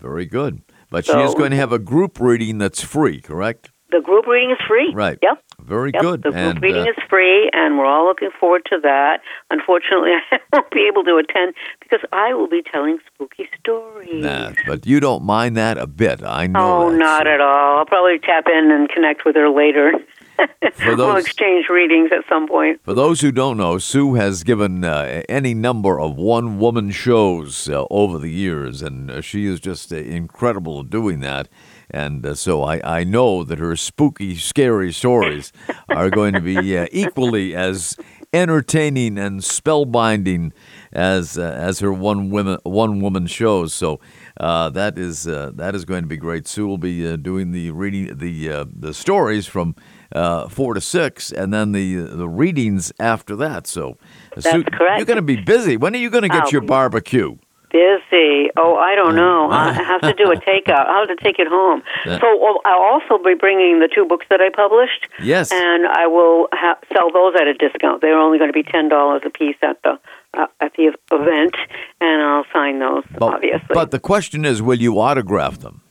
Very 0.00 0.26
good. 0.26 0.62
But 0.90 1.04
she 1.04 1.12
is 1.12 1.34
going 1.34 1.50
to 1.50 1.56
have 1.56 1.72
a 1.72 1.78
group 1.78 2.18
reading 2.18 2.58
that's 2.58 2.82
free, 2.82 3.20
correct? 3.20 3.70
The 3.90 4.00
group 4.00 4.26
reading 4.26 4.50
is 4.52 4.58
free. 4.66 4.90
Right. 4.94 5.18
Yep. 5.22 5.42
Very 5.64 5.90
Yep, 5.92 6.02
good. 6.02 6.22
the 6.22 6.30
group 6.30 6.34
and 6.36 6.62
reading 6.62 6.82
uh, 6.86 6.90
is 6.90 6.96
free, 7.10 7.50
and 7.52 7.78
we're 7.78 7.84
all 7.84 8.06
looking 8.06 8.30
forward 8.38 8.62
to 8.70 8.78
that. 8.82 9.20
Unfortunately, 9.50 10.12
I 10.32 10.38
won't 10.52 10.70
be 10.70 10.86
able 10.90 11.04
to 11.04 11.16
attend 11.16 11.54
because 11.80 12.00
I 12.12 12.32
will 12.32 12.48
be 12.48 12.62
telling 12.62 12.98
spooky 13.12 13.48
stories. 13.60 14.24
nah, 14.24 14.52
but 14.66 14.86
you 14.86 15.00
don't 15.00 15.24
mind 15.24 15.56
that 15.56 15.76
a 15.76 15.86
bit. 15.86 16.22
I 16.22 16.46
know. 16.46 16.86
oh, 16.86 16.90
that. 16.90 16.96
not 16.96 17.26
at 17.26 17.40
all. 17.40 17.78
I'll 17.78 17.86
probably 17.86 18.18
tap 18.18 18.44
in 18.46 18.70
and 18.70 18.88
connect 18.88 19.24
with 19.24 19.36
her 19.36 19.48
later. 19.50 19.92
For 20.74 20.94
we'll 20.94 21.16
exchange 21.16 21.68
readings 21.68 22.10
at 22.16 22.24
some 22.28 22.46
point. 22.46 22.80
For 22.84 22.94
those 22.94 23.20
who 23.20 23.32
don't 23.32 23.56
know, 23.56 23.78
Sue 23.78 24.14
has 24.14 24.44
given 24.44 24.84
uh, 24.84 25.22
any 25.28 25.52
number 25.52 25.98
of 25.98 26.14
one 26.16 26.58
woman 26.60 26.92
shows 26.92 27.68
uh, 27.68 27.84
over 27.90 28.18
the 28.18 28.30
years, 28.30 28.80
and 28.80 29.10
uh, 29.10 29.20
she 29.20 29.46
is 29.46 29.58
just 29.58 29.92
uh, 29.92 29.96
incredible 29.96 30.78
at 30.80 30.90
doing 30.90 31.18
that. 31.20 31.48
And 31.90 32.24
uh, 32.24 32.34
so 32.34 32.62
I, 32.62 32.80
I 33.00 33.04
know 33.04 33.44
that 33.44 33.58
her 33.58 33.76
spooky, 33.76 34.36
scary 34.36 34.92
stories 34.92 35.52
are 35.88 36.10
going 36.10 36.34
to 36.34 36.40
be 36.40 36.76
uh, 36.76 36.86
equally 36.92 37.54
as 37.54 37.96
entertaining 38.32 39.18
and 39.18 39.40
spellbinding 39.40 40.52
as 40.92 41.38
uh, 41.38 41.42
as 41.42 41.80
her 41.80 41.92
one 41.92 42.30
women 42.30 42.58
one 42.64 43.00
woman 43.00 43.26
shows. 43.26 43.72
So 43.74 44.00
uh, 44.38 44.68
that 44.70 44.98
is 44.98 45.26
uh, 45.26 45.52
that 45.54 45.74
is 45.74 45.84
going 45.84 46.02
to 46.02 46.08
be 46.08 46.16
great. 46.16 46.46
Sue 46.46 46.66
will 46.66 46.78
be 46.78 47.06
uh, 47.06 47.16
doing 47.16 47.52
the 47.52 47.70
reading 47.70 48.16
the 48.16 48.50
uh, 48.50 48.64
the 48.70 48.92
stories 48.92 49.46
from 49.46 49.74
uh, 50.12 50.48
four 50.48 50.74
to 50.74 50.80
six, 50.80 51.32
and 51.32 51.52
then 51.52 51.72
the 51.72 51.96
the 51.96 52.28
readings 52.28 52.92
after 52.98 53.36
that. 53.36 53.66
So 53.66 53.96
uh, 54.36 54.40
Sue, 54.40 54.64
correct. 54.64 54.98
You're 54.98 55.06
going 55.06 55.16
to 55.16 55.22
be 55.22 55.36
busy. 55.36 55.76
When 55.76 55.94
are 55.94 55.98
you 55.98 56.10
going 56.10 56.22
to 56.22 56.28
get 56.28 56.44
I'll 56.44 56.50
your 56.50 56.62
barbecue? 56.62 57.36
Busy. 57.70 58.50
Oh, 58.56 58.76
I 58.76 58.94
don't 58.94 59.14
know. 59.14 59.50
I 59.50 59.72
have 59.72 60.00
to 60.00 60.14
do 60.14 60.32
a 60.32 60.36
takeout. 60.48 60.86
I'll 60.86 61.06
have 61.06 61.16
to 61.16 61.22
take 61.22 61.38
it 61.38 61.48
home. 61.48 61.82
Yeah. 62.06 62.18
So 62.18 62.60
I'll 62.64 62.82
also 62.82 63.22
be 63.22 63.34
bringing 63.34 63.80
the 63.80 63.88
two 63.94 64.06
books 64.06 64.26
that 64.30 64.40
I 64.40 64.48
published. 64.48 65.08
Yes. 65.22 65.52
And 65.52 65.86
I 65.86 66.06
will 66.06 66.48
ha- 66.52 66.78
sell 66.92 67.12
those 67.12 67.34
at 67.34 67.46
a 67.46 67.54
discount. 67.54 68.00
They're 68.00 68.18
only 68.18 68.38
going 68.38 68.48
to 68.48 68.54
be 68.54 68.62
ten 68.62 68.88
dollars 68.88 69.22
a 69.26 69.30
piece 69.30 69.56
at 69.62 69.82
the 69.82 69.98
uh, 70.34 70.46
at 70.60 70.72
the 70.74 70.92
event, 71.12 71.56
and 72.00 72.22
I'll 72.22 72.46
sign 72.52 72.78
those. 72.78 73.04
But, 73.18 73.34
obviously, 73.34 73.74
but 73.74 73.90
the 73.90 74.00
question 74.00 74.44
is, 74.44 74.62
will 74.62 74.78
you 74.78 74.98
autograph 74.98 75.58
them? 75.58 75.82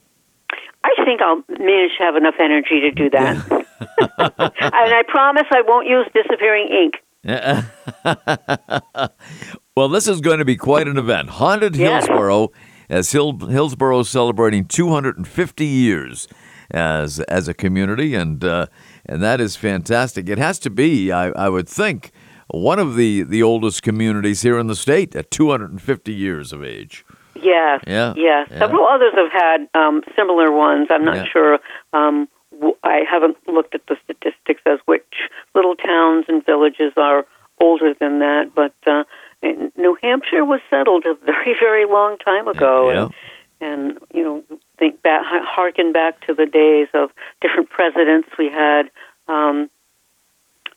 I 0.84 1.05
think 1.05 1.21
I'll 1.21 1.43
manage 1.49 1.97
to 1.97 2.03
have 2.03 2.15
enough 2.15 2.36
energy 2.39 2.80
to 2.82 2.91
do 2.91 3.09
that. 3.11 3.36
and 3.99 4.93
I 4.93 5.03
promise 5.07 5.45
I 5.51 5.61
won't 5.65 5.88
use 5.88 6.07
disappearing 6.13 6.69
ink. 6.69 7.03
well, 9.75 9.89
this 9.89 10.07
is 10.07 10.21
going 10.21 10.39
to 10.39 10.45
be 10.45 10.55
quite 10.55 10.88
an 10.88 10.97
event. 10.97 11.30
Haunted 11.30 11.75
Yeah. 11.75 11.97
Hillsborough, 11.99 12.49
as 12.89 13.11
Hill, 13.11 13.38
Hillsborough 13.38 13.99
is 14.01 14.09
celebrating 14.09 14.65
250 14.65 15.65
years 15.65 16.28
as 16.71 17.19
as 17.21 17.47
a 17.47 17.53
community, 17.53 18.15
and 18.15 18.43
uh, 18.43 18.67
and 19.05 19.21
that 19.21 19.39
is 19.41 19.55
fantastic. 19.55 20.30
It 20.30 20.38
has 20.38 20.59
to 20.59 20.69
be, 20.69 21.11
I, 21.11 21.30
I 21.30 21.49
would 21.49 21.67
think, 21.69 22.11
one 22.49 22.80
of 22.80 22.95
the, 22.95 23.23
the 23.23 23.43
oldest 23.43 23.84
communities 23.84 24.41
here 24.41 24.57
in 24.57 24.67
the 24.67 24.75
state 24.75 25.15
at 25.15 25.32
250 25.32 26.13
years 26.13 26.53
of 26.53 26.63
age. 26.63 27.05
Yes. 27.36 27.82
Yeah, 27.86 28.13
Yes. 28.15 28.47
yeah. 28.49 28.59
Several 28.59 28.88
others 28.88 29.13
have 29.15 29.32
had 29.32 29.67
um, 29.80 30.01
similar 30.17 30.51
ones. 30.51 30.88
I'm 30.89 31.05
not 31.05 31.17
Yeah. 31.17 31.25
sure. 31.32 31.59
Um, 31.93 32.28
I 32.83 33.03
haven't 33.09 33.37
looked 33.47 33.75
at 33.75 33.85
the 33.87 33.97
statistics 34.03 34.61
as 34.65 34.79
which 34.85 35.29
little 35.55 35.75
towns 35.75 36.25
and 36.27 36.45
villages 36.45 36.93
are 36.97 37.25
older 37.59 37.93
than 37.99 38.19
that, 38.19 38.51
but 38.55 38.73
uh, 38.85 39.03
New 39.75 39.97
Hampshire 40.01 40.45
was 40.45 40.61
settled 40.69 41.05
a 41.05 41.15
very, 41.25 41.55
very 41.59 41.85
long 41.85 42.17
time 42.17 42.47
ago, 42.47 42.91
Yeah. 42.91 43.09
and, 43.67 43.91
and 43.91 43.99
you 44.13 44.23
know, 44.23 44.43
think 44.77 45.01
back, 45.01 45.23
harken 45.25 45.91
back 45.91 46.25
to 46.27 46.33
the 46.33 46.45
days 46.45 46.87
of 46.93 47.11
different 47.41 47.69
presidents 47.69 48.29
we 48.37 48.49
had. 48.49 48.89
Um, 49.27 49.69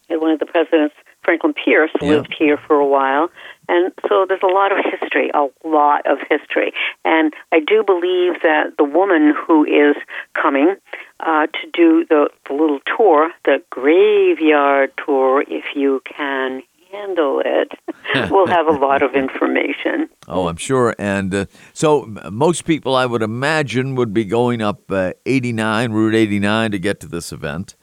and 0.09 0.21
one 0.21 0.33
of 0.33 0.41
the 0.41 0.47
presidents, 0.47 0.95
Franklin 1.23 1.53
Pierce, 1.55 1.91
Yeah. 2.01 2.09
lived 2.09 2.35
here 2.37 2.57
for 2.57 2.77
a 2.77 2.87
while. 2.87 3.31
And 3.71 3.93
so 4.09 4.27
there's 4.29 4.43
a 4.43 4.53
lot 4.53 4.73
of 4.73 4.79
history, 4.85 5.31
a 5.33 5.47
lot 5.65 6.05
of 6.05 6.19
history. 6.29 6.73
And 7.05 7.33
I 7.53 7.61
do 7.61 7.85
believe 7.85 8.43
that 8.43 8.73
the 8.79 8.85
woman 8.85 9.33
who 9.47 9.65
is 9.65 9.95
coming 10.35 10.75
uh, 11.21 11.47
to 11.47 11.71
do 11.73 12.05
the, 12.09 12.31
the 12.49 12.53
little 12.53 12.81
tour, 12.97 13.31
the 13.45 13.63
graveyard 13.71 14.91
tour, 15.07 15.45
if 15.47 15.65
you 15.77 16.03
can 16.05 16.63
handle 16.91 17.41
it, 17.45 17.73
will 18.33 18.49
have 18.49 18.67
a 18.67 18.73
lot 18.73 19.05
of 19.05 19.15
information. 19.15 20.09
Oh, 20.27 20.49
I'm 20.49 20.57
sure. 20.57 20.97
And 20.99 21.33
uh, 21.33 21.47
so 21.73 22.13
most 22.29 22.65
people, 22.65 22.97
I 22.97 23.07
would 23.07 23.23
imagine, 23.23 23.95
would 23.95 24.13
be 24.13 24.25
going 24.25 24.61
up 24.61 24.91
uh, 24.91 25.13
89, 25.27 25.93
Route 25.93 26.17
89 26.17 26.73
to 26.73 26.79
get 26.81 26.99
to 27.01 27.07
this 27.07 27.31
event. 27.31 27.77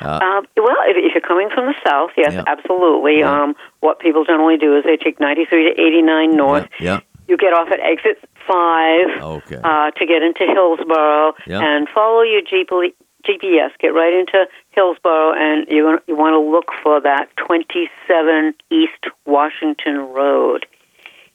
Uh, 0.00 0.42
well, 0.56 0.76
if, 0.86 0.96
if 0.96 1.14
you're 1.14 1.20
coming 1.26 1.48
from 1.54 1.66
the 1.66 1.74
south, 1.86 2.10
yes, 2.16 2.32
Yeah. 2.34 2.44
absolutely. 2.46 3.20
Yeah. 3.20 3.42
Um, 3.42 3.54
what 3.80 3.98
people 4.00 4.24
generally 4.24 4.56
do 4.56 4.76
is 4.76 4.84
they 4.84 4.96
take 4.96 5.18
93 5.20 5.74
to 5.74 5.80
89 5.80 6.36
north. 6.36 6.68
Yeah. 6.80 7.00
You 7.28 7.36
get 7.36 7.52
off 7.52 7.68
at 7.70 7.80
exit 7.80 8.18
five 8.46 9.08
Okay. 9.20 9.60
uh, 9.62 9.90
to 9.90 10.06
get 10.06 10.22
into 10.22 10.44
Hillsborough, 10.46 11.34
and 11.62 11.88
follow 11.94 12.22
your 12.22 12.40
GP- 12.42 12.94
GPS. 13.26 13.70
Get 13.78 13.88
right 13.88 14.14
into 14.14 14.46
Hillsborough, 14.70 15.34
and 15.34 15.66
you're 15.68 15.84
gonna, 15.84 16.02
you 16.06 16.16
want 16.16 16.32
to 16.34 16.38
look 16.40 16.70
for 16.82 17.00
that 17.02 17.28
27 17.36 18.54
East 18.70 19.04
Washington 19.26 19.98
Road. 20.12 20.64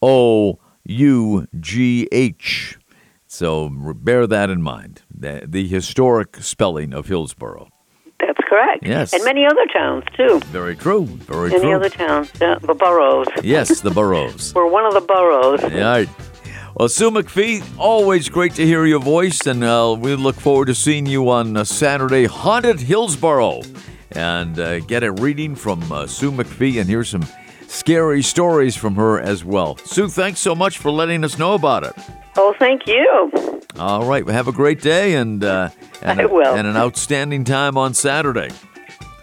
O 0.02 0.58
U 0.84 1.46
G 1.60 2.08
H. 2.12 2.78
So 3.34 3.68
bear 3.68 4.28
that 4.28 4.48
in 4.48 4.62
mind, 4.62 5.02
the, 5.12 5.42
the 5.44 5.66
historic 5.66 6.36
spelling 6.36 6.94
of 6.94 7.08
Hillsborough. 7.08 7.68
That's 8.20 8.38
correct. 8.48 8.86
Yes. 8.86 9.12
And 9.12 9.24
many 9.24 9.44
other 9.44 9.66
towns, 9.72 10.04
too. 10.16 10.38
Very 10.46 10.76
true. 10.76 11.06
Very 11.06 11.48
Many 11.48 11.60
true. 11.60 11.70
Many 11.70 11.74
other 11.74 11.88
towns, 11.88 12.30
yeah, 12.40 12.58
the 12.60 12.74
boroughs. 12.74 13.26
Yes, 13.42 13.80
the 13.80 13.90
boroughs. 14.00 14.54
We're 14.54 14.68
one 14.70 14.86
of 14.86 14.94
the 14.94 15.00
boroughs. 15.00 15.64
All 15.64 15.70
right. 15.70 16.08
Well, 16.76 16.88
Sue 16.88 17.10
McPhee, 17.10 17.64
always 17.76 18.28
great 18.28 18.54
to 18.54 18.64
hear 18.64 18.86
your 18.86 19.00
voice, 19.00 19.46
and 19.48 19.64
uh, 19.64 19.96
we 19.98 20.14
look 20.14 20.36
forward 20.36 20.66
to 20.66 20.74
seeing 20.76 21.04
you 21.06 21.28
on 21.28 21.56
uh, 21.56 21.64
Saturday, 21.64 22.26
Haunted 22.26 22.78
Hillsborough, 22.78 23.62
and 24.12 24.58
uh, 24.60 24.78
get 24.78 25.02
a 25.02 25.10
reading 25.10 25.56
from 25.56 25.90
uh, 25.90 26.06
Sue 26.06 26.30
McPhee 26.30 26.78
and 26.80 26.88
hear 26.88 27.02
some 27.02 27.26
scary 27.74 28.22
stories 28.22 28.76
from 28.76 28.94
her 28.94 29.20
as 29.20 29.44
well. 29.44 29.76
Sue, 29.78 30.08
thanks 30.08 30.40
so 30.40 30.54
much 30.54 30.78
for 30.78 30.90
letting 30.90 31.24
us 31.24 31.38
know 31.38 31.54
about 31.54 31.84
it. 31.84 31.94
Oh, 32.36 32.54
thank 32.58 32.86
you. 32.86 33.30
All 33.78 34.06
right, 34.06 34.24
well, 34.24 34.34
have 34.34 34.48
a 34.48 34.52
great 34.52 34.80
day 34.80 35.14
and 35.14 35.42
uh, 35.44 35.70
and, 36.02 36.30
will. 36.30 36.54
and 36.54 36.66
an 36.66 36.76
outstanding 36.76 37.44
time 37.44 37.76
on 37.76 37.94
Saturday. 37.94 38.50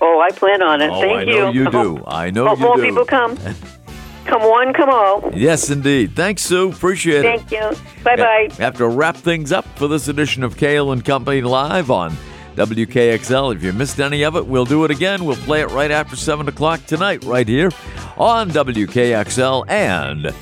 Oh, 0.02 0.20
I 0.20 0.32
plan 0.32 0.62
on 0.62 0.82
it. 0.82 0.90
oh, 0.90 1.00
thank 1.02 1.14
I 1.18 1.22
you. 1.24 1.40
know 1.40 1.52
you 1.52 1.72
do. 1.72 2.04
I 2.08 2.32
know 2.32 2.48
hope 2.48 2.60
you 2.60 2.66
more 2.66 2.76
do. 2.78 2.84
people 2.84 3.06
come. 3.06 3.38
come 4.26 4.42
one, 4.42 4.74
come 4.74 4.90
all. 4.90 5.32
Yes, 5.34 5.70
indeed. 5.70 6.16
Thanks, 6.16 6.42
Sue. 6.42 6.72
Appreciate 6.72 7.24
it. 7.26 7.42
Thank 7.42 7.52
you. 7.52 7.78
Bye 8.04 8.16
bye. 8.16 8.48
We 8.50 8.64
have 8.64 8.78
to 8.78 8.88
wrap 8.88 9.16
things 9.16 9.52
up 9.52 9.66
for 9.78 9.88
this 9.88 10.08
edition 10.08 10.44
of 10.44 10.58
Kale 10.58 10.92
and 10.92 11.06
Company 11.06 11.42
Live 11.42 11.92
on 11.92 12.16
WKXL. 12.56 13.56
If 13.56 13.64
you 13.64 13.74
missed 13.74 14.00
any 14.00 14.24
of 14.24 14.36
it, 14.36 14.46
we'll 14.46 14.66
do 14.66 14.86
it 14.86 14.92
again. 14.92 15.26
We'll 15.26 15.36
play 15.38 15.62
it 15.62 15.72
right 15.72 15.90
after 15.92 16.16
7 16.16 16.48
o'clock 16.48 16.86
tonight, 16.86 17.24
right 17.24 17.48
here 17.48 17.72
on 18.18 18.50
WKXL 18.50 19.70
and 19.70 20.34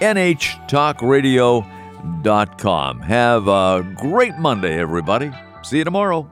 NHTalkRadio.com. 0.00 3.00
Have 3.00 3.48
a 3.48 3.94
great 3.96 4.36
Monday, 4.36 4.78
everybody. 4.78 5.32
See 5.62 5.78
you 5.78 5.84
tomorrow. 5.84 6.30